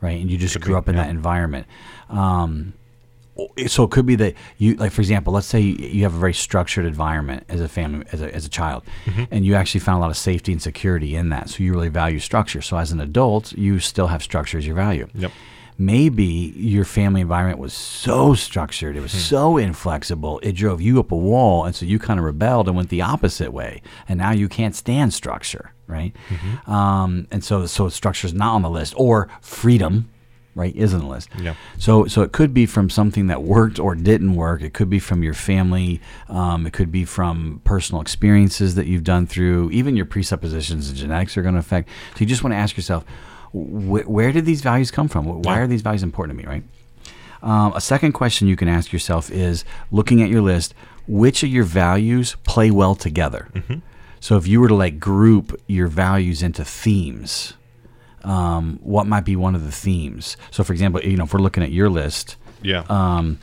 right? 0.00 0.20
And 0.20 0.30
you 0.30 0.38
just 0.38 0.54
Could 0.54 0.62
grew 0.62 0.74
be, 0.74 0.78
up 0.78 0.88
in 0.88 0.94
yeah. 0.96 1.04
that 1.04 1.10
environment. 1.10 1.66
Um, 2.08 2.74
so 3.66 3.84
it 3.84 3.90
could 3.90 4.06
be 4.06 4.14
that 4.16 4.34
you, 4.56 4.76
like, 4.76 4.92
for 4.92 5.02
example, 5.02 5.30
let's 5.34 5.46
say 5.46 5.60
you, 5.60 6.04
have 6.04 6.14
a 6.14 6.18
very 6.18 6.32
structured 6.32 6.86
environment 6.86 7.44
as 7.50 7.60
a 7.60 7.68
family, 7.68 8.06
as 8.10 8.22
a, 8.22 8.34
as 8.34 8.46
a 8.46 8.48
child, 8.48 8.82
Mm-hmm. 9.04 9.24
and 9.30 9.44
you 9.44 9.54
actually 9.54 9.80
found 9.80 9.98
a 9.98 10.00
lot 10.00 10.10
of 10.10 10.16
safety 10.16 10.52
and 10.52 10.62
security 10.62 11.14
in 11.14 11.28
that. 11.28 11.50
So 11.50 11.62
you 11.62 11.72
really 11.74 11.90
value 11.90 12.18
structure. 12.18 12.62
So 12.62 12.78
as 12.78 12.92
an 12.92 13.00
adult, 13.00 13.52
you 13.52 13.78
still 13.78 14.06
have 14.06 14.22
structure 14.22 14.56
as 14.56 14.66
your 14.66 14.74
value 14.74 15.06
Yep. 15.14 15.32
Maybe 15.78 16.54
your 16.56 16.84
family 16.84 17.20
environment 17.20 17.58
was 17.58 17.72
so 17.72 18.34
structured, 18.34 18.96
it 18.96 19.00
was 19.00 19.12
so 19.12 19.56
inflexible, 19.56 20.40
it 20.42 20.52
drove 20.52 20.80
you 20.80 20.98
up 21.00 21.12
a 21.12 21.16
wall, 21.16 21.64
and 21.64 21.74
so 21.74 21.84
you 21.84 21.98
kind 21.98 22.18
of 22.18 22.24
rebelled 22.24 22.66
and 22.68 22.76
went 22.76 22.88
the 22.88 23.02
opposite 23.02 23.52
way, 23.52 23.82
and 24.08 24.18
now 24.18 24.32
you 24.32 24.48
can't 24.48 24.74
stand 24.74 25.12
structure, 25.12 25.72
right? 25.86 26.14
Um, 26.66 27.26
and 27.30 27.44
so, 27.44 27.66
so 27.66 27.88
structure 27.88 28.26
is 28.26 28.34
not 28.34 28.54
on 28.54 28.62
the 28.62 28.70
list, 28.70 28.94
or 28.96 29.28
freedom, 29.42 30.08
right, 30.54 30.74
is 30.74 30.94
on 30.94 31.00
the 31.00 31.06
list. 31.06 31.28
Yeah. 31.38 31.54
So, 31.76 32.06
so 32.06 32.22
it 32.22 32.32
could 32.32 32.54
be 32.54 32.64
from 32.64 32.88
something 32.88 33.26
that 33.26 33.42
worked 33.42 33.78
or 33.78 33.94
didn't 33.94 34.34
work. 34.34 34.62
It 34.62 34.72
could 34.72 34.88
be 34.88 34.98
from 34.98 35.22
your 35.22 35.34
family. 35.34 36.00
Um, 36.30 36.66
it 36.66 36.72
could 36.72 36.90
be 36.90 37.04
from 37.04 37.60
personal 37.64 38.00
experiences 38.00 38.74
that 38.76 38.86
you've 38.86 39.04
done 39.04 39.26
through. 39.26 39.70
Even 39.72 39.96
your 39.96 40.06
presuppositions 40.06 40.88
and 40.88 40.96
genetics 40.96 41.36
are 41.36 41.42
going 41.42 41.54
to 41.54 41.60
affect. 41.60 41.90
So 42.14 42.20
you 42.20 42.26
just 42.26 42.42
want 42.42 42.54
to 42.54 42.56
ask 42.56 42.74
yourself, 42.74 43.04
wh- 43.60 44.08
where 44.10 44.32
did 44.32 44.44
these 44.44 44.60
values 44.62 44.90
come 44.90 45.08
from? 45.08 45.24
Why 45.42 45.58
are 45.58 45.66
these 45.66 45.82
values 45.82 46.02
important 46.02 46.38
to 46.38 46.44
me? 46.46 46.50
Right. 46.52 46.64
Um, 47.42 47.72
a 47.74 47.80
second 47.80 48.12
question 48.12 48.48
you 48.48 48.56
can 48.56 48.68
ask 48.68 48.92
yourself 48.92 49.30
is, 49.30 49.64
looking 49.90 50.22
at 50.22 50.28
your 50.30 50.40
list, 50.42 50.74
which 51.06 51.42
of 51.42 51.48
your 51.50 51.64
values 51.64 52.36
play 52.44 52.70
well 52.70 52.94
together? 52.94 53.48
So 54.20 54.36
if 54.36 54.46
you 54.46 54.60
were 54.60 54.68
to 54.68 54.74
like 54.74 54.98
group 54.98 55.54
your 55.68 55.86
values 55.88 56.42
into 56.42 56.64
themes, 56.64 57.54
um, 58.24 58.78
what 58.82 59.06
might 59.06 59.24
be 59.24 59.36
one 59.36 59.54
of 59.54 59.64
the 59.64 59.70
themes? 59.70 60.36
So, 60.50 60.64
for 60.64 60.72
example, 60.72 61.00
you 61.02 61.16
know, 61.16 61.24
if 61.24 61.32
we're 61.32 61.40
looking 61.40 61.62
at 61.62 61.70
your 61.70 61.88
list, 61.90 62.36
Yeah. 62.62 62.82
um, 62.88 63.38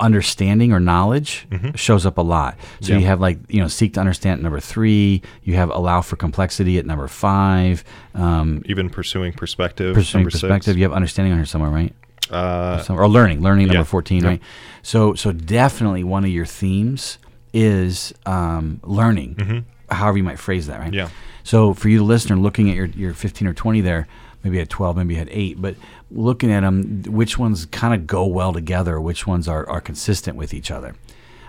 understanding 0.00 0.72
or 0.72 0.80
knowledge 0.80 1.46
shows 1.74 2.04
up 2.06 2.18
a 2.18 2.22
lot. 2.22 2.56
So 2.80 2.92
Yeah. 2.92 2.98
you 3.00 3.06
have 3.06 3.20
like 3.20 3.38
you 3.48 3.60
know 3.60 3.68
seek 3.68 3.94
to 3.94 4.00
understand 4.00 4.38
at 4.38 4.42
number 4.42 4.60
three. 4.60 5.22
You 5.44 5.54
have 5.54 5.70
allow 5.70 6.00
for 6.00 6.16
complexity 6.16 6.78
at 6.78 6.86
number 6.86 7.08
five. 7.08 7.84
Um, 8.14 8.62
Even 8.66 8.90
pursuing 8.90 9.32
perspective. 9.32 9.94
pursuing 9.94 10.22
number 10.22 10.30
six. 10.30 10.40
perspective. 10.42 10.76
You 10.76 10.84
have 10.84 10.92
understanding 10.92 11.32
on 11.32 11.38
here 11.38 11.46
somewhere, 11.46 11.70
right? 11.70 11.94
Uh, 12.30 12.82
or 12.88 13.06
learning, 13.08 13.42
learning 13.42 13.66
number 13.66 13.80
yeah. 13.80 13.84
14, 13.84 14.22
Yeah. 14.22 14.28
right? 14.28 14.42
So, 14.82 15.12
so 15.14 15.32
definitely 15.32 16.02
one 16.02 16.24
of 16.24 16.30
your 16.30 16.46
themes 16.46 17.18
is 17.52 18.14
um, 18.24 18.80
learning. 18.84 19.34
Mm-hmm. 19.34 19.58
however 19.94 20.16
you 20.16 20.24
might 20.24 20.38
phrase 20.38 20.66
that, 20.68 20.80
right? 20.80 20.94
Yeah. 20.94 21.08
So 21.44 21.74
for 21.74 21.88
you, 21.90 21.98
the 21.98 22.04
listener, 22.04 22.36
looking 22.36 22.70
at 22.70 22.76
your, 22.76 22.86
your 22.86 23.12
15 23.12 23.48
or 23.48 23.52
20 23.52 23.82
there, 23.82 24.06
maybe 24.44 24.60
at 24.60 24.70
12, 24.70 24.96
maybe 24.96 25.18
at 25.18 25.28
8, 25.30 25.60
but 25.60 25.74
looking 26.14 26.50
at 26.50 26.60
them, 26.60 27.02
which 27.06 27.38
ones 27.38 27.66
kind 27.66 27.94
of 27.94 28.06
go 28.06 28.26
well 28.26 28.52
together, 28.52 29.00
which 29.00 29.26
ones 29.26 29.48
are, 29.48 29.68
are 29.68 29.80
consistent 29.80 30.36
with 30.36 30.52
each 30.54 30.70
other. 30.70 30.94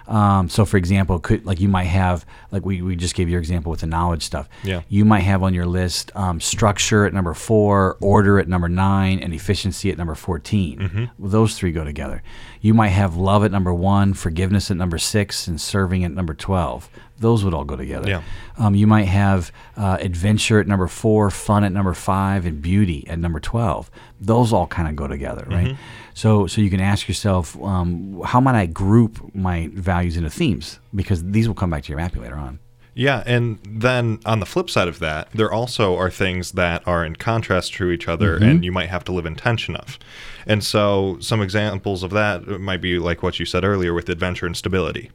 Um, 0.07 0.49
so, 0.49 0.65
for 0.65 0.77
example, 0.77 1.19
could 1.19 1.45
like 1.45 1.59
you 1.59 1.69
might 1.69 1.85
have 1.85 2.25
like 2.51 2.65
we, 2.65 2.81
we 2.81 2.95
just 2.95 3.15
gave 3.15 3.29
your 3.29 3.39
example 3.39 3.69
with 3.71 3.79
the 3.81 3.87
knowledge 3.87 4.23
stuff. 4.23 4.49
Yeah. 4.63 4.81
You 4.89 5.05
might 5.05 5.21
have 5.21 5.43
on 5.43 5.53
your 5.53 5.65
list 5.65 6.11
um, 6.15 6.39
structure 6.39 7.05
at 7.05 7.13
number 7.13 7.33
four, 7.33 7.97
order 8.01 8.39
at 8.39 8.47
number 8.47 8.67
nine, 8.69 9.19
and 9.19 9.33
efficiency 9.33 9.89
at 9.91 9.97
number 9.97 10.15
14 10.15 11.09
Well, 11.17 11.29
those 11.29 11.55
three 11.57 11.71
go 11.71 11.83
together. 11.83 12.21
You 12.61 12.73
might 12.73 12.89
have 12.89 13.15
love 13.15 13.43
at 13.43 13.51
number 13.51 13.73
one, 13.73 14.13
forgiveness 14.13 14.71
at 14.71 14.77
number 14.77 14.97
six, 14.97 15.47
and 15.47 15.59
serving 15.59 16.03
at 16.03 16.11
number 16.11 16.33
twelve. 16.33 16.89
Those 17.19 17.43
would 17.45 17.53
all 17.53 17.63
go 17.65 17.75
together. 17.75 18.09
Yeah. 18.09 18.21
Um, 18.57 18.75
you 18.75 18.87
might 18.87 19.05
have 19.05 19.51
uh, 19.77 19.97
adventure 19.99 20.59
at 20.59 20.67
number 20.67 20.87
four, 20.87 21.29
fun 21.29 21.63
at 21.63 21.71
number 21.71 21.93
five, 21.93 22.45
and 22.45 22.61
beauty 22.61 23.05
at 23.07 23.19
number 23.19 23.39
twelve. 23.39 23.89
Those 24.19 24.53
all 24.53 24.67
kind 24.67 24.87
of 24.87 24.95
go 24.95 25.07
together, 25.07 25.45
right? 25.49 25.75
So, 26.13 26.47
so 26.47 26.61
you 26.61 26.69
can 26.69 26.79
ask 26.79 27.07
yourself, 27.07 27.59
um, 27.61 28.21
how 28.23 28.39
might 28.39 28.55
I 28.55 28.65
group 28.67 29.33
my 29.35 29.69
values 29.73 30.15
into 30.15 30.29
themes? 30.29 30.79
Because 30.93 31.23
these 31.23 31.47
will 31.47 31.55
come 31.55 31.69
back 31.69 31.83
to 31.83 31.89
your 31.89 31.97
map 31.97 32.15
later 32.15 32.35
on. 32.35 32.59
Yeah, 32.95 33.23
and 33.25 33.57
then 33.67 34.19
on 34.23 34.39
the 34.39 34.45
flip 34.45 34.69
side 34.69 34.87
of 34.87 34.99
that, 34.99 35.31
there 35.31 35.51
also 35.51 35.95
are 35.95 36.11
things 36.11 36.51
that 36.51 36.87
are 36.87 37.03
in 37.03 37.15
contrast 37.15 37.73
to 37.75 37.89
each 37.89 38.07
other, 38.07 38.37
and 38.37 38.63
you 38.63 38.71
might 38.71 38.89
have 38.89 39.03
to 39.05 39.11
live 39.11 39.25
in 39.25 39.35
tension 39.35 39.75
of. 39.75 39.97
And 40.45 40.63
so, 40.63 41.17
some 41.19 41.41
examples 41.41 42.03
of 42.03 42.11
that 42.11 42.45
might 42.61 42.81
be 42.81 42.99
like 42.99 43.23
what 43.23 43.39
you 43.39 43.47
said 43.47 43.63
earlier 43.63 43.95
with 43.95 44.09
adventure 44.09 44.45
and 44.45 44.55
stability, 44.55 45.09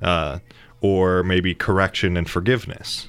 uh, 0.00 0.38
or 0.80 1.24
maybe 1.24 1.56
correction 1.56 2.16
and 2.16 2.30
forgiveness, 2.30 3.08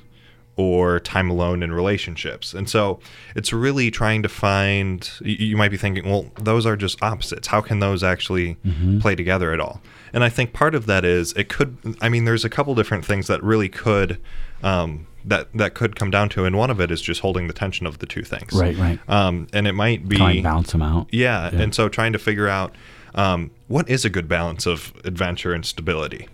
or 0.58 1.00
time 1.00 1.30
alone 1.30 1.64
in 1.64 1.74
relationships. 1.74 2.54
And 2.54 2.70
so, 2.70 3.00
it's 3.36 3.52
really 3.52 3.92
trying 3.92 4.24
to 4.24 4.30
find. 4.30 5.10
You, 5.22 5.58
might 5.58 5.72
be 5.72 5.78
thinking, 5.78 6.10
well, 6.10 6.32
those 6.40 6.66
are 6.66 6.76
just 6.76 7.02
opposites. 7.02 7.48
How 7.48 7.62
can 7.62 7.80
those 7.80 8.04
actually 8.04 8.58
play 9.00 9.16
together 9.16 9.54
at 9.54 9.60
all? 9.60 9.82
And 10.14 10.24
I 10.24 10.30
think 10.30 10.54
part 10.54 10.76
of 10.76 10.86
that 10.86 11.04
is 11.04 11.34
it 11.34 11.50
could. 11.50 11.98
I 12.02 12.10
mean, 12.10 12.26
there's 12.26 12.46
a 12.46 12.50
couple 12.50 12.74
different 12.76 13.06
things 13.06 13.28
that 13.28 13.44
really 13.44 13.70
could 13.70 14.20
um, 14.64 15.08
that 15.26 15.50
that 15.54 15.74
could 15.74 15.96
come 15.96 16.12
down 16.12 16.30
to, 16.30 16.46
and 16.46 16.58
one 16.58 16.70
of 16.70 16.80
it 16.80 16.92
is 16.92 17.02
just 17.02 17.22
holding 17.22 17.48
the 17.48 17.54
tension 17.54 17.86
of 17.86 18.00
the 18.00 18.06
two 18.06 18.24
things. 18.24 18.54
Right, 18.54 18.78
right. 18.78 19.00
Um, 19.10 19.48
and 19.54 19.68
it 19.68 19.74
might 19.74 20.08
be 20.08 20.42
balance 20.42 20.72
them 20.72 20.82
out. 20.82 21.08
yeah, 21.12 21.50
and 21.54 21.76
so 21.76 21.90
trying 21.90 22.14
to 22.14 22.20
figure 22.20 22.48
out 22.48 22.76
um, 23.16 23.52
what 23.68 23.90
is 23.90 24.06
a 24.06 24.10
good 24.10 24.28
balance 24.28 24.66
of 24.66 24.94
adventure 25.04 25.54
and 25.54 25.66
stability. 25.66 26.28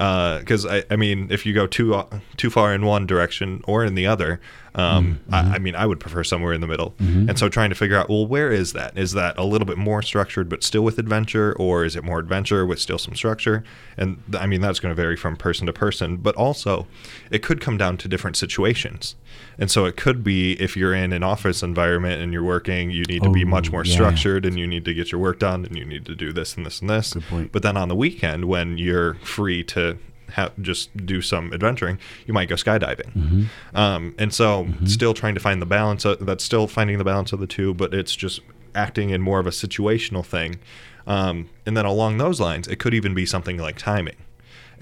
Because 0.00 0.64
I, 0.64 0.82
I 0.90 0.96
mean, 0.96 1.26
if 1.30 1.44
you 1.44 1.52
go 1.52 1.66
too 1.66 1.94
uh, 1.94 2.20
too 2.38 2.48
far 2.48 2.72
in 2.72 2.86
one 2.86 3.06
direction 3.06 3.60
or 3.66 3.84
in 3.84 3.94
the 3.94 4.06
other, 4.06 4.40
um, 4.74 5.20
Mm-hmm. 5.30 5.34
I, 5.34 5.38
I 5.54 5.58
mean, 5.58 5.74
I 5.74 5.86
would 5.86 6.00
prefer 6.00 6.22
somewhere 6.24 6.52
in 6.52 6.60
the 6.60 6.66
middle. 6.66 6.94
And 6.98 7.38
so 7.38 7.48
trying 7.48 7.70
to 7.70 7.74
figure 7.76 7.96
out, 7.96 8.08
well, 8.08 8.26
where 8.26 8.50
is 8.52 8.72
that? 8.74 8.96
Is 8.96 9.12
that 9.12 9.36
a 9.38 9.44
little 9.44 9.66
bit 9.66 9.78
more 9.78 10.02
structured 10.02 10.48
but 10.48 10.62
still 10.62 10.82
with 10.82 10.98
adventure, 10.98 11.52
or 11.58 11.84
is 11.84 11.96
it 11.96 12.04
more 12.04 12.18
adventure 12.18 12.64
with 12.66 12.78
still 12.78 12.98
some 12.98 13.14
structure? 13.14 13.64
And 13.96 14.22
th- 14.30 14.42
I 14.42 14.46
mean, 14.46 14.60
that's 14.60 14.78
going 14.80 14.90
to 14.94 15.00
vary 15.00 15.16
from 15.16 15.36
person 15.36 15.66
to 15.66 15.72
person. 15.72 16.16
But 16.18 16.34
also, 16.36 16.86
it 17.30 17.42
could 17.42 17.60
come 17.60 17.76
down 17.78 17.96
to 17.98 18.08
different 18.08 18.36
situations. 18.36 19.16
And 19.58 19.70
so 19.70 19.84
it 19.84 19.96
could 19.96 20.22
be 20.24 20.52
if 20.60 20.76
you're 20.76 20.94
in 20.94 21.12
an 21.12 21.22
office 21.22 21.62
environment 21.62 22.20
and 22.22 22.32
you're 22.32 22.42
working, 22.44 22.90
you 22.90 23.04
need 23.04 23.22
to 23.22 23.30
be 23.30 23.44
Oh, 23.44 23.48
much 23.48 23.70
more 23.72 23.84
yeah. 23.84 23.92
structured 23.92 24.44
and 24.46 24.58
you 24.58 24.66
need 24.66 24.84
to 24.84 24.94
get 24.94 25.10
your 25.12 25.20
work 25.20 25.38
done 25.38 25.64
and 25.64 25.76
you 25.76 25.84
need 25.84 26.04
to 26.06 26.14
do 26.14 26.32
this 26.32 26.56
and 26.56 26.64
this 26.66 26.80
and 26.80 26.88
this. 26.90 27.14
Good 27.14 27.24
point. 27.24 27.52
But 27.52 27.62
then 27.62 27.76
on 27.76 27.88
the 27.88 27.96
weekend, 27.96 28.44
when 28.46 28.78
you're 28.78 29.14
free 29.14 29.62
to 29.64 29.98
have 30.30 30.52
just 30.60 30.94
do 31.06 31.20
some 31.20 31.52
adventuring, 31.52 31.98
you 32.26 32.34
might 32.34 32.48
go 32.48 32.54
skydiving. 32.54 33.12
Mm-hmm. 33.12 33.76
Um, 33.76 34.14
and 34.18 34.32
so, 34.32 34.68
still 34.84 35.14
trying 35.14 35.34
to 35.34 35.40
find 35.40 35.60
the 35.60 35.66
balance. 35.66 36.04
Of, 36.04 36.24
that's 36.26 36.44
still 36.44 36.66
finding 36.66 36.98
the 36.98 37.04
balance 37.04 37.32
of 37.32 37.40
the 37.40 37.46
two, 37.46 37.74
but 37.74 37.94
it's 37.94 38.14
just 38.14 38.40
acting 38.74 39.10
in 39.10 39.20
more 39.20 39.40
of 39.40 39.46
a 39.46 39.50
situational 39.50 40.24
thing. 40.24 40.58
Um, 41.06 41.48
and 41.66 41.76
then 41.76 41.86
along 41.86 42.18
those 42.18 42.40
lines, 42.40 42.68
it 42.68 42.78
could 42.78 42.94
even 42.94 43.14
be 43.14 43.26
something 43.26 43.58
like 43.58 43.76
timing. 43.76 44.16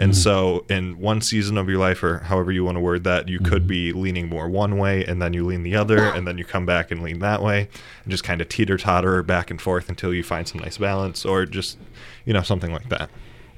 And 0.01 0.17
so, 0.17 0.65
in 0.69 1.01
one 1.01 1.21
season 1.21 1.59
of 1.59 1.69
your 1.69 1.79
life, 1.79 2.05
or 2.05 2.19
however 2.19 2.53
you 2.53 2.65
want 2.65 2.77
to 2.77 2.81
word 2.81 3.03
that, 3.03 3.29
you 3.29 3.41
could 3.41 3.67
be 3.67 3.93
leaning 3.93 4.29
more 4.29 4.49
one 4.49 4.79
way, 4.79 5.05
and 5.05 5.21
then 5.21 5.33
you 5.33 5.45
lean 5.45 5.65
the 5.65 5.75
other, 5.75 5.99
and 5.99 6.25
then 6.25 6.39
you 6.39 6.45
come 6.45 6.65
back 6.65 6.93
and 6.93 7.03
lean 7.03 7.19
that 7.19 7.43
way, 7.43 7.69
and 8.05 8.11
just 8.11 8.23
kind 8.23 8.41
of 8.41 8.49
teeter 8.49 8.77
totter 8.77 9.25
back 9.25 9.51
and 9.51 9.61
forth 9.61 9.89
until 9.89 10.15
you 10.15 10.23
find 10.23 10.47
some 10.47 10.61
nice 10.61 10.79
balance, 10.79 11.25
or 11.25 11.45
just, 11.47 11.79
you 12.25 12.33
know, 12.33 12.43
something 12.43 12.73
like 12.73 12.89
that. 12.91 13.11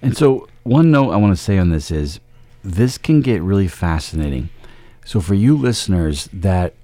And 0.03 0.17
so, 0.17 0.49
one 0.63 0.91
note 0.91 1.11
I 1.11 1.17
want 1.17 1.37
to 1.37 1.43
say 1.43 1.59
on 1.59 1.71
this 1.71 1.91
is 1.91 2.21
this 2.63 2.99
can 2.99 3.21
get 3.21 3.43
really 3.43 3.69
fascinating. 3.69 4.51
So, 5.05 5.21
for 5.21 5.35
you 5.35 5.57
listeners, 5.57 6.29
that 6.33 6.75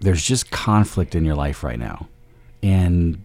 there's 0.00 0.22
just 0.22 0.50
conflict 0.50 1.14
in 1.14 1.24
your 1.24 1.34
life 1.34 1.62
right 1.62 1.78
now, 1.78 2.08
and 2.62 3.22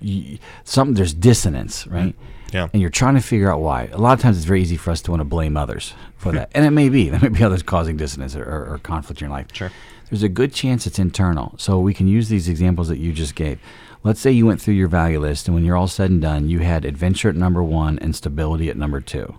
you, 0.00 0.38
something 0.64 0.94
there's 0.94 1.14
dissonance, 1.14 1.84
mm-hmm. 1.84 1.94
right? 1.94 2.14
Yeah. 2.52 2.68
And 2.72 2.80
you're 2.80 2.90
trying 2.90 3.14
to 3.14 3.20
figure 3.20 3.52
out 3.52 3.60
why. 3.60 3.88
A 3.92 3.98
lot 3.98 4.12
of 4.12 4.20
times, 4.20 4.36
it's 4.36 4.46
very 4.46 4.60
easy 4.60 4.76
for 4.76 4.90
us 4.90 5.00
to 5.02 5.10
want 5.10 5.20
to 5.20 5.24
blame 5.24 5.56
others 5.56 5.94
for 6.16 6.32
that, 6.32 6.50
and 6.54 6.64
it 6.64 6.70
may 6.70 6.88
be 6.88 7.08
there 7.08 7.20
may 7.20 7.28
be 7.28 7.44
others 7.44 7.62
causing 7.62 7.96
dissonance 7.96 8.34
or, 8.34 8.44
or, 8.44 8.74
or 8.74 8.78
conflict 8.78 9.20
in 9.20 9.26
your 9.28 9.36
life. 9.36 9.46
Sure. 9.52 9.70
There's 10.08 10.22
a 10.24 10.28
good 10.28 10.52
chance 10.52 10.86
it's 10.86 10.98
internal. 10.98 11.54
So 11.56 11.78
we 11.78 11.94
can 11.94 12.08
use 12.08 12.28
these 12.28 12.48
examples 12.48 12.88
that 12.88 12.98
you 12.98 13.12
just 13.12 13.36
gave. 13.36 13.60
Let's 14.02 14.20
say 14.20 14.30
you 14.32 14.46
went 14.46 14.60
through 14.62 14.74
your 14.74 14.88
value 14.88 15.20
list, 15.20 15.46
and 15.46 15.54
when 15.54 15.64
you're 15.64 15.76
all 15.76 15.86
said 15.88 16.10
and 16.10 16.22
done, 16.22 16.48
you 16.48 16.60
had 16.60 16.84
adventure 16.84 17.28
at 17.28 17.36
number 17.36 17.62
one 17.62 17.98
and 17.98 18.16
stability 18.16 18.70
at 18.70 18.76
number 18.76 19.00
two. 19.00 19.36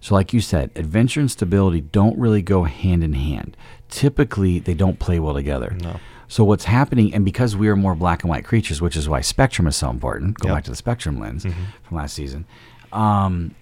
So, 0.00 0.14
like 0.14 0.32
you 0.32 0.40
said, 0.40 0.70
adventure 0.76 1.20
and 1.20 1.30
stability 1.30 1.80
don't 1.80 2.16
really 2.18 2.42
go 2.42 2.64
hand 2.64 3.02
in 3.02 3.14
hand. 3.14 3.56
Typically, 3.88 4.58
they 4.60 4.74
don't 4.74 4.98
play 5.00 5.18
well 5.18 5.34
together. 5.34 5.76
No. 5.82 5.98
So, 6.28 6.44
what's 6.44 6.64
happening, 6.66 7.12
and 7.14 7.24
because 7.24 7.56
we 7.56 7.66
are 7.68 7.74
more 7.76 7.94
black 7.96 8.22
and 8.22 8.30
white 8.30 8.44
creatures, 8.44 8.80
which 8.80 8.94
is 8.96 9.08
why 9.08 9.20
spectrum 9.20 9.66
is 9.66 9.74
so 9.76 9.88
important, 9.90 10.38
go 10.38 10.48
Yep. 10.48 10.56
back 10.56 10.64
to 10.64 10.70
the 10.70 10.76
spectrum 10.76 11.18
lens 11.18 11.44
from 11.44 11.96
last 11.96 12.14
season, 12.14 12.44
um, 12.92 13.54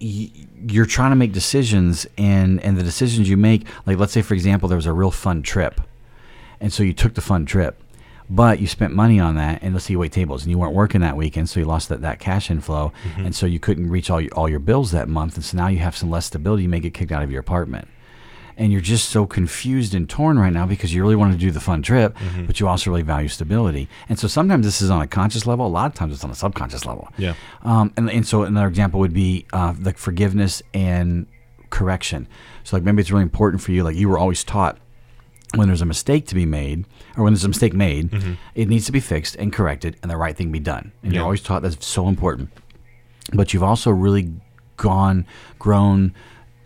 y- 0.00 0.30
you're 0.68 0.86
trying 0.86 1.10
to 1.10 1.16
make 1.16 1.32
decisions, 1.32 2.06
and, 2.16 2.60
and 2.62 2.76
the 2.76 2.82
decisions 2.84 3.28
you 3.28 3.36
make, 3.36 3.66
like 3.86 3.98
let's 3.98 4.12
say, 4.12 4.22
for 4.22 4.34
example, 4.34 4.68
there 4.68 4.76
was 4.76 4.86
a 4.86 4.92
real 4.92 5.10
fun 5.10 5.42
trip, 5.42 5.80
and 6.60 6.72
so 6.72 6.82
you 6.82 6.92
took 6.92 7.14
the 7.14 7.20
fun 7.20 7.46
trip. 7.46 7.80
But 8.30 8.60
you 8.60 8.66
spent 8.66 8.92
money 8.92 9.18
on 9.18 9.36
that, 9.36 9.62
and 9.62 9.72
let's 9.72 9.86
say 9.86 9.92
you 9.92 9.98
wait 9.98 10.12
tables, 10.12 10.42
and 10.42 10.50
you 10.50 10.58
weren't 10.58 10.74
working 10.74 11.00
that 11.00 11.16
weekend, 11.16 11.48
so 11.48 11.60
you 11.60 11.66
lost 11.66 11.88
that, 11.88 12.02
that 12.02 12.18
cash 12.18 12.50
inflow, 12.50 12.92
and 13.16 13.34
so 13.34 13.46
you 13.46 13.58
couldn't 13.58 13.88
reach 13.88 14.10
all 14.10 14.20
your, 14.20 14.34
all 14.34 14.48
your 14.48 14.58
bills 14.58 14.90
that 14.90 15.08
month, 15.08 15.36
and 15.36 15.44
so 15.44 15.56
now 15.56 15.68
you 15.68 15.78
have 15.78 15.96
some 15.96 16.10
less 16.10 16.26
stability. 16.26 16.64
You 16.64 16.68
may 16.68 16.80
get 16.80 16.92
kicked 16.92 17.10
out 17.10 17.22
of 17.22 17.30
your 17.30 17.40
apartment, 17.40 17.88
and 18.58 18.70
you're 18.70 18.82
just 18.82 19.08
so 19.08 19.24
confused 19.24 19.94
and 19.94 20.08
torn 20.10 20.38
right 20.38 20.52
now 20.52 20.66
because 20.66 20.92
you 20.92 21.00
really 21.00 21.16
want 21.16 21.32
to 21.32 21.38
do 21.38 21.50
the 21.50 21.60
fun 21.60 21.80
trip, 21.80 22.16
but 22.46 22.60
you 22.60 22.68
also 22.68 22.90
really 22.90 23.02
value 23.02 23.28
stability. 23.28 23.88
And 24.10 24.18
so 24.18 24.28
sometimes 24.28 24.66
this 24.66 24.82
is 24.82 24.90
on 24.90 25.00
a 25.00 25.06
conscious 25.06 25.46
level. 25.46 25.64
A 25.64 25.68
lot 25.68 25.86
of 25.86 25.94
times 25.94 26.12
it's 26.12 26.24
on 26.24 26.30
a 26.30 26.34
subconscious 26.34 26.84
level. 26.84 27.08
Yeah. 27.16 27.34
Um, 27.62 27.92
and, 27.96 28.10
and 28.10 28.26
so 28.26 28.42
another 28.42 28.68
example 28.68 29.00
would 29.00 29.14
be 29.14 29.46
uh, 29.54 29.74
like 29.80 29.96
forgiveness 29.96 30.62
and 30.74 31.26
correction. 31.70 32.28
So 32.64 32.76
like 32.76 32.82
maybe 32.82 33.00
it's 33.00 33.10
really 33.10 33.22
important 33.22 33.62
for 33.62 33.72
you. 33.72 33.84
Like 33.84 33.96
you 33.96 34.08
were 34.08 34.18
always 34.18 34.44
taught 34.44 34.76
when 35.54 35.68
there's 35.68 35.82
a 35.82 35.86
mistake 35.86 36.26
to 36.26 36.34
be 36.34 36.46
made, 36.46 36.84
or 37.16 37.24
when 37.24 37.32
there's 37.32 37.44
a 37.44 37.48
mistake 37.48 37.72
made, 37.72 38.10
mm-hmm. 38.10 38.34
it 38.54 38.68
needs 38.68 38.86
to 38.86 38.92
be 38.92 39.00
fixed 39.00 39.36
and 39.36 39.52
corrected, 39.52 39.96
and 40.02 40.10
the 40.10 40.16
right 40.16 40.36
thing 40.36 40.52
be 40.52 40.60
done. 40.60 40.92
And 41.02 41.12
Yeah. 41.12 41.18
you're 41.18 41.24
always 41.24 41.42
taught 41.42 41.62
that's 41.62 41.86
so 41.86 42.08
important. 42.08 42.50
But 43.32 43.52
you've 43.52 43.62
also 43.62 43.90
really 43.90 44.32
gone, 44.76 45.26
grown 45.58 46.14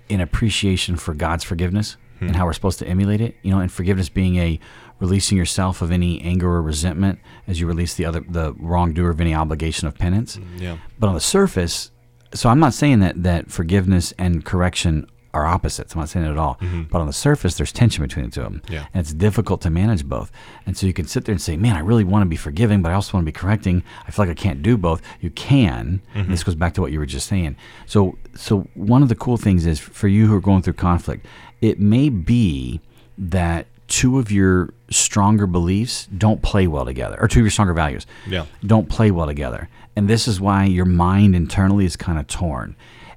in 0.08 0.20
appreciation 0.20 0.96
for 0.96 1.14
God's 1.14 1.44
forgiveness 1.44 1.96
and 2.20 2.30
hmm. 2.30 2.36
how 2.36 2.46
we're 2.46 2.52
supposed 2.52 2.78
to 2.80 2.86
emulate 2.86 3.20
it. 3.20 3.36
You 3.42 3.52
know, 3.52 3.60
and 3.60 3.70
forgiveness 3.70 4.08
being 4.08 4.36
a 4.36 4.60
releasing 5.00 5.36
yourself 5.36 5.82
of 5.82 5.90
any 5.90 6.20
anger 6.20 6.48
or 6.48 6.62
resentment 6.62 7.18
as 7.48 7.60
you 7.60 7.66
release 7.66 7.94
the 7.94 8.04
other 8.04 8.20
the 8.28 8.54
wrongdoer 8.58 9.10
of 9.10 9.20
any 9.20 9.34
obligation 9.34 9.88
of 9.88 9.98
penance. 9.98 10.36
Mm, 10.36 10.60
yeah. 10.60 10.76
But 10.98 11.08
on 11.08 11.14
the 11.14 11.20
surface, 11.20 11.90
so 12.34 12.48
I'm 12.48 12.60
not 12.60 12.74
saying 12.74 13.00
that 13.00 13.22
that 13.22 13.50
forgiveness 13.50 14.12
and 14.18 14.44
correction 14.44 15.06
are 15.34 15.46
opposites. 15.46 15.94
I'm 15.94 16.00
not 16.00 16.08
saying 16.08 16.26
it 16.26 16.30
at 16.30 16.38
all. 16.38 16.56
Mm-hmm. 16.60 16.82
But 16.84 17.00
on 17.00 17.06
the 17.06 17.12
surface, 17.12 17.56
there's 17.56 17.72
tension 17.72 18.02
between 18.04 18.26
the 18.26 18.30
two 18.30 18.42
of 18.42 18.52
them. 18.52 18.62
Yeah. 18.68 18.86
And 18.92 19.00
it's 19.00 19.12
difficult 19.14 19.60
to 19.62 19.70
manage 19.70 20.04
both. 20.04 20.30
And 20.66 20.76
so 20.76 20.86
you 20.86 20.92
can 20.92 21.06
sit 21.06 21.24
there 21.24 21.32
and 21.32 21.40
say, 21.40 21.56
man, 21.56 21.74
I 21.76 21.80
really 21.80 22.04
want 22.04 22.22
to 22.22 22.28
be 22.28 22.36
forgiving, 22.36 22.82
but 22.82 22.90
I 22.92 22.94
also 22.94 23.14
want 23.14 23.24
to 23.24 23.32
be 23.32 23.36
correcting. 23.38 23.82
I 24.06 24.10
feel 24.10 24.26
like 24.26 24.30
I 24.38 24.40
can't 24.40 24.62
do 24.62 24.76
both. 24.76 25.00
You 25.20 25.30
can. 25.30 26.02
And 26.14 26.28
This 26.30 26.42
goes 26.44 26.54
back 26.54 26.74
to 26.74 26.80
what 26.82 26.92
you 26.92 26.98
were 26.98 27.06
just 27.06 27.26
saying. 27.26 27.56
So, 27.86 28.18
so 28.34 28.68
one 28.74 29.02
of 29.02 29.08
the 29.08 29.14
cool 29.16 29.36
things 29.36 29.64
is 29.66 29.78
for 29.80 30.08
you 30.08 30.26
who 30.26 30.34
are 30.36 30.40
going 30.40 30.62
through 30.62 30.74
conflict, 30.74 31.24
it 31.60 31.80
may 31.80 32.08
be 32.08 32.80
that 33.16 33.66
two 33.88 34.18
of 34.18 34.30
your 34.32 34.70
stronger 34.90 35.46
beliefs 35.46 36.06
don't 36.16 36.42
play 36.42 36.66
well 36.66 36.84
together, 36.84 37.16
or 37.20 37.28
two 37.28 37.40
of 37.40 37.44
your 37.44 37.50
stronger 37.50 37.74
values 37.74 38.06
Yeah. 38.26 38.46
don't 38.64 38.88
play 38.88 39.10
well 39.10 39.26
together. 39.26 39.68
And 39.96 40.08
this 40.08 40.26
is 40.26 40.40
why 40.40 40.64
your 40.64 40.87
mind 40.87 41.37
internally 41.37 41.85
is 41.85 41.96
kind 41.96 42.18
of 42.18 42.26
torn. 42.26 42.74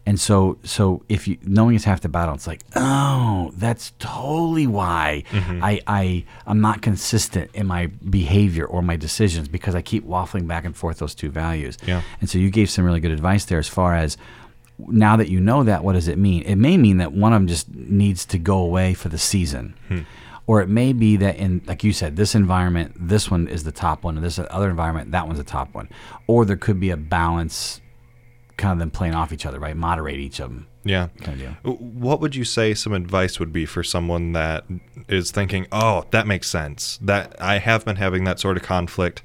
And 0.08 0.20
so, 0.20 0.60
so 0.64 1.04
if 1.10 1.28
you 1.28 1.38
knowing 1.44 1.76
is 1.76 1.84
half 1.84 2.02
the 2.02 2.10
battle, 2.10 2.36
it's 2.36 2.46
like, 2.46 2.62
oh, 2.76 3.52
that's 3.58 3.92
totally 3.98 4.68
why 4.68 5.24
Mm-hmm. 5.30 5.64
I, 5.64 5.82
I 5.88 6.26
I'm 6.46 6.62
not 6.62 6.82
consistent 6.82 7.50
in 7.54 7.66
my 7.68 7.88
behavior 7.88 8.66
or 8.66 8.82
my 8.82 8.96
decisions 8.98 9.48
because 9.48 9.76
I 9.76 9.82
keep 9.82 10.06
waffling 10.06 10.48
back 10.48 10.66
and 10.66 10.76
forth 10.76 11.00
those 11.00 11.16
two 11.16 11.30
values. 11.30 11.78
Yeah. 11.86 12.02
And 12.22 12.30
so 12.30 12.38
you 12.38 12.50
gave 12.52 12.70
some 12.70 12.86
really 12.86 13.00
good 13.00 13.12
advice 13.12 13.46
there 13.46 13.60
as 13.60 13.68
far 13.68 13.96
as 13.96 14.18
now 14.78 15.16
that 15.16 15.30
you 15.30 15.40
know 15.40 15.64
that, 15.64 15.84
what 15.84 15.94
does 15.94 16.08
it 16.08 16.18
mean? 16.18 16.44
It 16.44 16.56
may 16.56 16.78
mean 16.78 16.98
that 16.98 17.14
one 17.14 17.34
of 17.34 17.40
them 17.40 17.48
just 17.48 17.74
needs 17.74 18.26
to 18.26 18.38
go 18.38 18.58
away 18.58 18.94
for 18.94 19.10
the 19.10 19.18
season. 19.18 19.74
Or 20.48 20.62
it 20.62 20.70
may 20.70 20.94
be 20.94 21.18
that 21.18 21.38
in, 21.38 21.62
like 21.66 21.84
you 21.84 21.92
said, 21.92 22.18
this 22.18 22.36
environment, 22.36 22.94
this 22.96 23.32
one 23.32 23.48
is 23.48 23.64
the 23.64 23.72
top 23.72 24.04
one, 24.04 24.16
and 24.16 24.24
this 24.24 24.38
other 24.38 24.70
environment, 24.70 25.12
that 25.12 25.26
one's 25.26 25.40
the 25.40 25.44
top 25.44 25.74
one. 25.74 25.90
Or 26.28 26.46
there 26.46 26.56
could 26.58 26.80
be 26.80 26.92
a 26.92 26.98
balance, 26.98 27.82
kind 28.58 28.74
of 28.74 28.80
them 28.80 28.92
playing 28.92 29.14
off 29.16 29.34
each 29.34 29.46
other, 29.46 29.60
right? 29.60 29.76
Moderate 29.76 30.16
each 30.20 30.40
of 30.40 30.50
them, 30.50 30.68
Yeah. 30.84 31.08
kind 31.22 31.42
of 31.42 31.58
deal. 31.64 31.74
What 31.74 32.22
would 32.22 32.36
you 32.36 32.44
say 32.46 32.74
some 32.74 32.94
advice 32.94 33.40
would 33.40 33.52
be 33.52 33.66
for 33.66 33.84
someone 33.84 34.32
that 34.34 34.64
is 35.10 35.32
thinking, 35.32 35.68
"Oh, 35.72 36.06
that 36.12 36.26
makes 36.28 36.50
sense. 36.50 36.98
That 37.02 37.36
I 37.42 37.58
have 37.60 37.84
been 37.86 37.98
having 37.98 38.24
that 38.26 38.40
sort 38.40 38.56
of 38.58 38.64
conflict." 38.64 39.24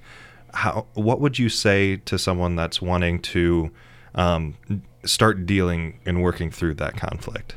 How? 0.53 0.87
What 0.95 1.21
would 1.21 1.39
you 1.39 1.49
say 1.49 1.97
to 1.97 2.19
someone 2.19 2.57
that's 2.57 2.83
wanting 2.83 3.21
to 3.21 3.71
um, 4.17 4.55
start 5.05 5.47
dealing 5.47 6.01
and 6.05 6.23
working 6.23 6.51
through 6.51 6.75
that 6.75 6.97
conflict? 6.97 7.55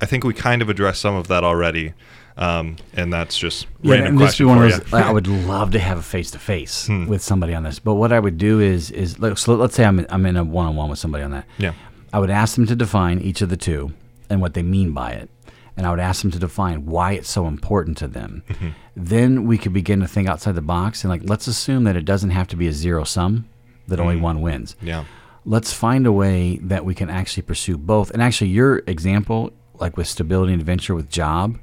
I 0.00 0.06
think 0.06 0.22
we 0.24 0.32
kind 0.32 0.62
of 0.62 0.68
addressed 0.70 1.00
some 1.00 1.14
of 1.16 1.26
that 1.28 1.42
already, 1.44 1.92
um, 2.36 2.76
and 2.94 3.12
that's 3.12 3.36
just 3.38 3.66
random 3.84 4.06
and 4.08 4.18
this 4.18 4.28
question 4.28 4.46
be 4.46 4.48
one 4.48 4.64
of 4.64 4.90
those. 4.90 4.92
I 4.92 5.10
would 5.10 5.26
love 5.46 5.72
to 5.72 5.78
have 5.78 5.98
a 5.98 6.02
face 6.02 6.30
to 6.32 6.38
face 6.38 6.88
with 6.88 7.22
somebody 7.22 7.54
on 7.54 7.62
this. 7.62 7.78
But 7.78 7.94
what 7.94 8.12
I 8.12 8.20
would 8.20 8.38
do 8.38 8.60
is 8.60 8.90
is 8.90 9.16
so 9.36 9.54
let's 9.54 9.74
say 9.74 9.84
I'm 9.84 9.98
in, 9.98 10.06
I'm 10.08 10.24
in 10.26 10.36
a 10.36 10.44
one 10.44 10.66
on 10.66 10.76
one 10.76 10.88
with 10.90 10.98
somebody 10.98 11.24
on 11.24 11.32
that. 11.32 11.46
yeah. 11.58 11.72
I 12.12 12.18
would 12.18 12.30
ask 12.30 12.56
them 12.56 12.66
to 12.66 12.74
define 12.74 13.20
each 13.20 13.40
of 13.40 13.50
the 13.50 13.56
two 13.56 13.92
and 14.28 14.40
what 14.40 14.54
they 14.54 14.64
mean 14.64 14.92
by 14.92 15.12
it. 15.12 15.30
And 15.76 15.86
I 15.86 15.90
would 15.90 16.00
ask 16.00 16.22
them 16.22 16.32
to 16.32 16.40
define 16.40 16.84
why 16.86 17.12
it's 17.12 17.30
so 17.30 17.46
important 17.46 17.96
to 17.98 18.08
them. 18.08 18.42
Mm-hmm. 18.48 18.68
Then 18.96 19.46
we 19.46 19.56
could 19.56 19.72
begin 19.72 20.00
to 20.00 20.08
think 20.08 20.28
outside 20.28 20.56
the 20.56 20.60
box 20.60 21.04
and 21.04 21.10
like 21.10 21.22
let's 21.24 21.46
assume 21.46 21.84
that 21.84 21.96
it 21.96 22.04
doesn't 22.04 22.30
have 22.30 22.48
to 22.48 22.56
be 22.56 22.66
a 22.66 22.72
zero 22.72 23.04
sum, 23.04 23.48
that 23.86 24.00
only 24.00 24.16
one 24.16 24.40
wins. 24.40 24.74
Yeah. 24.82 25.04
Let's 25.44 25.72
find 25.72 26.06
a 26.06 26.12
way 26.12 26.58
that 26.62 26.84
we 26.84 26.94
can 26.94 27.08
actually 27.10 27.44
pursue 27.44 27.78
both. 27.78 28.10
And 28.10 28.22
actually 28.22 28.48
your 28.50 28.78
example, 28.86 29.52
like 29.74 29.96
with 29.96 30.06
stability 30.08 30.52
and 30.52 30.60
adventure 30.60 30.94
with 30.94 31.08
job, 31.08 31.58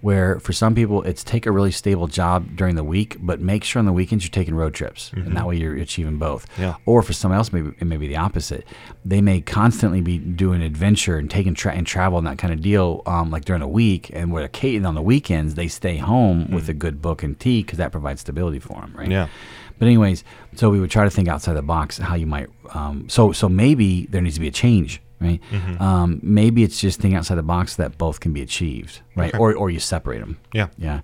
where 0.00 0.38
for 0.40 0.52
some 0.52 0.74
people 0.74 1.02
it's 1.02 1.24
take 1.24 1.46
a 1.46 1.52
really 1.52 1.70
stable 1.72 2.06
job 2.06 2.56
during 2.56 2.76
the 2.76 2.84
week, 2.84 3.16
but 3.20 3.40
make 3.40 3.64
sure 3.64 3.80
on 3.80 3.86
the 3.86 3.92
weekends 3.92 4.24
you're 4.24 4.30
taking 4.30 4.54
road 4.54 4.74
trips, 4.74 5.10
and 5.12 5.36
that 5.36 5.46
way 5.46 5.56
you're 5.56 5.76
achieving 5.76 6.18
both. 6.18 6.46
Yeah. 6.58 6.76
Or 6.86 7.02
for 7.02 7.12
someone 7.12 7.38
else, 7.38 7.52
maybe 7.52 7.72
it 7.78 7.84
may 7.84 7.96
be 7.96 8.06
the 8.08 8.16
opposite. 8.16 8.64
They 9.04 9.20
may 9.20 9.40
constantly 9.40 10.00
be 10.00 10.18
doing 10.18 10.62
adventure 10.62 11.16
and 11.18 11.30
taking 11.30 11.54
tra- 11.54 11.72
and 11.74 11.86
travel 11.86 12.18
and 12.18 12.26
that 12.26 12.38
kind 12.38 12.52
of 12.52 12.60
deal, 12.60 13.02
um, 13.06 13.30
like 13.30 13.44
during 13.44 13.60
the 13.60 13.68
week, 13.68 14.10
and 14.12 14.32
where 14.32 14.46
Kate 14.48 14.76
and 14.76 14.86
on 14.86 14.94
the 14.94 15.02
weekends 15.02 15.54
they 15.54 15.68
stay 15.68 15.96
home 15.96 16.50
with 16.50 16.68
a 16.68 16.74
good 16.74 17.02
book 17.02 17.22
and 17.22 17.38
tea 17.38 17.62
because 17.62 17.78
that 17.78 17.92
provides 17.92 18.20
stability 18.20 18.58
for 18.58 18.80
them, 18.80 18.94
right? 18.96 19.10
Yeah. 19.10 19.28
But 19.78 19.86
anyways, 19.86 20.24
so 20.56 20.70
we 20.70 20.80
would 20.80 20.90
try 20.90 21.04
to 21.04 21.10
think 21.10 21.28
outside 21.28 21.54
the 21.54 21.62
box 21.62 21.98
how 21.98 22.14
you 22.16 22.26
might. 22.26 22.48
Um, 22.70 23.08
so 23.08 23.32
so 23.32 23.48
maybe 23.48 24.06
there 24.06 24.20
needs 24.20 24.34
to 24.34 24.40
be 24.40 24.48
a 24.48 24.52
change, 24.52 25.00
right? 25.20 25.40
Mm-hmm. 25.50 25.82
Um, 25.82 26.20
maybe 26.22 26.62
it's 26.62 26.80
just 26.80 27.00
thinking 27.00 27.16
outside 27.16 27.36
the 27.36 27.42
box 27.42 27.76
that 27.76 27.98
both 27.98 28.20
can 28.20 28.32
be 28.32 28.42
achieved, 28.42 29.00
right? 29.16 29.34
Okay. 29.34 29.38
Or 29.38 29.54
or 29.54 29.70
you 29.70 29.80
separate 29.80 30.20
them. 30.20 30.38
Yeah. 30.52 30.68
Yeah. 30.78 31.00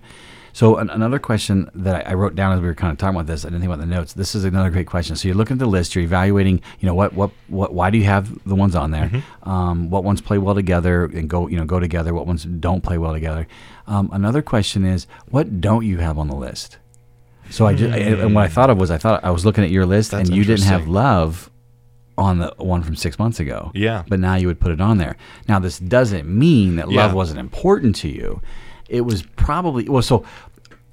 So 0.53 0.77
an, 0.77 0.89
another 0.89 1.19
question 1.19 1.69
that 1.75 2.07
I, 2.07 2.11
I 2.11 2.13
wrote 2.13 2.33
down 2.33 2.53
as 2.53 2.61
we 2.61 2.67
were 2.67 2.75
kind 2.75 2.89
of 2.89 2.97
talking 2.97 3.13
about 3.13 3.27
this, 3.27 3.43
I 3.43 3.49
didn't 3.49 3.59
think 3.59 3.73
about 3.73 3.81
the 3.81 3.93
notes. 3.93 4.13
This 4.13 4.35
is 4.35 4.45
another 4.45 4.69
great 4.69 4.87
question. 4.87 5.17
So 5.17 5.27
you're 5.27 5.35
looking 5.35 5.55
at 5.55 5.59
the 5.59 5.65
list, 5.65 5.95
you're 5.95 6.05
evaluating, 6.05 6.61
you 6.79 6.85
know, 6.85 6.93
what, 6.93 7.11
what, 7.11 7.31
what, 7.49 7.73
why 7.73 7.89
do 7.89 7.97
you 7.97 8.05
have 8.05 8.41
the 8.45 8.55
ones 8.55 8.73
on 8.73 8.91
there? 8.91 9.21
Um, 9.43 9.89
what 9.89 10.05
ones 10.05 10.21
play 10.21 10.37
well 10.37 10.55
together 10.55 11.03
and 11.03 11.29
go, 11.29 11.47
you 11.49 11.57
know, 11.57 11.65
go 11.65 11.81
together? 11.81 12.13
What 12.13 12.25
ones 12.25 12.45
don't 12.45 12.79
play 12.79 12.97
well 12.97 13.11
together? 13.11 13.47
Um, 13.85 14.09
another 14.13 14.41
question 14.41 14.85
is, 14.85 15.07
what 15.27 15.59
don't 15.59 15.85
you 15.85 15.97
have 15.97 16.17
on 16.17 16.29
the 16.29 16.37
list? 16.37 16.77
So 17.49 17.67
I 17.67 17.73
just, 17.73 17.93
and 17.93 18.33
what 18.33 18.45
I 18.45 18.47
thought 18.47 18.69
of 18.69 18.79
was, 18.79 18.91
I 18.91 18.97
thought 18.97 19.25
I 19.25 19.31
was 19.31 19.45
looking 19.45 19.65
at 19.65 19.71
your 19.71 19.85
list 19.85 20.11
That's 20.11 20.29
and 20.29 20.37
you 20.37 20.45
didn't 20.45 20.67
have 20.67 20.87
love 20.87 21.51
on 22.17 22.37
the 22.39 22.53
one 22.57 22.81
from 22.81 22.95
six 22.95 23.19
months 23.19 23.39
ago. 23.39 23.71
Yeah. 23.73 24.03
But 24.07 24.19
now 24.19 24.35
you 24.35 24.47
would 24.47 24.59
put 24.59 24.71
it 24.71 24.79
on 24.81 24.97
there. 24.97 25.17
Now 25.47 25.59
this 25.59 25.79
doesn't 25.79 26.27
mean 26.27 26.77
that 26.77 26.87
love 26.87 27.11
Yeah. 27.11 27.13
wasn't 27.13 27.39
important 27.39 27.95
to 27.97 28.07
you. 28.09 28.41
It 28.87 29.01
was 29.01 29.23
probably 29.23 29.89
well. 29.89 30.01
So 30.01 30.23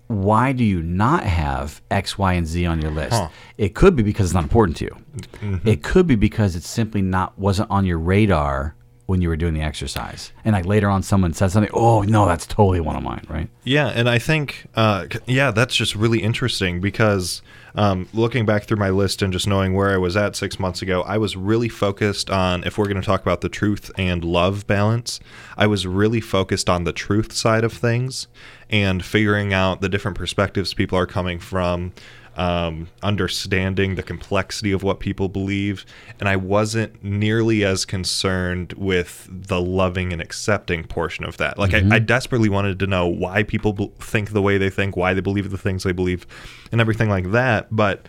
why 0.09 0.53
do 0.53 0.65
you 0.65 0.83
not 0.83 1.23
have 1.25 1.81
X, 1.91 2.19
Y, 2.19 2.33
and 2.35 2.47
Z 2.47 2.67
on 2.67 2.81
your 2.81 2.91
list? 2.91 3.15
Huh. 3.15 3.29
It 3.57 3.75
could 3.75 3.97
be 3.97 4.03
because 4.03 4.27
it's 4.27 4.35
not 4.35 4.43
important 4.43 4.77
to 4.79 4.85
you. 4.87 4.97
Mm-hmm. 5.41 5.69
It 5.69 5.83
could 5.83 6.07
be 6.07 6.17
because 6.17 6.57
it's 6.57 6.69
simply 6.69 7.03
not 7.03 7.39
wasn't 7.39 7.71
on 7.71 7.87
your 7.87 7.99
radar 7.99 8.75
when 9.07 9.21
you 9.21 9.29
were 9.29 9.37
doing 9.37 9.55
the 9.55 9.61
exercise. 9.63 10.33
And 10.45 10.55
like 10.55 10.65
later 10.67 10.89
on, 10.89 11.03
someone 11.03 11.33
said 11.33 11.51
something. 11.51 11.71
Oh 11.75 12.03
no, 12.03 12.27
that's 12.27 12.47
totally 12.47 12.81
one 12.81 12.97
of 12.97 13.03
mine, 13.03 13.25
right? 13.29 13.49
Yeah, 13.65 13.89
and 13.89 14.09
I 14.09 14.19
think, 14.19 14.67
uh, 14.75 15.07
yeah, 15.27 15.51
that's 15.51 15.75
just 15.75 15.95
really 15.95 16.23
interesting 16.23 16.81
because 16.81 17.43
um, 17.75 18.09
looking 18.13 18.45
back 18.45 18.65
through 18.65 18.77
my 18.77 18.91
list 18.91 19.23
and 19.23 19.33
just 19.33 19.47
knowing 19.47 19.75
where 19.75 19.91
I 19.91 19.97
was 19.97 20.17
at 20.17 20.37
six 20.37 20.59
months 20.59 20.83
ago, 20.83 21.03
I 21.03 21.19
was 21.19 21.37
really 21.37 21.69
focused 21.69 22.31
on, 22.31 22.65
if 22.65 22.77
we're 22.77 22.87
going 22.87 23.01
to 23.01 23.07
talk 23.07 23.23
about 23.23 23.41
the 23.41 23.49
truth 23.49 23.91
and 23.97 24.25
love 24.25 24.67
balance, 24.67 25.21
I 25.57 25.67
was 25.67 25.87
really 25.87 26.21
focused 26.21 26.69
on 26.69 26.85
the 26.85 26.93
truth 26.93 27.33
side 27.33 27.65
of 27.65 27.73
things 27.73 28.29
and 28.69 29.05
figuring 29.05 29.53
out 29.53 29.81
the 29.81 29.89
different 29.89 30.17
perspectives 30.17 30.75
people 30.75 30.99
are 30.99 31.07
coming 31.07 31.39
from. 31.39 31.93
Um, 32.35 32.89
understanding 33.03 33.97
the 33.97 34.03
complexity 34.03 34.73
of 34.73 34.83
what 34.83 35.01
people 35.01 35.29
believe, 35.29 35.85
and 36.19 36.31
I 36.31 36.37
wasn't 36.37 37.05
nearly 37.05 37.63
as 37.63 37.85
concerned 37.85 38.73
with 38.73 39.29
the 39.31 39.61
loving 39.61 40.15
and 40.15 40.23
accepting 40.23 40.85
portion 40.85 41.27
of 41.27 41.37
that. 41.37 41.59
Like, 41.59 41.75
I, 41.75 41.97
I 41.97 41.99
desperately 41.99 42.49
wanted 42.49 42.79
to 42.79 42.87
know 42.87 43.07
why 43.07 43.43
people 43.43 43.93
think 43.99 44.31
the 44.31 44.41
way 44.41 44.57
they 44.57 44.71
think, 44.71 44.97
why 44.97 45.13
they 45.13 45.21
believe 45.21 45.51
the 45.51 45.59
things 45.59 45.85
they 45.85 45.93
believe, 45.93 46.27
and 46.73 46.81
everything 46.81 47.11
like 47.11 47.33
that. 47.33 47.69
But 47.71 48.09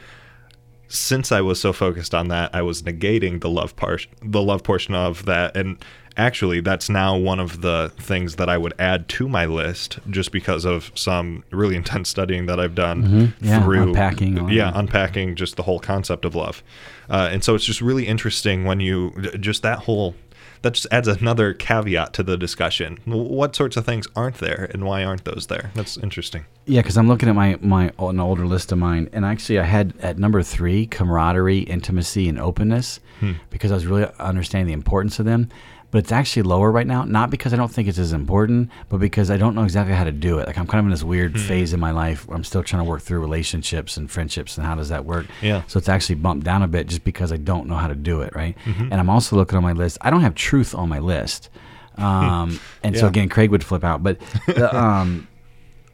since 0.87 1.33
I 1.33 1.41
was 1.41 1.59
so 1.59 1.73
focused 1.73 2.15
on 2.15 2.29
that, 2.29 2.53
I 2.55 2.61
was 2.61 2.83
negating 2.83 3.41
the 3.41 3.49
love 3.49 3.75
part, 3.75 4.07
the 4.21 4.41
love 4.41 4.63
portion 4.63 4.95
of 4.95 5.25
that, 5.25 5.57
and 5.57 5.83
actually, 6.17 6.61
that's 6.61 6.89
now 6.89 7.17
one 7.17 7.39
of 7.39 7.61
the 7.61 7.91
things 7.97 8.35
that 8.35 8.49
I 8.49 8.57
would 8.57 8.73
add 8.79 9.07
to 9.09 9.27
my 9.29 9.45
list, 9.45 9.99
just 10.09 10.31
because 10.31 10.65
of 10.65 10.91
some 10.95 11.43
really 11.51 11.75
intense 11.81 12.09
studying 12.09 12.45
that 12.47 12.59
I've 12.59 12.75
done 12.75 13.03
Mm-hmm. 13.03 13.45
Yeah, 13.45 13.63
through 13.63 13.83
unpacking 13.89 14.49
yeah, 14.49 14.71
that. 14.71 14.79
unpacking 14.79 15.35
just 15.35 15.55
the 15.55 15.63
whole 15.63 15.79
concept 15.79 16.25
of 16.25 16.35
love, 16.35 16.63
uh, 17.09 17.29
and 17.31 17.43
so 17.43 17.55
it's 17.55 17.65
just 17.65 17.81
really 17.81 18.07
interesting 18.07 18.65
when 18.65 18.79
you 18.79 19.11
just 19.39 19.61
that 19.63 19.79
whole. 19.79 20.15
That 20.61 20.75
just 20.75 20.87
adds 20.91 21.09
another 21.09 21.53
caveat 21.53 22.13
to 22.13 22.23
the 22.23 22.37
discussion. 22.37 22.97
What 23.03 23.53
sorts 23.53 23.75
of 23.75 23.85
things 23.85 24.07
aren't 24.15 24.37
there, 24.37 24.69
and 24.73 24.85
why 24.85 25.03
aren't 25.03 25.25
those 25.25 25.47
there? 25.47 25.71
That's 25.75 25.97
interesting. 25.97 26.45
Yeah, 26.65 26.79
because 26.79 26.95
I'm 26.95 27.09
looking 27.09 27.27
at 27.27 27.35
my 27.35 27.57
my 27.59 27.91
an 27.99 28.21
older 28.21 28.47
list 28.47 28.71
of 28.71 28.77
mine, 28.77 29.09
and 29.11 29.25
actually 29.25 29.59
I 29.59 29.63
had 29.63 29.93
at 29.99 30.17
number 30.17 30.41
three 30.41 30.85
camaraderie, 30.87 31.59
intimacy, 31.59 32.29
and 32.29 32.39
openness, 32.39 33.01
because 33.49 33.71
I 33.71 33.75
was 33.75 33.85
really 33.85 34.07
understanding 34.19 34.67
the 34.67 34.73
importance 34.73 35.19
of 35.19 35.25
them. 35.25 35.49
But 35.93 35.99
it's 35.99 36.11
actually 36.11 36.41
lower 36.41 36.71
right 36.71 36.87
now, 36.87 37.03
not 37.03 37.29
because 37.29 37.53
I 37.53 37.55
don't 37.55 37.71
think 37.71 37.87
it's 37.87 37.99
as 37.99 38.13
important, 38.13 38.71
but 38.89 38.97
because 38.97 39.29
I 39.29 39.37
don't 39.37 39.53
know 39.53 39.63
exactly 39.63 39.93
how 39.93 40.03
to 40.03 40.11
do 40.11 40.39
it. 40.39 40.47
Like 40.47 40.57
I'm 40.57 40.65
kind 40.65 40.79
of 40.79 40.85
in 40.85 40.89
this 40.89 41.03
weird 41.03 41.39
phase 41.39 41.71
in 41.71 41.79
my 41.79 41.91
life 41.91 42.27
where 42.27 42.35
I'm 42.35 42.43
still 42.43 42.63
trying 42.63 42.83
to 42.83 42.89
work 42.89 43.03
through 43.03 43.19
relationships 43.19 43.95
and 43.95 44.09
friendships 44.09 44.57
and 44.57 44.65
how 44.65 44.73
does 44.73 44.89
that 44.89 45.05
work. 45.05 45.27
Yeah. 45.39 45.61
So 45.67 45.77
it's 45.77 45.87
actually 45.87 46.15
bumped 46.15 46.45
down 46.45 46.63
a 46.63 46.67
bit 46.67 46.87
just 46.87 47.03
because 47.03 47.31
I 47.31 47.37
don't 47.37 47.67
know 47.67 47.75
how 47.75 47.87
to 47.87 47.93
do 47.93 48.21
it, 48.21 48.35
right? 48.35 48.57
And 48.65 48.95
I'm 48.95 49.07
also 49.07 49.35
looking 49.35 49.55
on 49.55 49.61
my 49.61 49.73
list. 49.73 49.99
I 50.01 50.09
don't 50.09 50.21
have 50.21 50.33
truth 50.33 50.73
on 50.73 50.89
my 50.89 50.97
list. 50.97 51.51
Um, 51.97 52.59
and 52.83 52.97
so 52.97 53.05
again, 53.05 53.29
Craig 53.29 53.51
would 53.51 53.63
flip 53.63 53.83
out. 53.83 54.01
But 54.01 54.17
the, 54.47 54.75
um, 54.83 55.27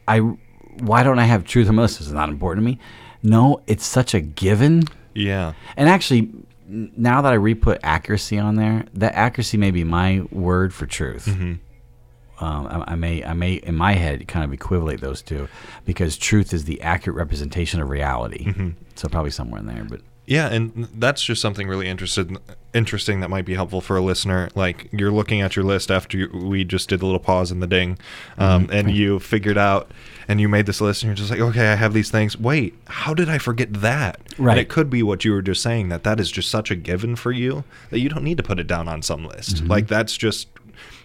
I 0.08 0.20
why 0.20 1.04
don't 1.04 1.20
I 1.20 1.26
have 1.26 1.44
truth 1.44 1.68
on 1.68 1.76
my 1.76 1.82
list? 1.82 1.98
This 1.98 2.08
Is 2.08 2.14
it 2.14 2.16
not 2.16 2.30
important 2.30 2.64
to 2.64 2.72
me? 2.72 2.80
No, 3.22 3.62
it's 3.68 3.86
such 3.86 4.14
a 4.14 4.22
given. 4.22 4.84
Yeah. 5.14 5.56
And 5.76 5.90
actually, 5.90 6.32
now 6.70 7.22
that 7.22 7.32
I 7.32 7.36
re-put 7.36 7.80
accuracy 7.84 8.38
on 8.38 8.56
there, 8.56 8.86
that 8.94 9.16
accuracy 9.16 9.58
may 9.58 9.72
be 9.72 9.84
my 9.84 10.22
word 10.32 10.74
for 10.74 10.86
truth. 10.86 11.28
Um, 11.28 12.68
I, 12.68 12.92
I 12.92 12.96
may, 12.96 13.24
I 13.24 13.34
may, 13.34 13.54
in 13.56 13.76
my 13.76 13.94
head, 13.94 14.26
kind 14.28 14.46
of 14.46 14.54
equivalate 14.54 15.02
those 15.02 15.22
two, 15.22 15.50
because 15.86 16.18
truth 16.18 16.54
is 16.54 16.64
the 16.66 16.82
accurate 16.82 17.18
representation 17.18 17.82
of 17.82 17.90
reality. 17.90 18.54
So 18.96 19.10
probably 19.10 19.32
somewhere 19.32 19.60
in 19.60 19.68
there, 19.68 19.84
but 19.84 20.02
Yeah, 20.26 20.48
and 20.48 20.88
that's 20.96 21.22
just 21.24 21.42
something 21.42 21.68
really 21.68 21.88
interested, 21.90 22.38
interesting 22.74 23.20
that 23.22 23.30
might 23.30 23.46
be 23.46 23.56
helpful 23.56 23.82
for 23.82 23.98
a 23.98 24.02
listener. 24.02 24.50
Like 24.56 24.88
you're 24.94 25.12
looking 25.12 25.42
at 25.42 25.56
your 25.58 25.66
list 25.66 25.92
after 25.92 26.18
you, 26.18 26.30
we 26.34 26.64
just 26.64 26.88
did 26.88 27.00
the 27.02 27.06
little 27.06 27.20
pause 27.20 27.52
in 27.52 27.60
the 27.60 27.68
ding, 27.68 27.98
um, 28.38 28.64
Mm-hmm. 28.68 28.74
and 28.74 28.92
you 28.96 29.20
figured 29.20 29.58
out, 29.58 29.92
and 30.30 30.40
you 30.40 30.48
made 30.48 30.68
this 30.68 30.80
list, 30.80 31.02
and 31.02 31.10
you're 31.10 31.16
just 31.16 31.32
like, 31.32 31.40
okay, 31.40 31.68
I 31.68 31.76
have 31.76 31.94
these 31.94 32.12
things. 32.12 32.38
Wait, 32.38 32.76
how 32.86 33.16
did 33.16 33.28
I 33.28 33.40
forget 33.40 33.74
that? 33.82 34.22
Right. 34.38 34.52
And 34.52 34.60
it 34.62 34.70
could 34.70 34.90
be 34.90 35.02
what 35.02 35.26
you 35.26 35.34
were 35.34 35.42
just 35.42 35.62
saying 35.62 35.90
that 35.90 36.04
that 36.04 36.20
is 36.20 36.32
just 36.32 36.50
such 36.52 36.70
a 36.70 36.76
given 36.76 37.16
for 37.16 37.32
you 37.32 37.64
that 37.90 38.00
you 38.00 38.10
don't 38.10 38.24
need 38.24 38.38
to 38.38 38.44
put 38.44 38.60
it 38.60 38.68
down 38.68 38.88
on 38.88 39.02
some 39.02 39.26
list. 39.26 39.56
Mm-hmm. 39.56 39.68
Like 39.68 39.88
that's 39.88 40.16
just, 40.16 40.48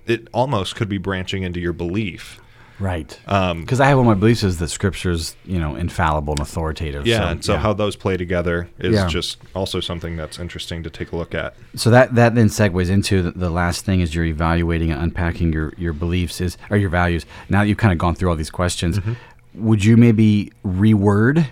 it 0.06 0.28
almost 0.32 0.76
could 0.76 0.90
be 0.90 0.98
branching 0.98 1.42
into 1.42 1.58
your 1.58 1.72
belief. 1.72 2.38
Right. 2.80 3.18
Um, 3.26 3.60
Because 3.60 3.80
I 3.80 3.86
have 3.86 3.98
one 3.98 4.06
of 4.06 4.16
my 4.16 4.20
beliefs 4.20 4.42
is 4.42 4.58
that 4.58 4.68
Scripture's, 4.68 5.36
you 5.44 5.58
know, 5.58 5.74
infallible 5.76 6.32
and 6.32 6.40
authoritative. 6.40 7.06
yeah, 7.06 7.18
so, 7.20 7.24
and 7.26 7.44
so 7.44 7.56
how 7.56 7.72
those 7.72 7.96
play 7.96 8.16
together 8.16 8.68
is 8.78 8.94
Yeah. 8.94 9.06
just 9.08 9.38
also 9.54 9.80
something 9.80 10.16
that's 10.16 10.38
interesting 10.38 10.82
to 10.82 10.90
take 10.90 11.12
a 11.12 11.16
look 11.16 11.34
at. 11.34 11.54
So 11.76 11.90
that 11.90 12.14
that 12.14 12.34
then 12.34 12.48
segues 12.48 12.90
into 12.90 13.22
the, 13.22 13.30
the 13.32 13.50
last 13.50 13.84
thing 13.84 14.00
is 14.00 14.14
you're 14.14 14.24
evaluating 14.24 14.90
and 14.90 15.00
unpacking 15.02 15.52
your 15.52 15.72
your 15.76 15.92
beliefs 15.92 16.40
is 16.40 16.56
or 16.70 16.76
your 16.76 16.90
values. 16.90 17.24
Now 17.48 17.60
that 17.62 17.68
you've 17.68 17.78
kind 17.78 17.92
of 17.92 17.98
gone 17.98 18.14
through 18.14 18.30
all 18.30 18.36
these 18.36 18.50
questions, 18.50 19.00
would 19.54 19.84
you 19.84 19.96
maybe 19.96 20.50
reword 20.66 21.46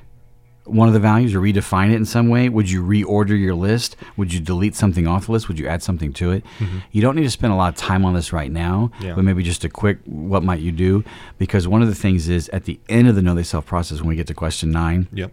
one 0.64 0.86
of 0.88 0.94
the 0.94 1.00
values 1.00 1.34
or 1.34 1.40
redefine 1.40 1.90
it 1.90 1.96
in 1.96 2.04
some 2.04 2.28
way? 2.28 2.48
Would 2.48 2.70
you 2.70 2.82
reorder 2.82 3.38
your 3.38 3.54
list? 3.54 3.96
Would 4.16 4.32
you 4.32 4.40
delete 4.40 4.74
something 4.76 5.06
off 5.06 5.26
the 5.26 5.32
list? 5.32 5.48
Would 5.48 5.58
you 5.58 5.66
add 5.66 5.82
something 5.82 6.12
to 6.14 6.30
it? 6.30 6.44
You 6.92 7.02
don't 7.02 7.16
need 7.16 7.24
to 7.24 7.30
spend 7.30 7.52
a 7.52 7.56
lot 7.56 7.70
of 7.74 7.76
time 7.76 8.04
on 8.04 8.14
this 8.14 8.32
right 8.32 8.50
now, 8.50 8.90
Yeah. 9.00 9.14
but 9.14 9.24
maybe 9.24 9.42
just 9.42 9.64
a 9.64 9.68
quick 9.68 9.98
what 10.04 10.42
might 10.44 10.60
you 10.60 10.70
do? 10.72 11.02
Because 11.38 11.66
one 11.66 11.82
of 11.82 11.88
the 11.88 11.94
things 11.94 12.28
is 12.28 12.48
at 12.50 12.64
the 12.64 12.78
end 12.88 13.08
of 13.08 13.14
the 13.16 13.22
know 13.22 13.34
thyself 13.34 13.66
process, 13.66 13.98
when 14.00 14.08
we 14.08 14.16
get 14.16 14.26
to 14.28 14.34
question 14.34 14.70
nine, 14.70 15.08
Yep. 15.12 15.32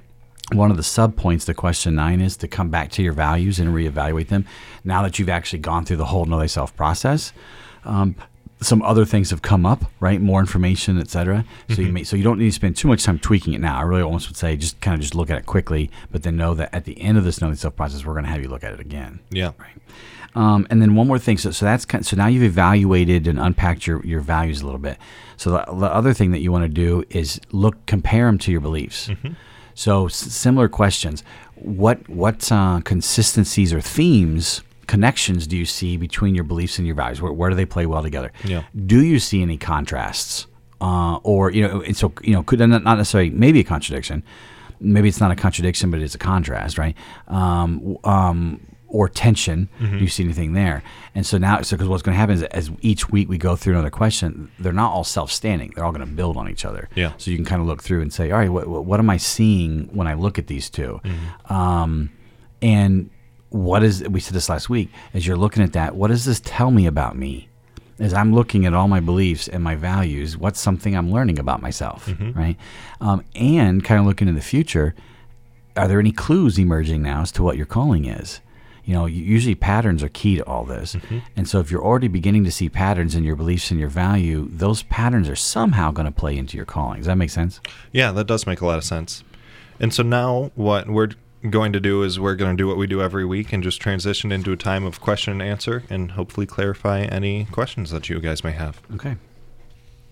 one 0.54 0.72
of 0.72 0.78
the 0.78 0.84
sub 0.84 1.16
points 1.16 1.46
to 1.46 1.54
question 1.54 1.94
nine 1.96 2.22
is 2.22 2.36
to 2.38 2.48
come 2.48 2.70
back 2.70 2.90
to 2.92 3.04
your 3.04 3.14
values 3.14 3.60
and 3.60 3.70
reevaluate 3.74 4.30
them. 4.30 4.46
Now 4.84 5.04
that 5.04 5.20
you've 5.20 5.30
actually 5.30 5.60
gone 5.60 5.86
through 5.86 5.98
the 5.98 6.06
whole 6.06 6.26
know 6.26 6.40
thyself 6.40 6.76
process, 6.76 7.34
um, 7.86 8.16
some 8.62 8.82
other 8.82 9.06
things 9.06 9.30
have 9.30 9.42
come 9.42 9.66
up, 9.66 9.86
right? 10.00 10.20
More 10.20 10.40
information, 10.42 11.00
et 11.00 11.10
cetera. 11.10 11.46
So 11.70 11.82
you 11.82 11.94
may, 11.94 12.04
so 12.04 12.16
you 12.18 12.24
don't 12.24 12.40
need 12.40 12.46
to 12.48 12.52
spend 12.52 12.76
too 12.76 12.88
much 12.90 13.04
time 13.04 13.18
tweaking 13.18 13.54
it 13.54 13.62
now. 13.62 13.78
I 13.80 13.84
really 13.84 14.02
almost 14.02 14.28
would 14.28 14.36
say 14.38 14.58
just 14.58 14.82
kind 14.82 14.96
of 14.96 15.02
just 15.02 15.16
look 15.16 15.30
at 15.30 15.38
it 15.38 15.46
quickly, 15.46 15.90
but 16.12 16.24
then 16.24 16.36
know 16.36 16.54
that 16.56 16.74
at 16.74 16.84
the 16.86 17.00
end 17.00 17.18
of 17.18 17.24
this 17.24 17.42
know 17.42 17.54
self 17.54 17.76
process, 17.76 18.04
we're 18.06 18.14
going 18.14 18.26
to 18.26 18.32
have 18.32 18.42
you 18.42 18.50
look 18.50 18.64
at 18.64 18.74
it 18.74 18.80
again. 18.80 19.20
Yeah. 19.30 19.52
Um, 20.36 20.68
and 20.70 20.82
then 20.82 20.94
one 20.94 21.08
more 21.08 21.18
thing. 21.18 21.38
So, 21.38 21.52
so 21.52 21.66
that's 21.66 21.86
kind 21.86 22.02
of, 22.02 22.08
so 22.08 22.16
now 22.18 22.28
you've 22.28 22.44
evaluated 22.44 23.28
and 23.28 23.40
unpacked 23.40 23.88
your, 23.88 24.06
your 24.06 24.20
values 24.20 24.62
a 24.62 24.66
little 24.66 24.80
bit. 24.80 24.98
So 25.38 25.52
the, 25.52 25.66
the 25.74 25.88
other 25.94 26.14
thing 26.14 26.32
that 26.32 26.40
you 26.40 26.52
want 26.52 26.64
to 26.66 26.70
do 26.70 27.04
is 27.10 27.40
look, 27.52 27.84
compare 27.86 28.26
them 28.26 28.38
to 28.40 28.52
your 28.52 28.62
beliefs. 28.62 29.10
So 29.74 30.08
s- 30.08 30.16
similar 30.16 30.68
questions. 30.68 31.24
What 31.56 32.08
what 32.10 32.52
uh, 32.52 32.82
consistencies 32.84 33.74
or 33.74 33.82
themes, 33.82 34.62
connections 34.90 35.46
do 35.46 35.56
you 35.56 35.66
see 35.66 35.98
between 35.98 36.34
your 36.34 36.44
beliefs 36.44 36.80
and 36.80 36.88
your 36.88 36.96
values? 36.96 37.22
Where, 37.22 37.32
where 37.32 37.50
do 37.52 37.56
they 37.56 37.66
play 37.66 37.86
well 37.86 38.02
together? 38.02 38.32
Yeah. 38.44 38.64
Do 38.88 39.06
you 39.06 39.20
see 39.20 39.42
any 39.42 39.56
contrasts? 39.56 40.48
Uh, 40.82 41.18
or 41.18 41.52
you 41.52 41.68
know, 41.68 41.82
and 41.82 41.96
so 41.96 42.12
you 42.24 42.34
know, 42.34 42.42
could 42.42 42.60
not 42.60 42.84
not 42.84 42.98
necessarily 42.98 43.30
maybe 43.30 43.60
a 43.60 43.64
contradiction. 43.64 44.24
Maybe 44.80 45.10
it's 45.10 45.20
not 45.20 45.30
a 45.30 45.36
contradiction, 45.36 45.92
but 45.92 46.00
it's 46.00 46.16
a 46.16 46.18
contrast, 46.18 46.78
right? 46.78 46.96
Um, 47.28 47.98
um, 48.06 48.62
or 48.88 49.08
tension. 49.10 49.70
Do 49.80 49.98
you 49.98 50.08
see 50.08 50.24
anything 50.24 50.54
there? 50.54 50.82
And 51.14 51.26
so 51.26 51.38
now, 51.38 51.62
so 51.62 51.76
because 51.76 51.90
what's 51.90 52.02
going 52.02 52.16
to 52.16 52.20
happen 52.20 52.36
is 52.36 52.44
as 52.44 52.72
each 52.82 53.10
week 53.10 53.30
we 53.30 53.38
go 53.38 53.56
through 53.56 53.74
another 53.74 53.92
question, 53.92 54.50
they're 54.58 54.74
not 54.74 54.92
all 54.92 55.04
self-standing. 55.04 55.74
They're 55.76 55.84
all 55.84 55.92
going 55.92 56.08
to 56.08 56.16
build 56.16 56.38
on 56.38 56.50
each 56.50 56.66
other. 56.66 56.90
Yeah. 56.96 57.12
So 57.18 57.30
you 57.30 57.38
can 57.38 57.46
kind 57.46 57.62
of 57.62 57.68
look 57.68 57.84
through 57.84 58.02
and 58.02 58.12
say, 58.12 58.32
all 58.32 58.40
right, 58.40 58.50
what, 58.50 58.68
what, 58.68 59.00
am 59.00 59.10
I 59.10 59.18
seeing 59.18 59.90
when 59.94 60.08
I 60.08 60.16
look 60.16 60.40
at 60.40 60.48
these 60.48 60.70
2 60.72 61.02
Um, 61.50 62.10
and 62.62 63.10
what 63.50 63.84
is 63.84 64.08
we 64.08 64.20
said 64.20 64.34
this 64.34 64.50
last 64.50 64.70
week? 64.70 64.90
As 65.14 65.26
you're 65.26 65.38
looking 65.38 65.64
at 65.64 65.74
that, 65.74 65.96
what 65.96 66.10
does 66.10 66.26
this 66.26 66.42
tell 66.44 66.72
me 66.72 66.86
about 66.86 67.18
me? 67.18 67.48
As 68.00 68.14
I'm 68.14 68.34
looking 68.34 68.66
at 68.66 68.74
all 68.74 68.88
my 68.88 69.02
beliefs 69.02 69.48
and 69.50 69.64
my 69.64 69.76
values, 69.76 70.38
what's 70.38 70.60
something 70.60 70.96
I'm 70.96 71.12
learning 71.12 71.38
about 71.40 71.62
myself, 71.62 72.08
right? 72.34 72.56
Um, 73.02 73.26
and 73.36 73.84
kind 73.84 74.00
of 74.00 74.06
looking 74.06 74.28
in 74.30 74.36
the 74.36 74.42
future, 74.42 74.96
are 75.76 75.88
there 75.88 76.00
any 76.00 76.12
clues 76.14 76.58
emerging 76.58 77.02
now 77.02 77.22
as 77.24 77.32
to 77.34 77.44
what 77.44 77.58
your 77.58 77.66
calling 77.66 78.06
is? 78.06 78.40
You 78.86 78.94
know, 78.96 79.06
usually 79.06 79.54
patterns 79.54 80.02
are 80.02 80.10
key 80.10 80.38
to 80.38 80.46
all 80.46 80.64
this. 80.64 80.96
And 81.36 81.48
so 81.48 81.60
if 81.60 81.70
you're 81.70 81.84
already 81.84 82.08
beginning 82.08 82.44
to 82.46 82.52
see 82.52 82.70
patterns 82.70 83.14
in 83.16 83.24
your 83.24 83.36
beliefs 83.36 83.70
and 83.70 83.80
your 83.80 83.90
value, 83.90 84.48
those 84.50 84.84
patterns 84.84 85.28
are 85.30 85.36
somehow 85.36 85.92
going 85.92 86.06
to 86.06 86.12
play 86.12 86.38
into 86.38 86.56
your 86.58 86.66
calling. 86.66 87.00
Does 87.00 87.08
that 87.08 87.18
make 87.18 87.30
sense? 87.30 87.60
Yeah, 87.92 88.12
that 88.14 88.26
does 88.28 88.48
make 88.48 88.62
a 88.62 88.66
lot 88.66 88.78
of 88.78 88.84
sense. 88.84 89.24
And 89.80 89.94
so 89.94 90.04
now 90.04 90.52
what 90.56 90.90
we're 90.90 91.10
going 91.50 91.72
to 91.74 91.80
do 91.80 92.04
is 92.04 92.20
we're 92.20 92.36
going 92.36 92.56
to 92.56 92.62
do 92.62 92.68
what 92.68 92.78
we 92.78 92.88
do 92.88 93.02
every 93.02 93.26
week 93.26 93.54
and 93.54 93.64
just 93.64 93.80
transition 93.80 94.32
into 94.32 94.52
a 94.52 94.58
time 94.58 94.84
of 94.84 95.00
question 95.00 95.34
and 95.34 95.42
answer 95.42 95.84
and 95.90 96.12
hopefully 96.12 96.46
clarify 96.46 97.02
any 97.04 97.46
questions 97.46 97.92
that 97.92 98.10
you 98.10 98.20
guys 98.20 98.44
may 98.44 98.52
have. 98.52 98.82
Okay. 98.96 99.16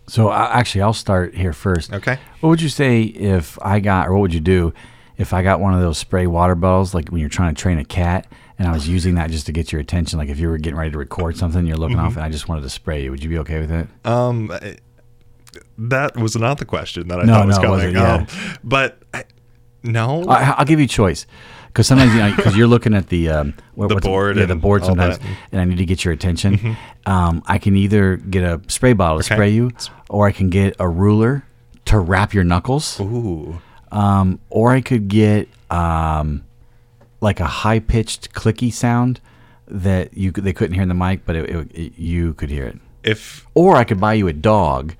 So 0.07 0.29
I, 0.29 0.57
actually, 0.57 0.83
I'll 0.83 0.93
start 0.93 1.35
here 1.35 1.51
first. 1.51 1.91
Okay. 1.93 2.17
What 2.39 2.49
would 2.49 2.61
you 2.61 2.69
say 2.69 3.01
if 3.01 3.57
I 3.61 3.81
got, 3.81 4.07
or 4.07 4.13
what 4.13 4.21
would 4.21 4.33
you 4.33 4.39
do 4.39 4.73
if 5.17 5.33
I 5.33 5.41
got 5.43 5.59
one 5.59 5.73
of 5.73 5.81
those 5.81 5.97
spray 5.97 6.27
water 6.27 6.55
bottles, 6.55 6.93
like 6.93 7.09
when 7.09 7.19
you're 7.19 7.29
trying 7.29 7.53
to 7.53 7.61
train 7.61 7.77
a 7.77 7.83
cat, 7.85 8.25
and 8.59 8.67
I 8.67 8.71
was 8.71 8.87
using 8.87 9.15
that 9.15 9.29
just 9.29 9.47
to 9.47 9.51
get 9.51 9.71
your 9.73 9.81
attention? 9.81 10.17
Like 10.17 10.29
if 10.29 10.39
you 10.39 10.47
were 10.47 10.57
getting 10.57 10.77
ready 10.79 10.91
to 10.91 10.97
record 10.97 11.35
something, 11.35 11.65
you're 11.65 11.75
looking 11.77 11.99
off, 11.99 12.15
and 12.15 12.23
I 12.23 12.29
just 12.29 12.47
wanted 12.47 12.61
to 12.61 12.69
spray 12.69 13.03
you. 13.03 13.11
Would 13.11 13.21
you 13.21 13.29
be 13.29 13.37
okay 13.39 13.59
with 13.59 13.71
it? 13.71 13.87
Um, 14.05 14.49
that 15.77 16.15
was 16.15 16.35
not 16.37 16.59
the 16.59 16.65
question 16.65 17.09
that 17.09 17.19
I 17.19 17.23
No, 17.23 17.33
thought 17.33 17.47
was 17.47 17.57
no, 17.57 17.63
coming. 17.63 17.93
yeah. 17.95 18.13
Um, 18.15 18.27
but 18.63 19.01
I, 19.13 19.23
no, 19.83 20.23
I, 20.25 20.51
I'll 20.57 20.65
give 20.65 20.79
you 20.79 20.85
a 20.85 20.89
choice. 20.89 21.25
Because 21.67 21.85
sometimes 21.87 22.11
you 22.13 22.19
know, 22.19 22.35
because 22.35 22.55
you're 22.57 22.65
looking 22.67 22.95
at 22.95 23.09
the 23.09 23.29
um, 23.29 23.53
what, 23.75 23.89
The 23.89 23.95
board 23.97 24.37
yeah, 24.37 24.45
the 24.45 24.53
and 24.53 24.61
board 24.61 24.83
sometimes. 24.83 25.19
Mm-hmm. 25.19 25.33
and 25.51 25.61
I 25.61 25.65
need 25.65 25.77
to 25.77 25.85
get 25.85 26.03
your 26.03 26.13
attention. 26.13 26.75
Um, 27.05 27.43
I 27.45 27.57
can 27.59 27.75
either 27.75 28.17
get 28.17 28.43
a 28.43 28.59
spray 28.67 28.93
bottle 28.93 29.19
to 29.19 29.25
Okay. 29.25 29.35
spray 29.35 29.49
you, 29.51 29.71
or 30.09 30.27
I 30.27 30.31
can 30.31 30.49
get 30.49 30.75
a 30.79 30.89
ruler 30.89 31.45
to 31.85 31.99
rap 31.99 32.33
your 32.33 32.43
knuckles. 32.43 32.99
ooh, 32.99 33.61
um, 33.91 34.39
or 34.49 34.71
I 34.71 34.81
could 34.81 35.07
get 35.07 35.47
um, 35.69 36.43
like 37.21 37.39
a 37.39 37.45
high 37.45 37.79
pitched 37.79 38.33
clicky 38.33 38.73
sound 38.73 39.21
that 39.67 40.17
you 40.17 40.31
they 40.31 40.53
couldn't 40.53 40.73
hear 40.73 40.83
in 40.83 40.89
the 40.89 40.95
mic, 40.95 41.25
but 41.25 41.35
it, 41.35 41.49
it, 41.49 41.71
it- 41.75 41.99
you 41.99 42.33
could 42.33 42.49
hear 42.49 42.65
it. 42.65 42.79
if 43.03 43.45
Or 43.53 43.75
I 43.75 43.83
could 43.83 43.99
buy 43.99 44.13
you 44.15 44.27
a 44.27 44.33
dog, 44.33 44.95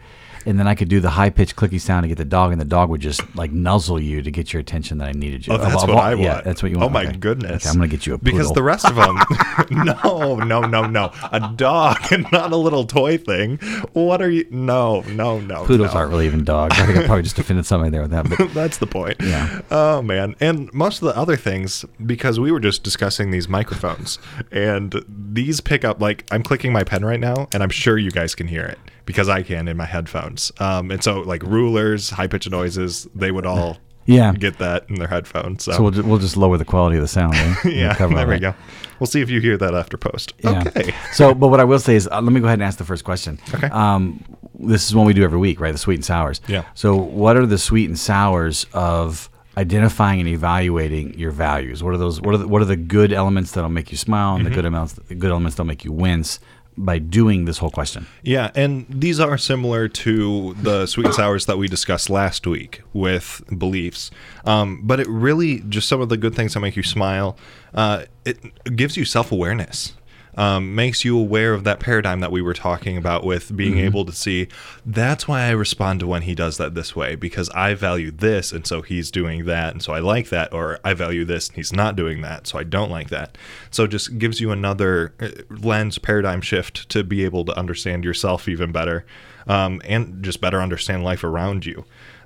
and 0.48 0.58
then 0.58 0.66
I 0.66 0.76
could 0.76 0.88
do 0.88 1.02
the 1.02 1.10
high 1.10 1.30
pitched 1.30 1.58
clicky 1.58 1.80
sound 1.80 2.06
to 2.06 2.08
get 2.08 2.18
the 2.18 2.24
dog, 2.26 2.54
and 2.54 2.62
the 2.62 2.66
dog 2.66 2.90
would 2.90 3.02
just 3.02 3.22
like 3.36 3.52
nuzzle 3.52 4.00
you 4.00 4.22
to 4.22 4.32
get 4.32 4.54
your 4.54 4.62
attention 4.62 4.98
that 5.00 5.10
I 5.10 5.12
needed 5.12 5.46
you. 5.46 5.52
Oh, 5.54 5.58
oh 5.58 5.60
that's 5.60 5.84
Of- 5.84 5.90
what 5.90 5.98
of- 5.98 5.98
I 6.00 6.14
Yeah, 6.14 6.42
that's 6.42 6.64
what 6.64 6.72
you 6.72 6.78
want. 6.78 6.90
Oh 6.90 6.94
my 6.94 7.06
Okay. 7.06 7.18
goodness! 7.18 7.66
Okay, 7.66 7.70
I'm 7.70 7.76
gonna 7.76 7.90
get 7.90 8.08
you 8.08 8.14
a 8.14 8.18
poodle. 8.18 8.32
because 8.40 8.52
the 8.54 8.64
rest 8.64 8.86
of 8.86 8.96
them, 8.96 9.18
no, 9.72 10.38
no, 10.38 10.62
no, 10.62 10.88
no, 10.88 11.12
a 11.34 11.52
dog 11.56 11.98
and 12.12 12.26
not 12.32 12.54
a 12.54 12.56
little 12.56 12.86
toy 12.86 13.18
thing. 13.18 13.58
What 13.92 14.22
are 14.22 14.30
you? 14.30 14.46
No, 14.50 15.02
no, 15.02 15.40
no. 15.40 15.66
poodles 15.66 15.94
no. 15.94 16.00
aren't 16.00 16.12
really 16.12 16.26
even 16.28 16.46
dogs. 16.46 16.80
I 16.80 16.86
think 16.86 16.98
I 16.98 17.06
probably 17.06 17.24
just 17.24 17.38
offended 17.38 17.66
somebody 17.66 17.92
there 17.92 18.04
with 18.04 18.12
that. 18.12 18.30
But 18.30 18.54
That's 18.54 18.78
the 18.78 18.88
point. 18.88 19.18
Yeah. 19.20 19.62
Oh 19.70 20.02
man, 20.02 20.36
and 20.40 20.74
most 20.74 21.02
of 21.02 21.08
the 21.10 21.18
other 21.18 21.36
things 21.36 21.84
because 22.06 22.40
we 22.40 22.54
were 22.54 22.62
just 22.62 22.84
discussing 22.84 23.32
these 23.32 23.50
microphones, 23.50 24.18
and 24.50 25.04
these 25.10 25.60
pick 25.60 25.84
up 25.84 26.00
like 26.00 26.24
I'm 26.32 26.42
clicking 26.44 26.72
my 26.72 26.86
pen 26.86 27.04
right 27.04 27.20
now, 27.20 27.50
and 27.52 27.62
I'm 27.62 27.70
sure 27.70 27.98
you 27.98 28.12
guys 28.12 28.34
can 28.34 28.48
hear 28.48 28.64
it 28.66 28.80
because 29.08 29.28
I 29.30 29.42
can 29.42 29.68
in 29.68 29.76
my 29.78 29.86
headphones. 29.86 30.52
Um, 30.60 30.92
and 30.92 31.04
so 31.04 31.22
like 31.22 31.42
rulers, 31.42 32.12
high 32.12 32.28
pitched 32.28 32.52
noises, 32.52 33.08
they 33.16 33.32
would 33.32 33.48
all 33.48 33.78
Yeah. 34.06 34.32
get 34.34 34.60
that 34.60 34.88
in 34.90 34.96
their 34.96 35.08
headphones. 35.08 35.64
So, 35.64 35.72
so 35.72 35.82
we'll, 35.82 35.92
ju- 35.92 36.04
we'll 36.04 36.20
just 36.20 36.38
lower 36.38 36.58
the 36.58 36.66
quality 36.66 36.98
of 36.98 37.02
the 37.02 37.08
sound. 37.08 37.36
We'll 37.64 37.74
yeah, 37.74 37.96
cover 37.96 38.14
there 38.14 38.28
we 38.28 38.34
that. 38.36 38.42
go. 38.42 38.54
We'll 39.00 39.08
see 39.08 39.22
if 39.22 39.30
you 39.30 39.40
hear 39.42 39.58
that 39.58 39.74
after 39.74 39.98
post. 39.98 40.34
Yeah. 40.44 40.64
Okay. 40.68 40.94
So, 41.14 41.34
but 41.34 41.48
what 41.50 41.60
I 41.60 41.64
will 41.64 41.80
say 41.80 41.96
is, 41.96 42.08
uh, 42.12 42.22
let 42.22 42.32
me 42.34 42.40
go 42.40 42.46
ahead 42.48 42.60
and 42.60 42.64
ask 42.64 42.78
the 42.78 42.84
first 42.86 43.04
question. 43.04 43.40
Okay. 43.54 43.68
Um, 43.68 44.24
this 44.60 44.88
is 44.88 44.96
one 44.96 45.06
we 45.06 45.14
do 45.14 45.24
every 45.24 45.38
week, 45.40 45.60
right? 45.60 45.72
The 45.72 45.78
sweet 45.78 45.96
and 45.96 46.06
sours. 46.06 46.42
Yeah. 46.48 46.64
So, 46.74 46.96
what 46.96 47.38
are 47.38 47.46
the 47.46 47.60
sweet 47.60 47.88
and 47.90 47.98
sours 47.98 48.66
of 48.74 49.30
identifying 49.56 50.20
and 50.20 50.28
evaluating 50.30 51.18
your 51.18 51.30
values? 51.32 51.84
What 51.84 51.94
are 51.94 51.98
those? 51.98 52.20
What 52.22 52.34
are 52.34 52.38
the, 52.40 52.48
what 52.48 52.62
are 52.64 52.66
the 52.66 52.76
good 52.76 53.14
elements 53.14 53.52
that'll 53.52 53.70
make 53.70 53.92
you 53.92 53.98
smile, 53.98 54.36
and 54.36 54.46
the 54.46 54.50
good 54.50 54.66
elements, 54.66 54.94
the 54.94 55.16
good 55.16 55.30
elements 55.30 55.56
that'll 55.56 55.68
make 55.68 55.86
you 55.86 55.92
wince 55.92 56.40
by 56.78 57.00
doing 57.00 57.46
this 57.46 57.58
whole 57.58 57.72
question? 57.72 58.06
Yeah, 58.22 58.52
and 58.56 58.86
these 58.90 59.20
are 59.20 59.38
similar 59.38 59.88
to 59.88 60.54
the 60.62 60.86
sweet 60.86 61.08
and 61.08 61.16
sours 61.16 61.46
that 61.48 61.58
we 61.58 61.68
discussed 61.68 62.10
last 62.10 62.46
week 62.46 62.82
with 62.94 63.42
beliefs. 63.58 64.12
Um, 64.46 64.82
but 64.84 65.00
it 65.00 65.08
really 65.08 65.62
just 65.62 65.88
some 65.88 66.02
of 66.02 66.10
the 66.10 66.18
good 66.18 66.36
things 66.36 66.54
that 66.54 66.60
make 66.60 66.76
you 66.76 66.84
smile. 66.84 67.38
Uh, 67.74 68.06
it 68.26 68.76
gives 68.76 68.96
you 68.96 69.06
self 69.06 69.32
awareness. 69.32 69.94
Um, 70.40 70.76
makes 70.76 71.04
you 71.04 71.18
aware 71.18 71.56
of 71.56 71.64
that 71.64 71.80
paradigm 71.80 72.20
that 72.20 72.32
we 72.32 72.44
were 72.44 72.54
talking 72.54 72.96
about 72.96 73.24
with 73.24 73.58
being 73.58 73.80
able 73.80 74.06
to 74.06 74.12
see 74.12 74.48
that's 74.86 75.28
why 75.28 75.42
I 75.42 75.50
respond 75.50 76.00
to 76.02 76.08
when 76.08 76.22
he 76.22 76.36
does 76.36 76.58
that 76.58 76.76
this 76.76 76.96
way 76.96 77.16
because 77.16 77.50
I 77.50 77.74
value 77.74 78.12
this 78.12 78.52
and 78.52 78.68
so 78.68 78.84
he's 78.84 79.10
doing 79.10 79.46
that 79.46 79.74
and 79.74 79.82
so 79.82 79.94
I 79.94 80.00
like 80.00 80.30
that 80.30 80.54
or 80.54 80.80
I 80.84 80.94
value 80.94 81.26
this 81.26 81.48
and 81.48 81.56
he's 81.56 81.74
not 81.74 81.96
doing 81.96 82.22
that 82.22 82.46
so 82.46 82.60
I 82.60 82.64
don't 82.64 82.92
like 82.92 83.10
that. 83.10 83.36
So 83.72 83.86
it 83.86 83.88
just 83.88 84.20
gives 84.20 84.40
you 84.40 84.52
another 84.52 85.12
uh, 85.20 85.30
lens 85.50 85.98
paradigm 85.98 86.42
shift 86.42 86.88
to 86.90 87.04
be 87.04 87.26
able 87.26 87.44
to 87.46 87.58
understand 87.58 88.04
yourself 88.06 88.48
even 88.48 88.72
better 88.72 89.08
um, 89.48 89.82
and 89.86 90.22
just 90.24 90.40
better 90.40 90.62
understand 90.62 91.04
life 91.04 91.24
around 91.24 91.66
you. 91.66 91.84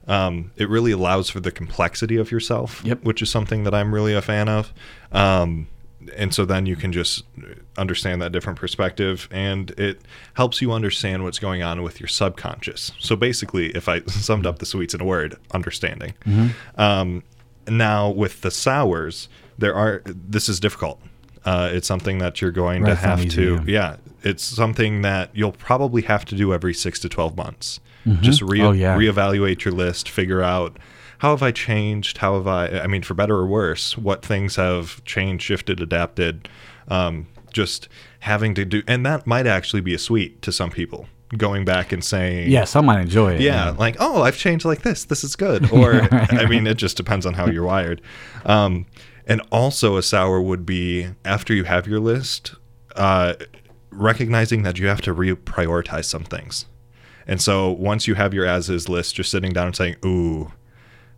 Um, 0.09 0.51
it 0.57 0.68
really 0.68 0.91
allows 0.91 1.30
for 1.30 1.39
the 1.39 1.51
complexity 1.51 2.18
of 2.18 2.30
yourself, 2.30 2.82
Yep. 2.84 3.03
which 3.05 3.22
is 3.22 3.30
something 3.30 3.64
that 3.64 3.74
I'm 3.74 3.93
really 3.95 4.14
a 4.14 4.22
fan 4.22 4.49
of. 4.49 4.74
Um, 5.14 5.68
and 6.15 6.33
so 6.33 6.45
then 6.45 6.65
you 6.65 6.75
can 6.75 6.91
just 6.91 7.23
understand 7.77 8.21
that 8.21 8.31
different 8.31 8.57
perspective 8.59 9.27
and 9.31 9.71
it 9.71 10.01
helps 10.33 10.61
you 10.61 10.71
understand 10.71 11.23
what's 11.23 11.39
going 11.39 11.61
on 11.63 11.83
with 11.83 11.99
your 11.99 12.07
subconscious. 12.07 12.91
So 12.99 13.15
basically, 13.15 13.67
if 13.75 13.87
I 13.89 14.01
summed 14.07 14.45
up 14.45 14.59
the 14.59 14.65
sweets 14.65 14.93
in 14.93 15.01
a 15.01 15.05
word, 15.05 15.35
understanding. 15.53 16.13
Um, 16.77 17.23
now 17.67 18.09
with 18.09 18.41
the 18.41 18.51
sours, 18.51 19.29
there 19.57 19.75
are 19.75 20.01
this 20.05 20.49
is 20.49 20.59
difficult. 20.59 20.99
Uh, 21.45 21.69
it's 21.73 21.87
something 21.87 22.19
that 22.19 22.41
you're 22.41 22.51
going 22.51 22.83
Right, 22.83 22.89
to 22.91 22.95
have 22.95 23.19
easy, 23.25 23.29
to, 23.37 23.53
yeah. 23.55 23.61
yeah. 23.65 23.95
It's 24.23 24.43
something 24.43 25.01
that 25.01 25.31
you'll 25.33 25.51
probably 25.53 26.03
have 26.03 26.23
to 26.25 26.35
do 26.35 26.53
every 26.53 26.73
six 26.73 26.99
to 26.99 27.09
twelve 27.09 27.35
months. 27.35 27.79
Just 28.21 28.41
re- 28.41 28.61
Oh, 28.61 28.71
yeah. 28.71 28.95
reevaluate 28.97 29.63
your 29.63 29.73
list, 29.75 30.09
figure 30.09 30.41
out 30.41 30.77
how 31.22 31.30
have 31.32 31.43
I 31.43 31.51
changed, 31.51 32.17
how 32.17 32.34
have 32.34 32.47
I, 32.47 32.80
I 32.80 32.88
mean, 32.88 33.03
for 33.03 33.13
better 33.13 33.36
or 33.36 33.45
worse, 33.45 33.95
what 33.95 34.26
things 34.26 34.55
have 34.55 35.03
changed, 35.05 35.43
shifted, 35.43 35.80
adapted. 35.80 36.49
Um, 36.88 37.28
just 37.53 37.88
having 38.22 38.55
to 38.55 38.65
do, 38.65 38.82
and 38.88 39.05
that 39.05 39.28
might 39.28 39.45
actually 39.45 39.82
be 39.82 39.93
a 39.93 39.99
sweet 39.99 40.41
to 40.41 40.51
some 40.51 40.72
people. 40.72 41.05
going 41.38 41.63
back 41.63 41.91
and 41.91 42.03
saying, 42.03 42.49
Yeah, 42.49 42.63
some 42.63 42.86
might 42.88 43.01
enjoy 43.01 43.36
it. 43.36 43.41
yeah, 43.41 43.69
like 43.78 43.97
oh, 43.99 44.24
I've 44.24 44.36
changed 44.38 44.65
like 44.65 44.82
this. 44.82 45.05
This 45.05 45.24
is 45.24 45.36
good. 45.36 45.72
Or 45.80 46.07
I 46.11 46.45
mean, 46.47 46.65
it 46.65 46.78
just 46.78 46.97
depends 46.97 47.26
on 47.28 47.36
how 47.36 47.45
you're 47.47 47.65
wired. 47.65 48.01
Um, 48.45 48.88
and 49.28 49.41
also, 49.51 49.97
a 49.97 50.01
sour 50.01 50.41
would 50.41 50.65
be 50.65 51.09
after 51.24 51.53
you 51.53 51.65
have 51.65 51.86
your 51.88 51.99
list, 51.99 52.55
uh, 52.95 53.36
recognizing 53.91 54.63
that 54.63 54.80
you 54.80 54.88
have 54.88 55.01
to 55.01 55.13
reprioritize 55.13 56.05
some 56.05 56.24
things. 56.24 56.65
And 57.28 57.39
so 57.39 57.69
once 57.72 58.07
you 58.07 58.15
have 58.15 58.34
your 58.34 58.45
as 58.47 58.69
is 58.72 58.89
list, 58.89 59.15
just 59.15 59.30
sitting 59.30 59.53
down 59.53 59.67
and 59.67 59.76
saying, 59.76 59.97
"Ooh, 60.03 60.51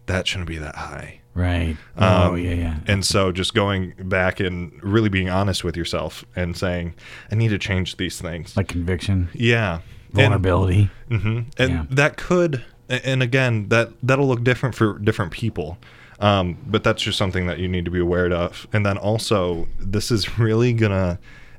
that 0.08 0.28
shouldn't 0.28 0.48
be 0.50 0.58
that 0.58 0.76
high." 0.76 1.20
Right. 1.36 1.78
oh, 1.98 2.34
Um, 2.34 2.38
yeah, 2.38 2.54
yeah. 2.54 2.78
And 2.86 3.04
so 3.04 3.32
just 3.32 3.56
going 3.56 3.94
back 4.04 4.40
and 4.40 4.72
really 4.84 5.10
being 5.10 5.30
honest 5.30 5.64
with 5.64 5.76
yourself 5.76 6.24
and 6.36 6.56
saying, 6.56 6.94
I 7.32 7.36
need 7.36 7.48
to 7.50 7.58
change 7.58 7.98
these 7.98 8.22
things. 8.22 8.56
Like 8.56 8.68
conviction, 8.68 9.30
yeah. 9.34 9.80
vulnerability. 10.12 10.92
And, 11.10 11.22
mhm. 11.22 11.46
and 11.58 11.72
Yeah. 11.72 11.86
that 11.90 12.18
could, 12.18 12.64
and 12.88 13.24
again, 13.24 13.70
that, 13.70 13.90
that'll 14.04 14.28
look 14.28 14.44
different 14.44 14.76
for 14.76 15.00
different 15.00 15.32
people. 15.32 15.80
Um, 16.20 16.56
but 16.68 16.84
that's 16.84 17.02
just 17.02 17.18
something 17.18 17.48
that 17.48 17.58
you 17.58 17.68
need 17.68 17.86
to 17.86 17.92
be 17.92 18.00
aware 18.00 18.32
of. 18.32 18.68
And 18.72 18.86
then 18.86 18.98
also, 19.00 19.68
this 19.80 20.12
is 20.12 20.38
really 20.38 20.72
going 20.74 20.92
to 20.92 21.18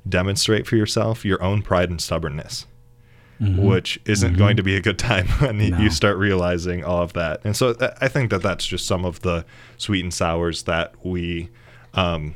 demonstrate 0.09 0.69
for 0.69 0.77
yourself 0.77 1.25
your 1.25 1.43
own 1.43 1.63
pride 1.63 1.91
and 1.91 2.01
stubbornness. 2.01 2.67
Which 3.41 4.01
isn't 4.07 4.37
going 4.39 4.57
to 4.57 4.63
be 4.63 4.77
a 4.77 4.81
good 4.81 4.99
time 4.99 5.27
when 5.41 5.59
Mm-hmm. 5.59 5.71
No. 5.77 5.81
you 5.83 5.91
start 5.91 6.17
realizing 6.17 6.83
all 6.85 7.03
of 7.03 7.13
that. 7.15 7.41
And 7.45 7.57
so 7.57 7.75
I 8.01 8.09
think 8.09 8.31
that 8.31 8.43
that's 8.43 8.67
just 8.67 8.87
some 8.87 9.05
of 9.05 9.21
the 9.21 9.45
sweet 9.77 10.03
and 10.05 10.15
sours 10.15 10.63
that 10.65 10.95
we, 11.05 11.49
um, 11.95 12.35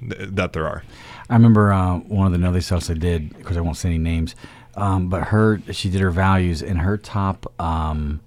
th- 0.00 0.30
that 0.32 0.52
there 0.52 0.66
are. 0.66 0.82
I 1.30 1.34
remember 1.34 1.72
uh, 1.72 1.98
one 1.98 2.26
of 2.26 2.32
the 2.32 2.38
Know 2.38 2.52
Thyself 2.52 2.90
I 2.90 2.94
did, 2.94 3.36
because 3.38 3.56
I 3.56 3.60
won't 3.60 3.76
say 3.76 3.88
any 3.90 3.98
names, 3.98 4.34
um, 4.74 5.08
but 5.08 5.24
her, 5.28 5.60
she 5.72 5.88
did 5.88 6.00
her 6.00 6.10
values, 6.10 6.62
and 6.62 6.78
her 6.80 6.96
top, 6.98 7.52
um, 7.60 8.20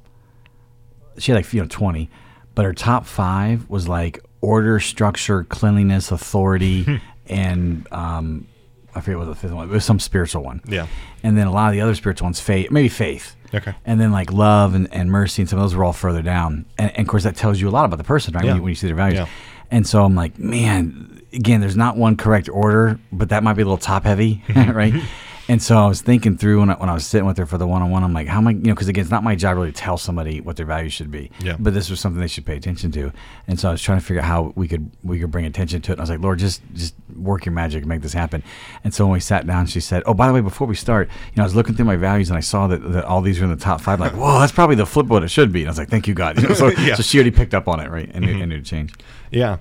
she 1.18 1.32
had 1.32 1.38
like, 1.38 1.54
you 1.54 1.62
know, 1.62 1.68
20, 1.70 2.10
but 2.56 2.66
her 2.66 2.74
top 2.74 3.06
five 3.06 3.70
was 3.70 3.88
like 3.88 4.20
order, 4.42 4.80
structure, 4.80 5.44
cleanliness, 5.44 6.12
authority, 6.12 7.02
and 7.28 7.88
um, 7.92 8.48
I 8.96 9.02
forget 9.02 9.18
what 9.18 9.26
the 9.26 9.36
fifth 9.36 9.52
one. 9.52 9.70
It 9.70 9.72
was 9.72 9.86
some 9.86 10.00
spiritual 10.00 10.44
one. 10.44 10.62
Yeah. 10.66 10.88
And 11.24 11.38
then 11.38 11.48
a 11.48 11.52
lot 11.52 11.68
of 11.68 11.74
the 11.74 11.82
other 11.82 11.96
spiritual 11.96 12.26
ones, 12.26 12.40
faith, 12.40 12.72
maybe 12.72 12.90
faith. 12.90 13.36
Okay. 13.54 13.74
And 13.86 14.00
then 14.00 14.12
like 14.12 14.32
love 14.32 14.74
and, 14.74 14.92
and 14.94 15.12
mercy 15.12 15.42
and 15.42 15.50
some 15.50 15.60
of 15.60 15.64
those 15.64 15.76
were 15.76 15.84
all 15.84 15.94
further 15.94 16.22
down. 16.22 16.66
And, 16.78 16.92
and 16.92 17.00
of 17.00 17.08
course 17.08 17.24
that 17.24 17.36
tells 17.36 17.60
you 17.60 17.70
a 17.70 17.72
lot 17.72 17.86
about 17.86 17.98
the 17.98 18.04
person, 18.04 18.34
right? 18.34 18.44
Yeah. 18.44 18.52
When, 18.52 18.58
you, 18.58 18.64
when 18.64 18.70
you 18.70 18.76
see 18.76 18.88
their 18.88 18.96
values. 18.96 19.20
Yeah. 19.20 19.28
And 19.72 19.88
so 19.88 20.04
I'm 20.04 20.16
like, 20.16 20.38
man, 20.38 21.22
again, 21.34 21.62
there's 21.62 21.76
not 21.76 21.98
one 21.98 22.16
correct 22.16 22.50
order, 22.50 23.00
but 23.12 23.30
that 23.30 23.44
might 23.44 23.54
be 23.54 23.62
a 23.62 23.66
little 23.66 23.78
top 23.78 24.04
heavy, 24.04 24.44
right? 24.56 24.94
Mm-hmm. 24.94 25.06
And 25.50 25.62
so 25.62 25.78
I 25.78 25.88
was 25.88 26.02
thinking 26.02 26.38
through 26.38 26.62
when 26.62 26.70
I, 26.70 26.76
when 26.76 26.90
I 26.90 26.94
was 26.94 27.06
sitting 27.06 27.26
with 27.28 27.38
her 27.38 27.46
for 27.46 27.58
the 27.58 27.68
one 27.68 27.82
on 27.82 27.92
one, 27.92 28.04
I'm 28.04 28.14
like, 28.14 28.28
how 28.28 28.38
am 28.38 28.48
I, 28.48 28.52
you 28.52 28.60
know, 28.60 28.74
because 28.74 28.88
again, 28.88 29.02
it's 29.02 29.12
not 29.12 29.24
my 29.24 29.36
job 29.36 29.58
really 29.58 29.72
to 29.72 29.78
tell 29.78 29.98
somebody 29.98 30.40
what 30.40 30.56
their 30.56 30.66
values 30.66 30.94
should 30.94 31.12
be. 31.12 31.32
Yeah. 31.40 31.58
But 31.60 31.74
this 31.74 31.90
was 31.90 32.00
something 32.00 32.22
they 32.22 32.28
should 32.28 32.46
pay 32.46 32.56
attention 32.56 32.92
to. 32.94 33.12
And 33.48 33.60
so 33.60 33.68
I 33.68 33.72
was 33.74 33.82
trying 33.82 34.00
to 34.00 34.06
figure 34.06 34.22
out 34.22 34.28
how 34.28 34.54
we 34.56 34.70
could 34.70 34.90
we 35.04 35.20
could 35.20 35.32
bring 35.32 35.46
attention 35.46 35.82
to 35.82 35.92
it. 35.92 35.96
And 35.96 36.02
I 36.02 36.04
was 36.04 36.10
like, 36.10 36.22
Lord, 36.22 36.40
just 36.40 36.62
just 36.74 36.96
work 37.16 37.46
your 37.46 37.54
magic 37.54 37.82
and 37.82 37.90
make 37.90 38.02
this 38.02 38.14
happen. 38.14 38.42
And 38.86 38.94
so 38.94 39.06
when 39.06 39.14
we 39.14 39.20
sat 39.20 39.46
down, 39.46 39.66
she 39.66 39.82
said, 39.82 40.02
Oh, 40.06 40.14
by 40.14 40.28
the 40.28 40.34
way, 40.34 40.42
before 40.42 40.66
we 40.66 40.76
start, 40.76 41.10
you 41.10 41.34
know, 41.38 41.44
I 41.44 41.46
was 41.46 41.56
looking 41.56 41.76
through 41.76 41.86
my 41.86 41.98
values 41.98 42.30
and 42.30 42.38
I 42.38 42.42
saw 42.42 42.68
that, 42.68 42.78
that 42.94 43.04
all 43.04 43.22
these 43.22 43.42
are 43.42 43.44
in 43.44 43.50
the 43.50 43.58
top 43.58 43.82
five. 43.82 44.00
like, 44.00 44.14
whoa, 44.14 44.40
that's 44.40 44.54
probably 44.54 44.76
the 44.76 44.86
flip 44.86 45.08
of 45.08 45.12
what 45.12 45.24
it 45.24 45.30
should 45.30 45.52
be. 45.52 45.62
And 45.62 45.68
I 45.68 45.72
was 45.72 45.78
like, 45.78 45.90
Thank 45.90 46.08
you, 46.08 46.14
God. 46.14 46.42
You 46.42 46.48
know, 46.48 46.54
so, 46.56 46.68
Yeah. 46.70 46.76
Mm-hmm. 46.76 46.96
so 46.96 47.04
she 47.04 47.18
already 47.18 47.32
picked 47.32 47.54
up 47.54 47.68
on 47.68 47.82
it, 47.82 47.90
right? 47.92 48.10
And, 48.14 48.26
knew 48.26 48.40
and 48.40 48.50
knew 48.50 48.60
to 48.60 48.64
change. 48.64 48.94
Yeah. 49.30 49.58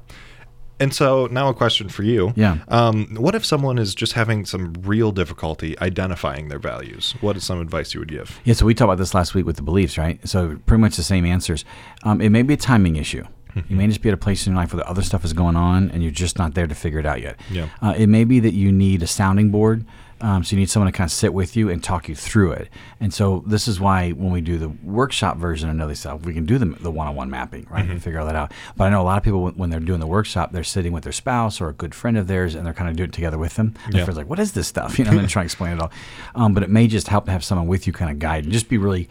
And 0.83 0.93
so 0.93 1.29
now 1.31 1.49
a 1.49 1.55
question 1.55 1.89
for 1.89 2.03
you. 2.03 2.33
Yeah. 2.35 2.59
Um, 2.67 3.15
what 3.15 3.37
if 3.37 3.45
someone 3.45 3.79
is 3.79 3.95
just 3.95 4.15
having 4.15 4.45
some 4.45 4.73
real 4.83 5.13
difficulty 5.13 5.79
identifying 5.79 6.49
their 6.49 6.59
values? 6.59 7.15
What 7.21 7.37
is 7.37 7.45
some 7.45 7.61
advice 7.61 7.95
you 7.95 8.01
would 8.01 8.11
give? 8.11 8.41
Yeah, 8.45 8.55
so 8.55 8.67
we 8.67 8.75
talked 8.75 8.87
about 8.89 8.99
this 8.99 9.15
last 9.15 9.33
week 9.35 9.47
with 9.47 9.57
the 9.57 9.63
beliefs, 9.63 9.97
right? 9.97 10.19
So 10.29 10.59
pretty 10.67 10.81
much 10.81 10.97
the 10.97 11.05
same 11.05 11.25
answers. 11.25 11.65
Um, 12.03 12.21
it 12.21 12.31
may 12.31 12.43
be 12.43 12.55
a 12.55 12.57
timing 12.57 12.97
issue. 12.97 13.25
You 13.69 13.77
may 13.77 13.87
just 13.87 14.01
be 14.01 14.09
at 14.09 14.15
a 14.15 14.19
place 14.19 14.47
in 14.47 14.55
your 14.55 14.63
life 14.63 14.73
where 14.73 14.83
the 14.83 14.89
other 14.89 15.03
stuff 15.03 15.25
is 15.25 15.35
going 15.35 15.57
on 15.57 15.91
and 15.91 16.03
you're 16.03 16.11
just 16.11 16.39
not 16.39 16.55
there 16.55 16.67
to 16.67 16.75
figure 16.75 16.99
it 16.99 17.07
out 17.07 17.21
yet. 17.21 17.39
Yeah. 17.51 17.69
Uh, 17.83 17.95
it 17.97 18.07
may 18.07 18.25
be 18.25 18.41
that 18.41 18.55
you 18.55 18.73
need 18.73 19.03
a 19.03 19.07
sounding 19.07 19.51
board. 19.51 19.85
Um, 20.23 20.45
so 20.45 20.55
you 20.55 20.61
need 20.61 20.71
someone 20.71 20.91
to 20.91 20.97
kind 20.97 21.07
of 21.09 21.13
sit 21.13 21.35
with 21.35 21.57
you 21.57 21.69
and 21.69 21.83
talk 21.83 22.09
you 22.09 22.15
through 22.15 22.53
it. 22.53 22.69
And 23.01 23.13
so 23.13 23.43
this 23.47 23.67
is 23.67 23.81
why 23.81 24.11
when 24.13 24.31
we 24.33 24.41
do 24.41 24.57
the 24.57 24.69
workshop 24.69 25.37
version 25.37 25.69
of 25.69 25.75
Know 25.77 25.89
Thyself, 25.89 26.25
we 26.25 26.33
can 26.33 26.47
do 26.47 26.59
the, 26.59 26.67
the 26.67 26.91
one-on-one 26.93 27.29
mapping, 27.29 27.67
right? 27.69 27.85
And 27.89 28.03
figure 28.03 28.21
all 28.21 28.27
that 28.27 28.37
out. 28.37 28.53
But 28.77 28.85
I 28.85 28.91
know 28.91 29.03
a 29.03 29.05
lot 29.05 29.19
of 29.19 29.25
people 29.25 29.51
when, 29.51 29.71
they're 29.71 29.81
doing 29.81 30.01
the 30.01 30.07
workshop, 30.07 30.53
they're 30.53 30.63
sitting 30.65 30.93
with 30.93 31.03
their 31.03 31.13
spouse 31.13 31.61
or 31.61 31.69
a 31.69 31.73
good 31.73 31.95
friend 31.95 32.17
of 32.17 32.29
theirs, 32.29 32.55
and 32.55 32.65
they're 32.65 32.73
kind 32.73 32.89
of 32.89 32.97
doing 32.97 33.09
it 33.11 33.13
together 33.13 33.37
with 33.39 33.57
them. 33.57 33.75
And 33.85 33.95
Yeah. 33.95 33.99
their 33.99 34.05
friend's 34.07 34.19
like, 34.19 34.29
"What 34.29 34.39
is 34.39 34.53
this 34.53 34.69
stuff?" 34.69 34.97
You 35.03 35.05
know, 35.05 35.11
and 35.11 35.21
then 35.21 35.27
try 35.29 35.43
to 35.43 35.45
explain 35.45 35.73
it 35.73 35.81
all. 35.81 35.91
Um, 36.37 36.55
but 36.55 36.63
it 36.63 36.71
may 36.71 36.87
just 36.87 37.09
help 37.09 37.25
to 37.27 37.33
have 37.33 37.43
someone 37.43 37.67
with 37.67 37.87
you, 37.89 37.93
kind 37.93 38.11
of 38.11 38.19
guide, 38.21 38.45
and 38.45 38.53
just 38.53 38.69
be 38.69 38.79
really 38.79 39.09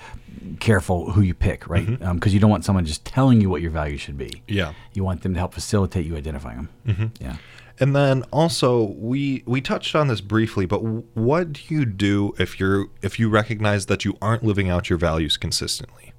careful 0.60 1.12
who 1.12 1.22
you 1.22 1.34
pick, 1.34 1.68
right? 1.68 2.00
Because 2.14 2.34
you 2.34 2.40
don't 2.40 2.50
want 2.50 2.64
someone 2.66 2.86
just 2.86 3.04
telling 3.06 3.42
you 3.42 3.50
what 3.50 3.62
your 3.62 3.72
values 3.72 4.00
should 4.02 4.18
be. 4.18 4.42
Yeah. 4.48 4.74
You 4.94 5.04
want 5.04 5.22
them 5.24 5.34
to 5.34 5.40
help 5.40 5.54
facilitate 5.54 6.06
you 6.06 6.16
identifying 6.16 6.56
them. 6.58 6.70
Mm-hmm. 6.88 7.24
Yeah. 7.24 7.36
And 7.82 7.96
then 7.96 8.24
also 8.32 8.84
we 8.84 9.42
we 9.48 9.60
touched 9.60 9.96
on 9.96 10.08
this 10.08 10.22
briefly, 10.22 10.68
but 10.68 10.84
what 10.84 11.54
do 11.54 11.62
you 11.68 11.84
do 11.84 12.36
if 12.38 12.60
you're 12.60 12.86
if 13.02 13.20
you 13.20 13.28
recognize 13.28 13.88
that 13.88 14.06
you 14.06 14.16
aren't 14.22 14.44
living 14.44 14.70
out 14.70 14.88
your 14.88 15.00
values 15.00 15.36
consistently? 15.36 16.14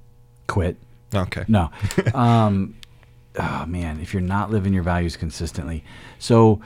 Quit. 0.47 0.75
Okay. 1.15 1.45
No. 1.47 1.71
um, 2.13 2.75
oh 3.39 3.65
man, 3.65 4.01
if 4.01 4.13
you're 4.13 4.21
not 4.21 4.51
living 4.51 4.73
your 4.73 4.83
values 4.83 5.15
consistently, 5.15 5.85
so 6.19 6.61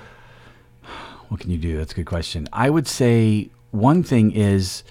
what 1.28 1.42
can 1.42 1.52
you 1.52 1.60
do? 1.60 1.78
That's 1.78 1.92
a 1.92 1.96
good 1.96 2.08
question. 2.08 2.50
I 2.52 2.72
would 2.72 2.88
say 2.88 3.52
one 3.70 4.02
thing 4.02 4.32
is 4.32 4.84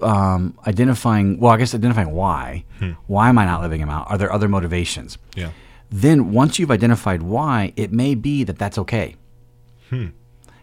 um, 0.00 0.58
identifying. 0.66 1.38
Well, 1.38 1.52
I 1.52 1.58
guess 1.58 1.74
identifying 1.74 2.12
why. 2.12 2.64
Why 3.06 3.28
am 3.28 3.36
I 3.36 3.44
not 3.44 3.60
living 3.60 3.80
them 3.80 3.90
out? 3.90 4.10
Are 4.10 4.16
there 4.16 4.32
other 4.32 4.48
motivations? 4.48 5.18
Yeah. 5.36 5.50
Then 5.90 6.32
once 6.32 6.58
you've 6.58 6.70
identified 6.70 7.22
why, 7.22 7.74
it 7.76 7.92
may 7.92 8.14
be 8.14 8.44
that 8.44 8.58
that's 8.58 8.78
okay. 8.78 9.16
Hmm. 9.92 10.06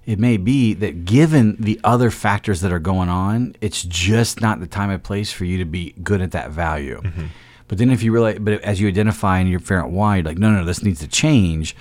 It 0.06 0.18
may 0.18 0.38
be 0.38 0.74
that 0.74 1.06
given 1.06 1.56
the 1.60 1.80
other 1.84 2.10
factors 2.10 2.62
that 2.62 2.72
are 2.72 2.80
going 2.80 3.10
on, 3.10 3.56
it's 3.62 3.84
just 3.84 4.42
not 4.42 4.60
the 4.60 4.66
time 4.66 4.90
and 4.90 5.04
place 5.04 5.32
for 5.32 5.46
you 5.46 5.60
to 5.60 5.66
be 5.66 5.94
good 6.02 6.20
at 6.20 6.32
that 6.32 6.50
value. 6.50 7.00
Mm-hmm. 7.02 7.26
But 7.68 7.78
then 7.78 7.92
if 7.92 8.02
you 8.02 8.12
realize, 8.12 8.40
but 8.40 8.62
as 8.64 8.82
you 8.82 8.88
identify 8.88 9.38
and 9.38 9.48
you're 9.48 9.60
why, 9.88 10.18
you're 10.18 10.26
like, 10.26 10.40
no, 10.40 10.50
no, 10.50 10.66
this 10.66 10.82
needs 10.82 11.00
to 11.02 11.08
change. 11.08 11.76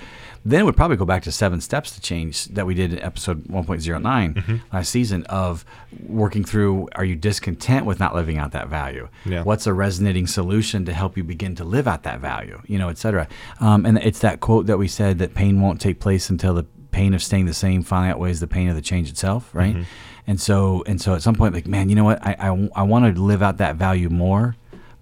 Then 0.45 0.61
it 0.61 0.63
would 0.63 0.77
probably 0.77 0.95
go 0.95 1.05
back 1.05 1.23
to 1.23 1.31
seven 1.31 1.59
steps 1.59 1.91
to 1.95 2.01
change 2.01 2.45
that 2.45 2.67
we 2.67 2.75
did 2.75 2.93
in 2.93 2.99
episode 2.99 3.45
1.09 3.45 4.01
mm-hmm. 4.01 4.55
last 4.71 4.89
season 4.89 5.25
of 5.25 5.65
working 6.07 6.45
through 6.45 6.87
are 6.93 7.03
you 7.03 7.15
discontent 7.15 7.85
with 7.85 7.99
not 7.99 8.13
living 8.15 8.37
out 8.37 8.51
that 8.51 8.67
value? 8.67 9.09
Yeah. 9.25 9.43
What's 9.43 9.65
a 9.65 9.73
resonating 9.73 10.27
solution 10.27 10.85
to 10.85 10.93
help 10.93 11.17
you 11.17 11.23
begin 11.23 11.55
to 11.55 11.63
live 11.63 11.87
out 11.87 12.03
that 12.03 12.19
value? 12.19 12.61
You 12.67 12.77
know, 12.77 12.89
et 12.89 12.99
cetera. 12.99 13.27
Um, 13.59 13.87
and 13.87 13.97
it's 13.97 14.19
that 14.19 14.39
quote 14.39 14.67
that 14.67 14.77
we 14.77 14.87
said 14.87 15.17
that 15.17 15.33
pain 15.33 15.59
won't 15.61 15.81
take 15.81 15.99
place 15.99 16.29
until 16.29 16.53
the 16.53 16.67
pain 16.91 17.13
of 17.13 17.21
staying 17.21 17.45
the 17.45 17.53
same 17.53 17.83
finally 17.83 18.11
outweighs 18.11 18.39
the 18.39 18.47
pain 18.47 18.69
of 18.69 18.75
the 18.75 18.81
change 18.81 19.09
itself, 19.09 19.49
right? 19.53 19.75
Mm-hmm. 19.75 19.83
And 20.27 20.39
so, 20.39 20.83
and 20.85 21.01
so, 21.01 21.15
at 21.15 21.23
some 21.23 21.35
point, 21.35 21.53
like, 21.53 21.67
man, 21.67 21.89
you 21.89 21.95
know 21.95 22.03
what? 22.03 22.25
I 22.25 22.35
I, 22.39 22.69
I 22.75 22.83
want 22.83 23.15
to 23.15 23.21
live 23.21 23.41
out 23.41 23.57
that 23.57 23.77
value 23.77 24.09
more, 24.09 24.55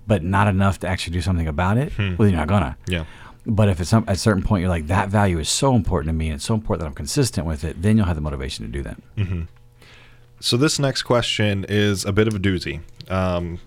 but 0.06 0.24
not 0.24 0.48
enough 0.48 0.80
to 0.80 0.88
actually 0.88 1.14
do 1.14 1.22
something 1.22 1.48
about 1.48 1.78
it. 1.78 1.92
Hmm. 1.94 2.16
Well, 2.16 2.30
you're 2.30 2.38
not 2.38 2.48
gonna. 2.48 2.78
Yeah. 2.88 3.06
But 3.46 3.70
if 3.70 3.80
it's 3.80 3.90
some, 3.90 4.04
at 4.08 4.16
a 4.16 4.20
certain 4.20 4.44
point, 4.44 4.62
you're 4.62 4.70
like, 4.70 4.88
that 4.88 5.08
value 5.10 5.40
is 5.40 5.48
so 5.48 5.74
important 5.74 6.10
to 6.10 6.14
me, 6.14 6.28
and 6.28 6.36
it's 6.36 6.46
so 6.46 6.54
important 6.54 6.82
that 6.82 6.88
I'm 6.88 6.94
consistent 6.94 7.48
with 7.48 7.64
it. 7.64 7.82
Then 7.82 7.96
you'll 7.98 8.06
have 8.06 8.16
the 8.16 8.22
motivation 8.22 8.66
to 8.66 8.72
do 8.72 8.84
that. 8.84 8.98
Mm-hmm. 9.16 9.44
So 10.40 10.58
this 10.58 10.80
next 10.80 11.04
question 11.04 11.66
is 11.68 12.06
a 12.06 12.12
bit 12.12 12.28
of 12.28 12.36
a 12.36 12.40
doozy. 12.40 12.82
Um, 13.10 13.60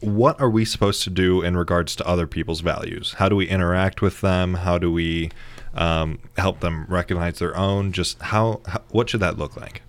what 0.00 0.40
are 0.40 0.48
we 0.48 0.64
supposed 0.64 1.04
to 1.04 1.10
do 1.10 1.42
in 1.42 1.56
regards 1.56 1.94
to 1.96 2.06
other 2.06 2.26
people's 2.26 2.60
values? 2.60 3.14
How 3.18 3.28
do 3.28 3.36
we 3.36 3.46
interact 3.46 4.00
with 4.00 4.22
them? 4.22 4.54
How 4.54 4.78
do 4.78 4.90
we 4.90 5.30
um, 5.74 6.18
help 6.36 6.60
them 6.60 6.86
recognize 6.88 7.38
their 7.38 7.56
own? 7.56 7.92
Just 7.92 8.20
how, 8.20 8.60
how? 8.66 8.82
What 8.90 9.08
should 9.10 9.20
that 9.20 9.38
look 9.38 9.56
like? 9.56 9.82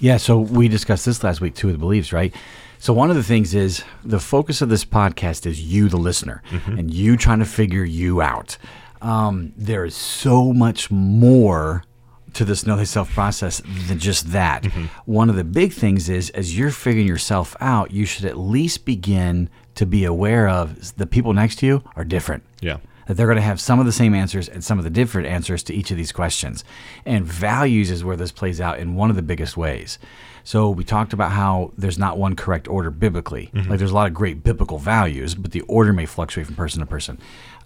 Yeah, 0.00 0.16
so 0.16 0.38
we 0.38 0.68
discussed 0.68 1.06
this 1.06 1.22
last 1.22 1.40
week 1.40 1.54
too 1.54 1.68
with 1.68 1.78
beliefs, 1.78 2.12
right? 2.12 2.34
So 2.78 2.92
one 2.92 3.10
of 3.10 3.16
the 3.16 3.22
things 3.22 3.54
is 3.54 3.84
the 4.04 4.18
focus 4.18 4.60
of 4.60 4.68
this 4.68 4.84
podcast 4.84 5.46
is 5.46 5.60
you, 5.60 5.88
the 5.88 5.96
listener, 5.96 6.42
and 6.66 6.92
you 6.92 7.16
trying 7.16 7.38
to 7.38 7.44
figure 7.44 7.84
you 7.84 8.20
out. 8.20 8.58
Um, 9.00 9.52
there 9.56 9.84
is 9.84 9.94
so 9.94 10.52
much 10.52 10.90
more 10.90 11.84
to 12.32 12.44
this 12.44 12.66
know 12.66 12.76
thyself 12.76 13.12
process 13.12 13.62
than 13.86 13.98
just 14.00 14.32
that. 14.32 14.64
One 15.04 15.30
of 15.30 15.36
the 15.36 15.44
big 15.44 15.72
things 15.72 16.08
is 16.08 16.30
as 16.30 16.58
you're 16.58 16.70
figuring 16.70 17.06
yourself 17.06 17.54
out, 17.60 17.92
you 17.92 18.04
should 18.04 18.24
at 18.24 18.36
least 18.38 18.84
begin 18.84 19.48
to 19.76 19.86
be 19.86 20.04
aware 20.04 20.48
of 20.48 20.96
the 20.96 21.06
people 21.06 21.32
next 21.34 21.56
to 21.60 21.66
you 21.66 21.82
are 21.94 22.04
different 22.04 22.42
Yeah. 22.60 22.78
That 23.06 23.14
they're 23.14 23.26
going 23.26 23.36
to 23.36 23.42
have 23.42 23.60
some 23.60 23.80
of 23.80 23.86
the 23.86 23.92
same 23.92 24.14
answers 24.14 24.48
and 24.48 24.62
some 24.62 24.78
of 24.78 24.84
the 24.84 24.90
different 24.90 25.26
answers 25.28 25.62
to 25.64 25.74
each 25.74 25.90
of 25.90 25.96
these 25.96 26.12
questions. 26.12 26.64
And 27.04 27.24
values 27.24 27.90
is 27.90 28.04
where 28.04 28.16
this 28.16 28.32
plays 28.32 28.60
out 28.60 28.78
in 28.78 28.94
one 28.94 29.10
of 29.10 29.16
the 29.16 29.22
biggest 29.22 29.56
ways. 29.56 29.98
So 30.44 30.70
we 30.70 30.84
talked 30.84 31.12
about 31.12 31.32
how 31.32 31.72
there's 31.78 31.98
not 31.98 32.18
one 32.18 32.34
correct 32.36 32.68
order 32.68 32.90
biblically. 32.90 33.50
Like 33.68 33.78
there's 33.78 33.92
a 33.92 33.94
lot 33.94 34.08
of 34.08 34.14
great 34.14 34.42
biblical 34.42 34.78
values, 34.78 35.34
but 35.34 35.52
the 35.52 35.60
order 35.62 35.92
may 35.92 36.06
fluctuate 36.06 36.46
from 36.46 36.56
person 36.56 36.80
to 36.80 36.86
person. 36.86 37.18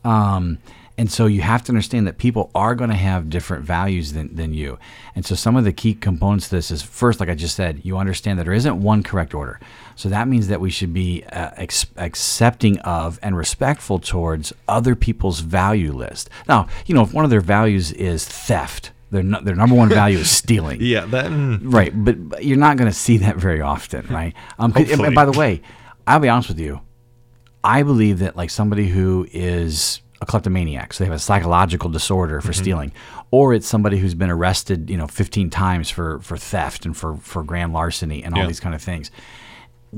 Um, 0.05 0.59
and 0.99 1.11
so 1.11 1.27
you 1.27 1.43
have 1.43 1.63
to 1.65 1.73
understand 1.73 2.07
that 2.07 2.17
people 2.17 2.51
are 2.55 2.75
going 2.75 2.91
to 2.91 2.97
have 2.97 3.29
different 3.29 3.65
values 3.65 4.15
than, 4.15 4.35
than 4.35 4.55
you. 4.55 4.79
And 5.15 5.27
so 5.27 5.35
some 5.35 5.57
of 5.57 5.65
the 5.65 5.73
key 5.73 5.95
components 5.95 6.49
to 6.49 6.57
this 6.57 6.71
is 6.71 6.81
first, 6.83 7.21
like 7.21 7.29
I 7.29 7.35
just 7.35 7.55
said, 7.55 7.81
you 7.85 7.99
understand 7.99 8.39
that 8.39 8.45
there 8.45 8.55
isn't 8.55 8.81
one 8.81 9.03
correct 9.03 9.35
order. 9.35 9.61
So 9.97 10.09
that 10.11 10.29
means 10.29 10.49
that 10.49 10.61
we 10.61 10.71
should 10.71 10.93
be 10.93 11.25
uh, 11.25 11.51
ex- 11.57 11.87
accepting 11.97 12.79
of 12.81 13.19
and 13.23 13.37
respectful 13.37 13.99
towards 13.99 14.53
other 14.69 14.95
people's 14.95 15.41
value 15.41 15.93
list. 15.93 16.31
Now, 16.49 16.69
you 16.87 16.95
know, 16.95 17.03
if 17.03 17.13
one 17.15 17.25
of 17.25 17.31
their 17.31 17.41
values 17.41 17.93
is 17.93 18.25
theft, 18.27 18.93
their, 19.11 19.23
nu- 19.23 19.41
their 19.41 19.55
number 19.57 19.75
one 19.75 19.89
value 19.89 20.19
is 20.19 20.31
stealing. 20.43 20.79
Yeah, 20.81 21.07
then 21.07 21.61
Right, 21.71 21.93
but, 21.95 22.29
but 22.29 22.45
you're 22.45 22.59
not 22.59 22.77
going 22.77 22.91
to 22.91 22.97
see 22.97 23.17
that 23.19 23.37
very 23.37 23.61
often, 23.63 24.07
right? 24.11 24.35
Um, 24.59 24.73
and, 24.77 25.15
by 25.15 25.25
the 25.25 25.33
way, 25.39 25.63
I'll 26.07 26.19
be 26.21 26.29
honest 26.29 26.49
with 26.49 26.61
you. 26.61 26.81
I 27.65 27.83
believe 27.83 28.19
that 28.21 28.37
like 28.37 28.51
somebody 28.51 28.89
who 28.89 29.27
is 29.33 30.01
a 30.21 30.27
kleptomaniac, 30.27 30.93
so 30.93 31.05
they 31.05 31.09
have 31.09 31.17
a 31.17 31.19
psychological 31.19 31.91
disorder 31.91 32.39
Mm-hmm. 32.39 32.47
for 32.47 32.53
stealing, 32.53 32.93
or 33.31 33.55
it's 33.55 33.67
somebody 33.67 33.99
who's 33.99 34.15
been 34.15 34.31
arrested, 34.31 34.89
you 34.89 34.97
know, 34.97 35.07
15 35.07 35.51
times 35.51 35.91
for 35.91 36.21
for 36.21 36.37
theft 36.37 36.87
and 36.87 36.97
for 36.97 37.17
for 37.17 37.43
grand 37.43 37.73
larceny 37.73 38.23
and 38.23 38.35
all 38.35 38.41
Yeah. 38.43 38.47
these 38.47 38.61
kind 38.61 38.75
of 38.75 38.81
things. 38.83 39.11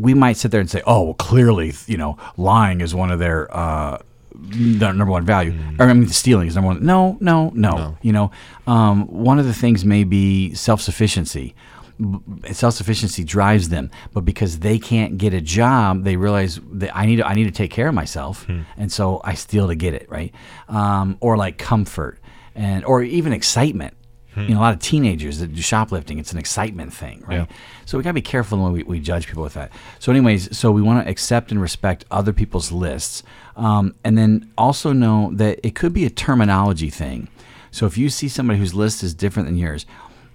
We 0.01 0.15
might 0.15 0.37
sit 0.37 0.51
there 0.51 0.61
and 0.61 0.71
say, 0.71 0.83
"Oh, 0.87 1.03
well, 1.03 1.15
clearly, 1.15 1.73
you 1.87 1.97
know, 1.97 2.17
lying 2.37 2.81
is 2.81 2.95
one 2.95 3.11
of 3.11 3.19
their." 3.19 3.55
Uh, 3.55 3.99
their 4.41 4.93
number 4.93 5.11
one 5.11 5.25
value, 5.25 5.53
or 5.81 5.87
I 5.87 5.93
mean, 5.93 6.07
stealing 6.09 6.47
is 6.47 6.55
number 6.55 6.69
one. 6.69 6.85
No, 6.87 7.17
no, 7.21 7.51
no. 7.55 7.77
You 8.03 8.13
know, 8.13 8.31
um, 8.69 9.07
one 9.09 9.41
of 9.41 9.47
the 9.47 9.53
things 9.55 9.85
may 9.85 10.05
be 10.05 10.55
self 10.55 10.81
sufficiency. 10.81 11.57
Self 12.53 12.75
sufficiency 12.75 13.25
drives 13.25 13.69
them, 13.71 13.91
but 14.13 14.25
because 14.25 14.61
they 14.61 14.79
can't 14.79 15.19
get 15.19 15.35
a 15.35 15.41
job, 15.41 16.05
they 16.05 16.15
realize 16.15 16.61
that 16.75 16.97
I 16.97 17.07
need 17.07 17.17
to, 17.17 17.27
I 17.27 17.35
need 17.35 17.47
to 17.47 17.51
take 17.51 17.73
care 17.73 17.89
of 17.89 17.95
myself, 17.95 18.47
and 18.77 18.93
so 18.93 19.21
I 19.25 19.35
steal 19.35 19.67
to 19.67 19.75
get 19.75 19.95
it 19.95 20.09
right, 20.09 20.33
um, 20.69 21.17
or 21.21 21.37
like 21.37 21.59
comfort 21.59 22.21
and 22.55 22.85
or 22.85 23.03
even 23.03 23.33
excitement. 23.33 23.95
You 24.47 24.55
know, 24.55 24.61
a 24.61 24.63
lot 24.63 24.75
of 24.75 24.81
teenagers 24.81 25.39
that 25.41 25.55
do 25.55 25.61
shoplifting, 25.63 26.19
it's 26.19 26.33
an 26.33 26.39
excitement 26.39 26.93
thing, 26.93 27.25
right? 27.27 27.39
Yeah. 27.39 27.47
So 27.87 27.99
we 27.99 28.05
gotta 28.05 28.15
be 28.15 28.23
careful 28.23 28.63
when 28.63 28.73
we, 28.73 28.83
we 28.83 29.01
judge 29.01 29.27
people 29.27 29.43
with 29.43 29.55
that. 29.55 29.71
So, 29.99 30.13
anyways, 30.13 30.57
so 30.57 30.71
we 30.71 30.83
want 30.83 31.05
to 31.05 31.11
accept 31.11 31.51
and 31.51 31.61
respect 31.61 32.05
other 32.11 32.33
people's 32.33 32.71
lists, 32.71 33.23
um, 33.57 33.95
and 34.05 34.17
then 34.17 34.51
also 34.57 34.93
know 34.93 35.31
that 35.35 35.59
it 35.67 35.75
could 35.75 35.93
be 35.93 36.05
a 36.05 36.11
terminology 36.11 36.91
thing. 36.91 37.29
So 37.71 37.87
if 37.87 37.99
you 37.99 38.09
see 38.09 38.29
somebody 38.29 38.59
whose 38.59 38.75
list 38.75 39.03
is 39.03 39.15
different 39.15 39.49
than 39.49 39.57
yours, 39.57 39.85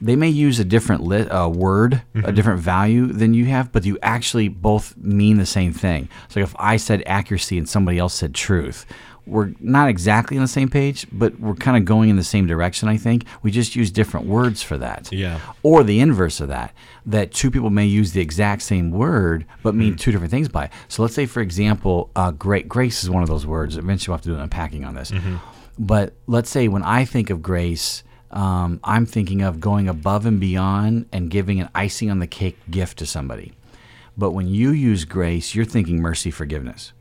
they 0.01 0.15
may 0.17 0.27
use 0.29 0.59
a 0.59 0.65
different 0.65 1.03
li- 1.03 1.29
uh, 1.29 1.47
word, 1.47 2.01
a 2.13 2.31
different 2.33 2.59
value 2.59 3.07
than 3.07 3.33
you 3.33 3.45
have, 3.45 3.71
but 3.71 3.85
you 3.85 3.97
actually 4.01 4.49
both 4.49 4.97
mean 4.97 5.37
the 5.37 5.45
same 5.45 5.71
thing. 5.71 6.09
So 6.27 6.41
if 6.41 6.53
I 6.59 6.75
said 6.75 7.03
accuracy 7.05 7.57
and 7.57 7.69
somebody 7.69 7.97
else 7.99 8.13
said 8.13 8.35
truth, 8.35 8.85
we're 9.25 9.53
not 9.59 9.89
exactly 9.89 10.37
on 10.37 10.43
the 10.43 10.47
same 10.47 10.69
page, 10.69 11.07
but 11.11 11.39
we're 11.39 11.55
kind 11.55 11.77
of 11.77 11.85
going 11.85 12.09
in 12.09 12.17
the 12.17 12.23
same 12.23 12.45
direction, 12.45 12.89
I 12.89 12.97
think. 12.97 13.25
We 13.41 13.51
just 13.51 13.75
use 13.75 13.89
different 13.89 14.25
words 14.25 14.61
for 14.61 14.77
that. 14.77 15.11
Yeah. 15.11 15.39
Or 15.63 15.83
the 15.83 15.99
inverse 15.99 16.41
of 16.41 16.49
that, 16.49 16.73
that 17.05 17.31
two 17.31 17.49
people 17.49 17.69
may 17.69 17.85
use 17.85 18.11
the 18.11 18.21
exact 18.21 18.63
same 18.63 18.91
word, 18.91 19.45
but 19.61 19.75
mean 19.75 19.95
two 19.95 20.11
different 20.11 20.31
things 20.31 20.49
by 20.49 20.65
it. 20.65 20.71
So 20.89 21.01
let's 21.01 21.13
say, 21.15 21.25
for 21.25 21.41
example, 21.41 22.09
uh, 22.15 22.31
great 22.31 22.67
grace 22.67 23.03
is 23.03 23.09
one 23.09 23.23
of 23.23 23.29
those 23.29 23.45
words. 23.45 23.77
Eventually, 23.77 24.11
we'll 24.11 24.17
have 24.17 24.23
to 24.23 24.29
do 24.29 24.35
an 24.35 24.41
unpacking 24.41 24.83
on 24.83 24.95
this. 24.95 25.11
But 25.79 26.13
let's 26.27 26.49
say 26.49 26.67
when 26.67 26.83
I 26.83 27.05
think 27.05 27.29
of 27.29 27.41
grace, 27.41 28.03
um, 28.31 28.79
I'm 28.83 29.05
thinking 29.05 29.41
of 29.41 29.59
going 29.59 29.87
above 29.87 30.25
and 30.25 30.39
beyond 30.39 31.07
and 31.13 31.29
giving 31.29 31.59
an 31.61 31.69
icing 31.73 32.11
on 32.11 32.19
the 32.19 32.27
cake 32.27 32.57
gift 32.69 32.97
to 32.99 33.05
somebody. 33.05 33.53
But 34.17 34.31
when 34.31 34.47
you 34.47 34.71
use 34.71 35.05
grace, 35.05 35.55
you're 35.55 35.65
thinking 35.65 36.01
mercy, 36.01 36.29
forgiveness. 36.29 36.93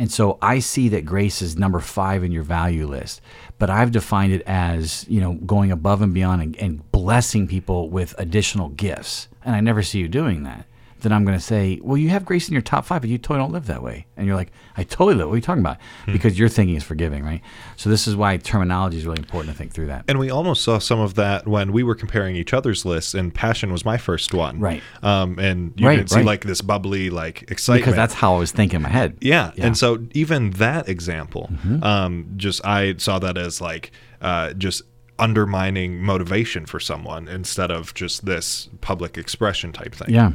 And 0.00 0.10
so 0.10 0.38
I 0.40 0.60
see 0.60 0.88
that 0.88 1.04
grace 1.04 1.42
is 1.42 1.58
number 1.58 1.78
five 1.78 2.24
in 2.24 2.32
your 2.32 2.42
value 2.42 2.86
list, 2.86 3.20
but 3.58 3.68
I've 3.68 3.92
defined 3.92 4.32
it 4.32 4.40
as 4.46 5.04
you 5.10 5.20
know 5.20 5.34
going 5.34 5.70
above 5.70 6.00
and 6.00 6.14
beyond 6.14 6.40
and, 6.40 6.56
and 6.56 6.90
blessing 6.90 7.46
people 7.46 7.90
with 7.90 8.14
additional 8.16 8.70
gifts. 8.70 9.28
And 9.44 9.54
I 9.54 9.60
never 9.60 9.82
see 9.82 9.98
you 9.98 10.08
doing 10.08 10.44
that. 10.44 10.64
Then 11.00 11.12
I'm 11.12 11.24
going 11.24 11.36
to 11.36 11.44
say, 11.44 11.80
well, 11.82 11.96
you 11.96 12.08
have 12.10 12.24
grace 12.24 12.48
in 12.48 12.52
your 12.52 12.62
top 12.62 12.84
five, 12.84 13.00
but 13.02 13.10
you 13.10 13.18
totally 13.18 13.40
don't 13.40 13.52
live 13.52 13.66
that 13.66 13.82
way. 13.82 14.06
And 14.16 14.26
you're 14.26 14.36
like, 14.36 14.52
I 14.76 14.84
totally 14.84 15.14
live. 15.14 15.26
What 15.28 15.34
are 15.34 15.36
you 15.36 15.42
talking 15.42 15.62
about? 15.62 15.78
Because 16.06 16.38
your 16.38 16.48
thinking 16.48 16.76
is 16.76 16.82
forgiving, 16.84 17.24
right? 17.24 17.40
So 17.76 17.90
this 17.90 18.06
is 18.06 18.16
why 18.16 18.36
terminology 18.36 18.98
is 18.98 19.06
really 19.06 19.18
important 19.18 19.52
to 19.52 19.58
think 19.58 19.72
through 19.72 19.86
that. 19.86 20.04
And 20.08 20.18
we 20.18 20.30
almost 20.30 20.62
saw 20.62 20.78
some 20.78 21.00
of 21.00 21.14
that 21.14 21.46
when 21.46 21.72
we 21.72 21.82
were 21.82 21.94
comparing 21.94 22.36
each 22.36 22.52
other's 22.52 22.84
lists, 22.84 23.14
and 23.14 23.34
passion 23.34 23.72
was 23.72 23.84
my 23.84 23.96
first 23.96 24.34
one. 24.34 24.60
Right. 24.60 24.82
Um, 25.02 25.38
and 25.38 25.72
you 25.76 25.86
Right, 25.86 25.96
didn't 25.96 26.10
see 26.10 26.16
right. 26.16 26.24
like 26.26 26.44
this 26.44 26.60
bubbly 26.60 27.10
like 27.10 27.50
excitement. 27.50 27.84
Because 27.84 27.96
that's 27.96 28.14
how 28.14 28.34
I 28.34 28.38
was 28.38 28.52
thinking 28.52 28.76
in 28.76 28.82
my 28.82 28.88
head. 28.90 29.16
yeah. 29.20 29.30
Yeah. 29.30 29.50
Mm-hmm. 29.50 29.62
And 29.62 29.78
so 29.78 30.06
even 30.12 30.50
that 30.52 30.88
example, 30.88 31.50
um, 31.82 32.32
just 32.36 32.64
I 32.64 32.94
saw 32.98 33.18
that 33.20 33.36
as 33.38 33.60
like 33.60 33.90
uh, 34.20 34.52
just 34.52 34.82
undermining 35.20 36.02
motivation 36.02 36.66
for 36.66 36.80
someone 36.80 37.28
instead 37.28 37.70
of 37.70 37.94
just 37.94 38.24
this 38.24 38.68
public 38.80 39.16
expression 39.18 39.72
type 39.72 39.94
thing. 39.94 40.12
Yeah, 40.12 40.32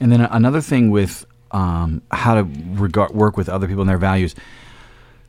and 0.00 0.10
then 0.10 0.22
another 0.22 0.60
thing 0.60 0.90
with 0.90 1.26
um, 1.52 2.02
how 2.10 2.34
to 2.34 2.48
regard 2.72 3.12
work 3.12 3.36
with 3.36 3.48
other 3.48 3.68
people 3.68 3.82
and 3.82 3.88
their 3.90 3.98
values. 3.98 4.34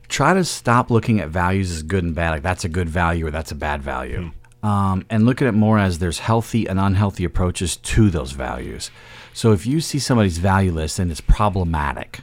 Try 0.08 0.34
to 0.34 0.44
stop 0.44 0.90
looking 0.90 1.20
at 1.20 1.28
values 1.28 1.70
as 1.70 1.82
good 1.82 2.04
and 2.04 2.14
bad, 2.14 2.30
like 2.30 2.42
that's 2.42 2.64
a 2.64 2.68
good 2.68 2.88
value 2.88 3.26
or 3.26 3.30
that's 3.30 3.50
a 3.52 3.54
bad 3.54 3.82
value, 3.82 4.32
um, 4.62 5.04
and 5.10 5.24
look 5.24 5.40
at 5.42 5.48
it 5.48 5.52
more 5.52 5.78
as 5.78 5.98
there's 5.98 6.18
healthy 6.18 6.66
and 6.66 6.78
unhealthy 6.78 7.24
approaches 7.24 7.76
to 7.78 8.10
those 8.10 8.32
values. 8.32 8.90
So 9.32 9.52
if 9.52 9.66
you 9.66 9.80
see 9.80 9.98
somebody's 9.98 10.38
value 10.38 10.72
list 10.72 10.98
and 10.98 11.10
it's 11.10 11.20
problematic, 11.22 12.20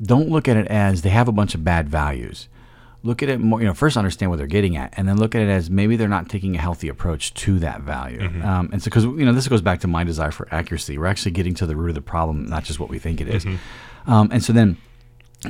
don't 0.00 0.28
look 0.28 0.48
at 0.48 0.56
it 0.56 0.66
as 0.68 1.02
they 1.02 1.08
have 1.08 1.28
a 1.28 1.32
bunch 1.32 1.54
of 1.54 1.64
bad 1.64 1.88
values. 1.88 2.48
Look 3.04 3.22
at 3.22 3.28
it 3.28 3.38
more, 3.38 3.60
you 3.60 3.66
know, 3.66 3.74
first 3.74 3.96
understand 3.96 4.30
what 4.30 4.38
they're 4.38 4.46
getting 4.48 4.76
at, 4.76 4.92
and 4.96 5.08
then 5.08 5.18
look 5.18 5.34
at 5.36 5.42
it 5.42 5.48
as 5.48 5.70
maybe 5.70 5.96
they're 5.96 6.08
not 6.08 6.28
taking 6.28 6.56
a 6.56 6.58
healthy 6.58 6.88
approach 6.88 7.32
to 7.34 7.58
that 7.60 7.82
value. 7.82 8.20
Um, 8.44 8.70
and 8.72 8.82
so, 8.82 8.86
because, 8.86 9.04
you 9.04 9.24
know, 9.24 9.32
this 9.32 9.46
goes 9.46 9.62
back 9.62 9.80
to 9.80 9.86
my 9.86 10.02
desire 10.02 10.32
for 10.32 10.48
accuracy. 10.52 10.98
We're 10.98 11.06
actually 11.06 11.30
getting 11.30 11.54
to 11.54 11.66
the 11.66 11.76
root 11.76 11.90
of 11.90 11.94
the 11.94 12.00
problem, 12.00 12.46
not 12.46 12.64
just 12.64 12.80
what 12.80 12.88
we 12.88 12.98
think 12.98 13.20
it 13.20 13.28
is. 13.28 13.44
Um, 14.06 14.30
and 14.32 14.42
so 14.42 14.52
then, 14.52 14.78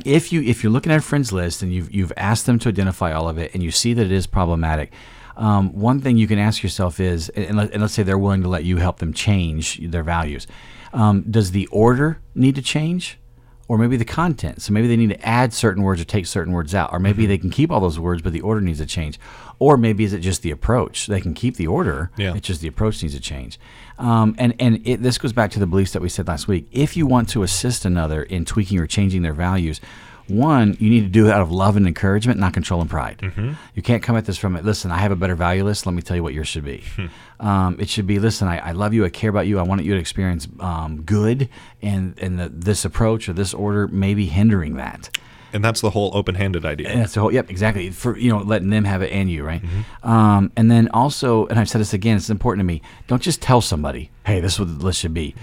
if 0.05 0.31
you 0.31 0.43
if 0.43 0.61
you're 0.61 0.71
looking 0.71 0.91
at 0.91 0.99
a 0.99 1.01
friend's 1.01 1.31
list 1.31 1.63
and 1.63 1.73
you've 1.73 1.91
you've 1.91 2.13
asked 2.15 2.45
them 2.45 2.59
to 2.59 2.69
identify 2.69 3.11
all 3.11 3.27
of 3.27 3.39
it 3.39 3.51
and 3.55 3.63
you 3.63 3.71
see 3.71 3.93
that 3.93 4.05
it 4.05 4.11
is 4.11 4.27
problematic, 4.27 4.91
um, 5.35 5.73
one 5.73 6.01
thing 6.01 6.17
you 6.17 6.27
can 6.27 6.37
ask 6.37 6.61
yourself 6.61 6.99
is, 6.99 7.29
and, 7.29 7.57
let, 7.57 7.71
and 7.71 7.81
let's 7.81 7.93
say 7.93 8.03
they're 8.03 8.17
willing 8.17 8.43
to 8.43 8.49
let 8.49 8.63
you 8.63 8.77
help 8.77 8.99
them 8.99 9.13
change 9.13 9.79
their 9.89 10.03
values, 10.03 10.45
um, 10.93 11.23
does 11.31 11.51
the 11.51 11.65
order 11.67 12.19
need 12.35 12.55
to 12.55 12.61
change? 12.61 13.17
Or 13.69 13.77
maybe 13.77 13.95
the 13.97 14.03
content. 14.03 14.63
So 14.63 14.73
maybe 14.73 14.87
they 14.87 14.97
need 14.97 15.11
to 15.11 15.25
add 15.25 15.53
certain 15.53 15.83
words 15.83 16.01
or 16.01 16.03
take 16.03 16.25
certain 16.25 16.53
words 16.53 16.73
out. 16.73 16.91
Or 16.91 16.99
maybe 16.99 17.25
they 17.27 17.37
can 17.37 17.51
keep 17.51 17.71
all 17.71 17.79
those 17.79 17.99
words, 17.99 18.21
but 18.21 18.33
the 18.33 18.41
order 18.41 18.59
needs 18.59 18.79
to 18.79 18.85
change. 18.87 19.19
Or 19.59 19.77
maybe 19.77 20.03
is 20.03 20.11
it 20.11 20.19
just 20.19 20.41
the 20.41 20.49
approach? 20.49 21.05
They 21.05 21.21
can 21.21 21.35
keep 21.35 21.55
the 21.55 21.67
order. 21.67 22.09
Yeah. 22.17 22.33
It's 22.35 22.47
just 22.47 22.61
the 22.61 22.67
approach 22.67 23.01
needs 23.03 23.13
to 23.13 23.21
change. 23.21 23.59
Um, 23.99 24.33
and 24.39 24.55
and 24.59 24.85
it, 24.87 25.03
this 25.03 25.17
goes 25.19 25.33
back 25.33 25.51
to 25.51 25.59
the 25.59 25.67
beliefs 25.67 25.93
that 25.93 26.01
we 26.01 26.09
said 26.09 26.27
last 26.27 26.47
week. 26.47 26.67
If 26.71 26.97
you 26.97 27.05
want 27.05 27.29
to 27.29 27.43
assist 27.43 27.85
another 27.85 28.23
in 28.23 28.43
tweaking 28.43 28.79
or 28.79 28.87
changing 28.87 29.21
their 29.21 29.33
values, 29.33 29.79
one, 30.29 30.77
you 30.79 30.89
need 30.89 31.01
to 31.01 31.09
do 31.09 31.27
it 31.27 31.31
out 31.31 31.41
of 31.41 31.51
love 31.51 31.75
and 31.75 31.87
encouragement, 31.87 32.39
not 32.39 32.53
control 32.53 32.81
and 32.81 32.89
pride. 32.89 33.21
You 33.75 33.81
can't 33.81 34.03
come 34.03 34.15
at 34.15 34.25
this 34.25 34.37
from 34.37 34.55
it. 34.55 34.63
Listen, 34.63 34.91
I 34.91 34.97
have 34.99 35.11
a 35.11 35.15
better 35.15 35.35
value 35.35 35.63
list. 35.63 35.85
Let 35.85 35.95
me 35.95 36.01
tell 36.01 36.15
you 36.15 36.23
what 36.23 36.33
yours 36.33 36.47
should 36.47 36.65
be. 36.65 36.83
um, 37.39 37.77
it 37.79 37.89
should 37.89 38.07
be, 38.07 38.19
listen, 38.19 38.47
I, 38.47 38.57
I 38.59 38.71
love 38.73 38.93
you. 38.93 39.05
I 39.05 39.09
care 39.09 39.29
about 39.29 39.47
you. 39.47 39.59
I 39.59 39.63
want 39.63 39.83
you 39.83 39.93
to 39.93 39.99
experience 39.99 40.47
um, 40.59 41.01
good, 41.03 41.49
and 41.81 42.17
and 42.19 42.37
the, 42.39 42.49
this 42.49 42.85
approach 42.85 43.27
or 43.29 43.33
this 43.33 43.53
order 43.53 43.87
may 43.87 44.13
be 44.13 44.25
hindering 44.27 44.75
that. 44.75 45.09
And 45.51 45.65
that's 45.65 45.81
the 45.81 45.89
whole 45.89 46.11
open-handed 46.13 46.63
idea. 46.63 46.89
And 46.89 47.01
that's 47.01 47.15
the 47.15 47.21
whole. 47.21 47.33
Yep, 47.33 47.49
exactly. 47.49 47.89
For 47.89 48.15
you 48.15 48.29
know, 48.29 48.37
letting 48.37 48.69
them 48.69 48.83
have 48.83 49.01
it 49.01 49.11
and 49.11 49.31
you, 49.31 49.43
right? 49.43 49.63
Um, 50.03 50.51
and 50.55 50.69
then 50.69 50.89
also, 50.89 51.47
and 51.47 51.57
I've 51.59 51.67
said 51.67 51.81
this 51.81 51.91
again. 51.93 52.17
It's 52.17 52.29
important 52.29 52.59
to 52.59 52.65
me. 52.65 52.83
Don't 53.07 53.21
just 53.21 53.41
tell 53.41 53.59
somebody, 53.61 54.11
"Hey, 54.27 54.39
this 54.41 54.53
is 54.53 54.59
what 54.59 54.77
the 54.77 54.85
list 54.85 54.99
should 54.99 55.13
be." 55.15 55.33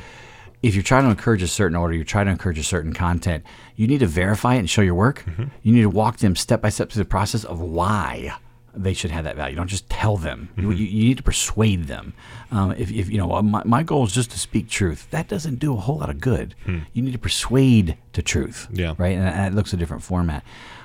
If 0.67 0.75
you're 0.75 0.83
trying 0.83 1.05
to 1.05 1.11
encourage 1.11 1.43
a 1.43 1.49
certain 1.49 1.77
order, 1.77 1.95
you're 1.95 2.05
trying 2.05 2.27
to 2.27 2.33
encourage 2.33 2.59
a 2.59 2.63
certain 2.65 2.93
content. 2.93 3.45
You 3.77 3.87
need 3.87 4.01
to 4.01 4.07
verify 4.07 4.55
it 4.57 4.59
and 4.59 4.69
show 4.71 4.83
your 4.83 4.95
work. 4.95 5.25
You 5.63 5.73
need 5.73 5.83
to 5.83 5.91
walk 5.91 6.19
them 6.19 6.35
step 6.35 6.61
by 6.61 6.71
step 6.71 6.91
through 6.91 7.05
the 7.05 7.09
process 7.09 7.45
of 7.45 7.61
why 7.61 8.35
they 8.75 8.93
should 8.93 9.11
have 9.11 9.25
that 9.25 9.37
value. 9.37 9.57
Don't 9.57 9.69
just 9.69 9.89
tell 9.89 10.17
them. 10.19 10.49
You, 10.57 10.71
you, 10.73 10.85
you 10.85 11.05
need 11.09 11.17
to 11.19 11.23
persuade 11.23 11.85
them. 11.85 12.13
Um, 12.51 12.73
if, 12.73 12.91
if 12.91 13.09
you 13.09 13.17
know, 13.17 13.33
uh, 13.33 13.43
my, 13.43 13.63
my 13.65 13.83
goal 13.83 14.05
is 14.05 14.13
just 14.13 14.31
to 14.33 14.39
speak 14.39 14.69
truth. 14.69 15.07
That 15.13 15.29
doesn't 15.29 15.61
do 15.61 15.73
a 15.73 15.77
whole 15.77 15.99
lot 15.99 16.11
of 16.11 16.21
good. 16.21 16.55
You 16.93 17.03
need 17.03 17.13
to 17.13 17.19
persuade 17.19 17.97
to 18.13 18.21
truth 18.23 18.67
Yeah. 18.73 18.95
right? 18.99 19.17
And, 19.17 19.27
and 19.29 19.55
it 19.55 19.57
looks 19.57 19.73
a 19.73 19.77
different 19.79 20.03
format. 20.03 20.43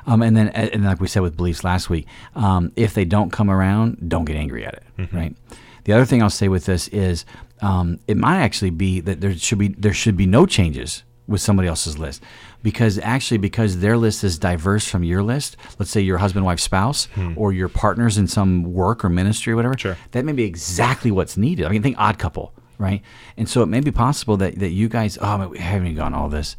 Um, 0.07 0.21
and 0.21 0.37
then, 0.37 0.47
and 0.49 0.85
like 0.85 1.01
we 1.01 1.07
said 1.07 1.21
with 1.21 1.35
beliefs 1.35 1.63
last 1.65 1.89
week, 1.89 2.07
um, 2.35 2.71
if 2.75 2.93
they 2.93 3.03
don't 3.05 3.31
come 3.31 3.49
around, 3.49 3.97
don't 4.07 4.25
get 4.25 4.35
angry 4.37 4.65
at 4.65 4.75
it, 4.75 5.09
right? 5.13 5.35
The 5.83 5.93
other 5.93 6.05
thing 6.05 6.21
I'll 6.21 6.29
say 6.29 6.47
with 6.47 6.65
this 6.65 6.87
is, 6.89 7.25
um, 7.61 7.99
it 8.07 8.17
might 8.17 8.37
actually 8.37 8.71
be 8.71 8.99
that 9.01 9.21
there 9.21 9.35
should 9.35 9.57
be 9.57 9.69
there 9.69 9.93
should 9.93 10.17
be 10.17 10.25
no 10.25 10.45
changes 10.45 11.03
with 11.27 11.41
somebody 11.41 11.67
else's 11.67 11.97
list, 11.97 12.21
because 12.61 12.97
actually 12.99 13.37
because 13.37 13.79
their 13.79 13.95
list 13.95 14.23
is 14.23 14.37
diverse 14.37 14.87
from 14.87 15.03
your 15.03 15.23
list. 15.23 15.55
Let's 15.79 15.91
say 15.91 16.01
your 16.01 16.17
husband, 16.17 16.45
wife, 16.45 16.59
spouse, 16.59 17.07
or 17.35 17.53
your 17.53 17.69
partners 17.69 18.17
in 18.17 18.27
some 18.27 18.73
work 18.73 19.05
or 19.05 19.09
ministry 19.09 19.53
or 19.53 19.55
whatever. 19.55 19.77
Sure. 19.77 19.97
That 20.11 20.25
may 20.25 20.33
be 20.33 20.43
exactly 20.43 21.11
what's 21.11 21.37
needed. 21.37 21.65
I 21.65 21.69
mean, 21.69 21.81
think 21.81 21.97
Odd 21.97 22.19
Couple 22.19 22.53
right? 22.81 23.03
And 23.37 23.47
so 23.47 23.61
it 23.61 23.67
may 23.67 23.79
be 23.79 23.91
possible 23.91 24.37
that, 24.37 24.57
that 24.59 24.71
you 24.71 24.89
guys, 24.89 25.17
oh, 25.21 25.47
we 25.47 25.59
haven't 25.59 25.87
even 25.87 25.97
gone 25.97 26.13
all 26.13 26.29
this. 26.29 26.57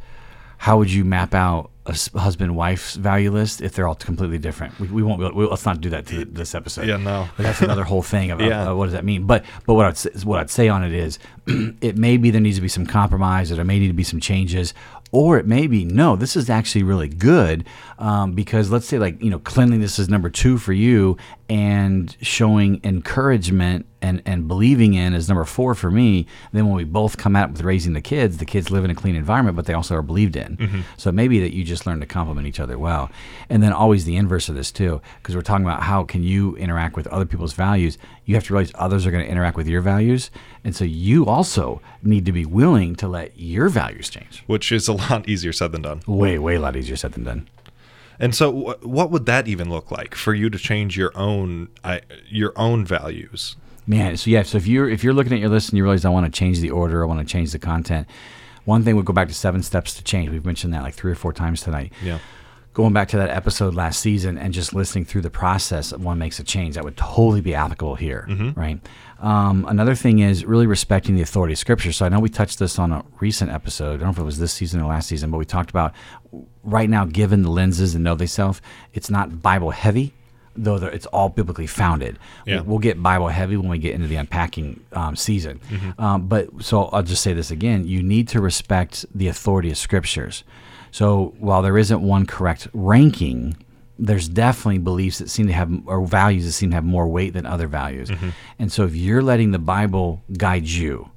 How 0.56 0.78
would 0.78 0.90
you 0.90 1.04
map 1.04 1.34
out 1.34 1.71
a 1.86 1.96
husband 2.18 2.54
wife's 2.54 2.94
value 2.94 3.30
list 3.32 3.60
if 3.60 3.72
they're 3.74 3.88
all 3.88 3.94
completely 3.96 4.38
different? 4.38 4.78
We, 4.78 4.88
we 4.88 5.02
won't 5.02 5.20
be 5.20 5.28
we, 5.30 5.46
let's 5.46 5.66
not 5.66 5.80
do 5.80 5.90
that 5.90 6.06
to 6.06 6.24
this 6.24 6.54
episode. 6.54 6.86
Yeah, 6.86 6.96
no. 6.98 7.28
But 7.36 7.42
that's 7.42 7.60
another 7.60 7.84
whole 7.84 8.02
thing 8.02 8.30
of, 8.32 8.40
Yeah. 8.40 8.70
of 8.70 8.76
what 8.78 8.84
does 8.86 8.92
that 8.94 9.04
mean. 9.04 9.26
But 9.26 9.44
but 9.66 9.74
what 9.74 9.86
I'd 9.86 9.96
say, 9.96 10.10
what 10.24 10.38
I'd 10.40 10.50
say 10.50 10.68
on 10.68 10.84
it 10.84 10.92
is, 10.92 11.18
it 11.46 11.96
may 11.96 12.16
be 12.16 12.30
there 12.30 12.40
needs 12.40 12.56
to 12.56 12.62
be 12.62 12.68
some 12.68 12.86
compromise, 12.86 13.50
or 13.50 13.56
there 13.56 13.64
may 13.64 13.78
need 13.78 13.88
to 13.88 13.92
be 13.94 14.04
some 14.04 14.20
changes, 14.20 14.74
or 15.10 15.38
it 15.38 15.46
may 15.46 15.66
be 15.66 15.84
no, 15.84 16.14
this 16.16 16.36
is 16.36 16.48
actually 16.48 16.84
really 16.84 17.08
good 17.08 17.64
um, 17.98 18.32
because 18.32 18.70
let's 18.70 18.86
say 18.86 18.98
like 18.98 19.20
you 19.22 19.30
know 19.30 19.40
cleanliness 19.40 19.98
is 19.98 20.08
number 20.08 20.30
two 20.30 20.58
for 20.58 20.72
you, 20.72 21.16
and 21.48 22.16
showing 22.20 22.80
encouragement 22.84 23.86
and 24.02 24.22
and 24.26 24.48
believing 24.48 24.94
in 24.94 25.14
is 25.14 25.28
number 25.28 25.44
four 25.44 25.74
for 25.74 25.90
me. 25.90 26.26
Then 26.52 26.66
when 26.66 26.76
we 26.76 26.84
both 26.84 27.16
come 27.16 27.36
out 27.36 27.52
with 27.52 27.62
raising 27.62 27.94
the 27.94 28.00
kids, 28.00 28.38
the 28.38 28.44
kids 28.44 28.70
live 28.70 28.84
in 28.84 28.90
a 28.90 28.94
clean 28.94 29.14
environment, 29.14 29.56
but 29.56 29.66
they 29.66 29.72
also 29.72 29.94
are 29.94 30.02
believed 30.02 30.36
in. 30.36 30.56
Mm-hmm. 30.56 30.80
So 30.96 31.08
it 31.10 31.14
may 31.14 31.28
be 31.28 31.40
that 31.40 31.54
you 31.54 31.64
just 31.64 31.86
learn 31.86 32.00
to 32.00 32.06
complement 32.06 32.46
each 32.46 32.60
other 32.60 32.78
well, 32.78 33.10
and 33.48 33.62
then 33.62 33.72
always 33.72 34.04
the 34.04 34.16
inverse 34.16 34.48
of 34.48 34.54
this 34.54 34.70
too, 34.70 35.00
because 35.22 35.34
we're 35.34 35.42
talking 35.42 35.64
about 35.64 35.84
how 35.84 36.04
can 36.04 36.22
you 36.22 36.56
interact 36.56 36.96
with 36.96 37.06
other 37.06 37.24
people's 37.24 37.54
values. 37.54 37.96
You 38.24 38.34
have 38.34 38.44
to 38.44 38.52
realize 38.52 38.72
others 38.74 39.06
are 39.06 39.10
going 39.10 39.24
to 39.24 39.30
interact 39.30 39.56
with 39.56 39.68
your 39.68 39.80
values, 39.80 40.30
and 40.64 40.76
so 40.76 40.84
you 40.84 41.26
also 41.26 41.80
need 42.02 42.26
to 42.26 42.32
be 42.32 42.44
willing 42.44 42.96
to 42.96 43.08
let 43.08 43.38
your 43.38 43.68
values 43.68 44.10
change. 44.10 44.42
Which 44.46 44.72
is 44.72 44.88
a 44.88 44.92
lot 44.92 45.28
easier 45.28 45.52
said 45.52 45.72
than 45.72 45.82
done. 45.82 46.02
Way 46.06 46.38
way 46.38 46.56
a 46.56 46.60
lot 46.60 46.76
easier 46.76 46.96
said 46.96 47.12
than 47.12 47.24
done. 47.24 47.48
And 48.18 48.34
so, 48.34 48.76
what 48.82 49.10
would 49.10 49.26
that 49.26 49.48
even 49.48 49.68
look 49.68 49.90
like 49.90 50.14
for 50.14 50.34
you 50.34 50.48
to 50.50 50.58
change 50.58 50.96
your 50.96 51.10
own 51.16 51.68
your 52.28 52.52
own 52.56 52.84
values? 52.84 53.56
Man, 53.86 54.16
so 54.16 54.30
yeah, 54.30 54.42
so 54.42 54.58
if 54.58 54.66
you're 54.66 54.88
if 54.88 55.02
you're 55.02 55.12
looking 55.12 55.32
at 55.32 55.40
your 55.40 55.48
list 55.48 55.70
and 55.70 55.76
you 55.76 55.82
realize 55.82 56.04
I 56.04 56.10
want 56.10 56.32
to 56.32 56.38
change 56.38 56.60
the 56.60 56.70
order, 56.70 57.02
I 57.02 57.06
want 57.06 57.20
to 57.20 57.30
change 57.30 57.52
the 57.52 57.58
content, 57.58 58.06
one 58.64 58.84
thing 58.84 58.94
would 58.96 59.04
go 59.04 59.12
back 59.12 59.28
to 59.28 59.34
seven 59.34 59.62
steps 59.62 59.94
to 59.94 60.04
change. 60.04 60.30
We've 60.30 60.44
mentioned 60.44 60.72
that 60.74 60.82
like 60.82 60.94
three 60.94 61.10
or 61.10 61.16
four 61.16 61.32
times 61.32 61.62
tonight. 61.62 61.92
Yeah. 62.02 62.18
Going 62.74 62.94
back 62.94 63.08
to 63.08 63.18
that 63.18 63.28
episode 63.28 63.74
last 63.74 64.00
season 64.00 64.38
and 64.38 64.54
just 64.54 64.72
listening 64.72 65.04
through 65.04 65.20
the 65.20 65.30
process 65.30 65.92
of 65.92 66.02
one 66.02 66.18
makes 66.18 66.38
a 66.38 66.44
change, 66.44 66.76
that 66.76 66.84
would 66.84 66.96
totally 66.96 67.42
be 67.42 67.54
applicable 67.54 67.96
here, 67.96 68.26
right? 68.56 68.80
Um, 69.20 69.66
another 69.68 69.94
thing 69.94 70.20
is 70.20 70.46
really 70.46 70.66
respecting 70.66 71.14
the 71.14 71.20
authority 71.20 71.52
of 71.52 71.58
Scripture. 71.58 71.92
So 71.92 72.06
I 72.06 72.08
know 72.08 72.18
we 72.18 72.30
touched 72.30 72.58
this 72.58 72.78
on 72.78 72.92
a 72.92 73.04
recent 73.20 73.50
episode. 73.50 73.94
I 73.94 73.96
don't 73.98 74.04
know 74.04 74.10
if 74.12 74.18
it 74.18 74.22
was 74.22 74.38
this 74.38 74.54
season 74.54 74.80
or 74.80 74.88
last 74.88 75.06
season, 75.08 75.30
but 75.30 75.36
we 75.36 75.44
talked 75.44 75.68
about 75.68 75.92
right 76.64 76.88
now, 76.88 77.04
given 77.04 77.42
the 77.42 77.50
lenses 77.50 77.94
and 77.94 78.04
know 78.04 78.16
thyself, 78.16 78.62
it's 78.94 79.10
not 79.10 79.42
Bible 79.42 79.70
heavy, 79.70 80.14
though 80.56 80.76
it's 80.76 81.06
all 81.06 81.28
biblically 81.28 81.66
founded. 81.66 82.18
Yeah. 82.46 82.60
We'll 82.60 82.78
get 82.78 83.02
Bible 83.02 83.28
heavy 83.28 83.56
when 83.56 83.68
we 83.68 83.78
get 83.78 83.94
into 83.94 84.06
the 84.06 84.16
unpacking 84.16 84.84
um, 84.92 85.16
season. 85.16 85.60
Um, 85.98 86.26
but 86.28 86.48
so 86.62 86.84
I'll 86.86 87.02
just 87.02 87.22
say 87.22 87.32
this 87.32 87.50
again: 87.50 87.86
you 87.86 88.02
need 88.02 88.28
to 88.28 88.40
respect 88.40 89.04
the 89.14 89.28
authority 89.28 89.70
of 89.70 89.78
scriptures. 89.78 90.44
So 90.90 91.34
while 91.38 91.62
there 91.62 91.78
isn't 91.78 92.02
one 92.02 92.26
correct 92.26 92.68
ranking, 92.74 93.56
there's 93.98 94.28
definitely 94.28 94.78
beliefs 94.78 95.18
that 95.18 95.30
seem 95.30 95.46
to 95.46 95.52
have 95.52 95.70
or 95.86 96.04
values 96.04 96.44
that 96.44 96.52
seem 96.52 96.70
to 96.70 96.74
have 96.74 96.84
more 96.84 97.06
weight 97.06 97.32
than 97.32 97.46
other 97.46 97.66
values. 97.66 98.10
And 98.58 98.70
so 98.70 98.84
if 98.84 98.94
you're 98.94 99.22
letting 99.22 99.52
the 99.52 99.58
Bible 99.58 100.22
guide 100.36 100.66
you, 100.66 101.10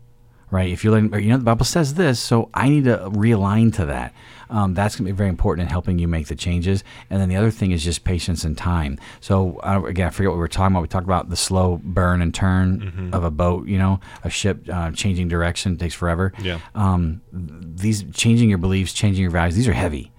right? 0.52 0.70
If 0.70 0.84
you're 0.84 0.94
letting, 0.94 1.14
you 1.22 1.30
know, 1.30 1.38
the 1.38 1.44
Bible 1.44 1.66
says 1.66 1.96
this, 1.96 2.20
so 2.20 2.50
I 2.54 2.70
need 2.70 2.86
to 2.86 3.10
realign 3.12 3.74
to 3.76 3.86
that. 3.88 4.14
Um, 4.50 4.74
that's 4.74 4.96
going 4.96 5.06
to 5.08 5.12
be 5.14 5.16
very 5.18 5.30
important 5.30 5.68
in 5.68 5.72
helping 5.72 6.00
you 6.00 6.08
make 6.08 6.28
the 6.28 6.36
changes. 6.36 6.84
And 7.10 7.20
then 7.22 7.30
the 7.30 7.36
other 7.36 7.52
thing 7.52 7.72
is 7.72 7.84
just 7.84 8.04
patience 8.04 8.44
and 8.44 8.58
time. 8.58 8.98
So 9.22 9.60
uh, 9.64 9.84
again, 9.86 10.08
I 10.08 10.10
forget 10.12 10.30
what 10.30 10.36
we 10.36 10.40
were 10.40 10.48
talking 10.48 10.74
about. 10.76 10.82
We 10.82 10.88
talked 10.88 11.06
about 11.06 11.30
the 11.30 11.36
slow 11.36 11.80
burn 11.84 12.22
and 12.22 12.34
turn 12.34 13.10
of 13.14 13.24
a 13.24 13.32
boat. 13.32 13.68
You 13.68 13.78
know, 13.78 14.00
a 14.24 14.30
ship 14.30 14.68
uh, 14.72 14.92
changing 14.92 15.28
direction 15.28 15.78
takes 15.78 15.94
forever. 15.96 16.34
Yeah. 16.42 16.60
Um, 16.76 17.22
these 17.32 18.04
changing 18.14 18.50
your 18.50 18.58
beliefs, 18.58 18.94
changing 18.94 19.22
your 19.22 19.32
values, 19.32 19.56
these 19.56 19.68
are 19.68 19.74
heavy. 19.74 20.12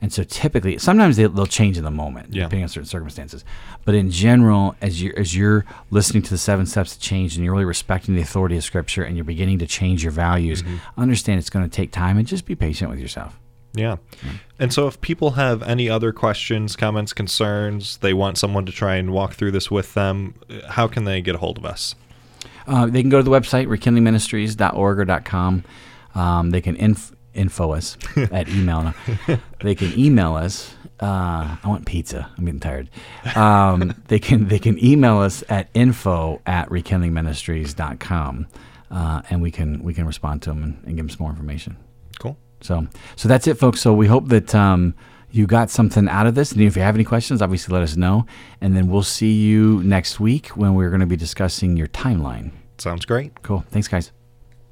And 0.00 0.12
so 0.12 0.22
typically, 0.24 0.78
sometimes 0.78 1.16
they, 1.16 1.26
they'll 1.26 1.46
change 1.46 1.78
in 1.78 1.84
the 1.84 1.90
moment, 1.90 2.34
Yeah. 2.34 2.44
depending 2.44 2.62
on 2.64 2.68
certain 2.68 2.86
circumstances. 2.88 3.44
But 3.84 3.94
in 3.94 4.10
general, 4.10 4.74
as 4.82 5.00
you 5.02 5.12
as 5.16 5.34
you're 5.36 5.64
listening 5.90 6.22
to 6.24 6.30
the 6.30 6.38
seven 6.38 6.66
steps 6.66 6.94
to 6.94 7.00
change, 7.00 7.36
and 7.36 7.44
you're 7.44 7.52
really 7.54 7.64
respecting 7.64 8.14
the 8.14 8.20
authority 8.22 8.56
of 8.56 8.64
Scripture, 8.64 9.02
and 9.02 9.16
you're 9.16 9.24
beginning 9.24 9.58
to 9.60 9.66
change 9.66 10.02
your 10.02 10.12
values, 10.12 10.62
understand 10.96 11.38
it's 11.38 11.50
going 11.50 11.68
to 11.68 11.74
take 11.74 11.90
time, 11.90 12.18
and 12.18 12.26
just 12.26 12.44
be 12.44 12.54
patient 12.54 12.90
with 12.90 13.00
yourself. 13.00 13.38
Yeah. 13.78 13.96
And 14.58 14.72
so, 14.72 14.88
if 14.88 15.00
people 15.00 15.32
have 15.32 15.62
any 15.62 15.88
other 15.88 16.12
questions, 16.12 16.74
comments, 16.76 17.12
concerns, 17.12 17.98
they 17.98 18.12
want 18.12 18.38
someone 18.38 18.66
to 18.66 18.72
try 18.72 18.96
and 18.96 19.12
walk 19.12 19.34
through 19.34 19.52
this 19.52 19.70
with 19.70 19.94
them, 19.94 20.34
how 20.68 20.88
can 20.88 21.04
they 21.04 21.20
get 21.22 21.36
a 21.36 21.38
hold 21.38 21.58
of 21.58 21.64
us? 21.64 21.94
Uh, 22.66 22.86
they 22.86 23.00
can 23.00 23.08
go 23.08 23.18
to 23.18 23.22
the 23.22 23.30
website 23.30 23.66
rekindlingministries.org 23.66 24.98
or 24.98 25.20
.com. 25.20 25.64
Um, 26.14 26.50
they 26.50 26.60
can 26.60 26.76
inf- 26.76 27.12
info 27.34 27.72
us 27.72 27.96
at 28.16 28.48
email. 28.48 28.92
they 29.60 29.74
can 29.74 29.98
email 29.98 30.34
us. 30.34 30.74
Uh, 31.00 31.56
I 31.62 31.68
want 31.68 31.86
pizza. 31.86 32.28
I'm 32.36 32.44
getting 32.44 32.60
tired. 32.60 32.90
Um, 33.36 33.94
they 34.08 34.18
can 34.18 34.48
they 34.48 34.58
can 34.58 34.82
email 34.84 35.18
us 35.18 35.44
at 35.48 35.68
info 35.72 36.42
at 36.44 36.68
rekindlingministries.com, 36.68 38.48
uh, 38.90 39.22
and 39.30 39.40
we 39.40 39.50
can 39.50 39.82
we 39.84 39.94
can 39.94 40.06
respond 40.06 40.42
to 40.42 40.50
them 40.50 40.64
and, 40.64 40.74
and 40.84 40.96
give 40.96 41.06
them 41.06 41.10
some 41.10 41.18
more 41.20 41.30
information. 41.30 41.76
So 42.60 42.86
so 43.16 43.28
that's 43.28 43.46
it, 43.46 43.54
folks. 43.54 43.80
So 43.80 43.92
we 43.94 44.06
hope 44.06 44.28
that 44.28 44.54
um, 44.54 44.94
you 45.30 45.46
got 45.46 45.70
something 45.70 46.08
out 46.08 46.26
of 46.26 46.34
this. 46.34 46.52
And 46.52 46.60
if 46.62 46.76
you 46.76 46.82
have 46.82 46.94
any 46.94 47.04
questions, 47.04 47.42
obviously 47.42 47.72
let 47.72 47.82
us 47.82 47.96
know. 47.96 48.26
And 48.60 48.76
then 48.76 48.88
we'll 48.88 49.02
see 49.02 49.32
you 49.32 49.82
next 49.84 50.20
week 50.20 50.48
when 50.48 50.74
we're 50.74 50.90
going 50.90 51.00
to 51.00 51.06
be 51.06 51.16
discussing 51.16 51.76
your 51.76 51.88
timeline. 51.88 52.52
Sounds 52.78 53.04
great. 53.04 53.42
Cool. 53.42 53.64
Thanks, 53.70 53.88
guys. 53.88 54.12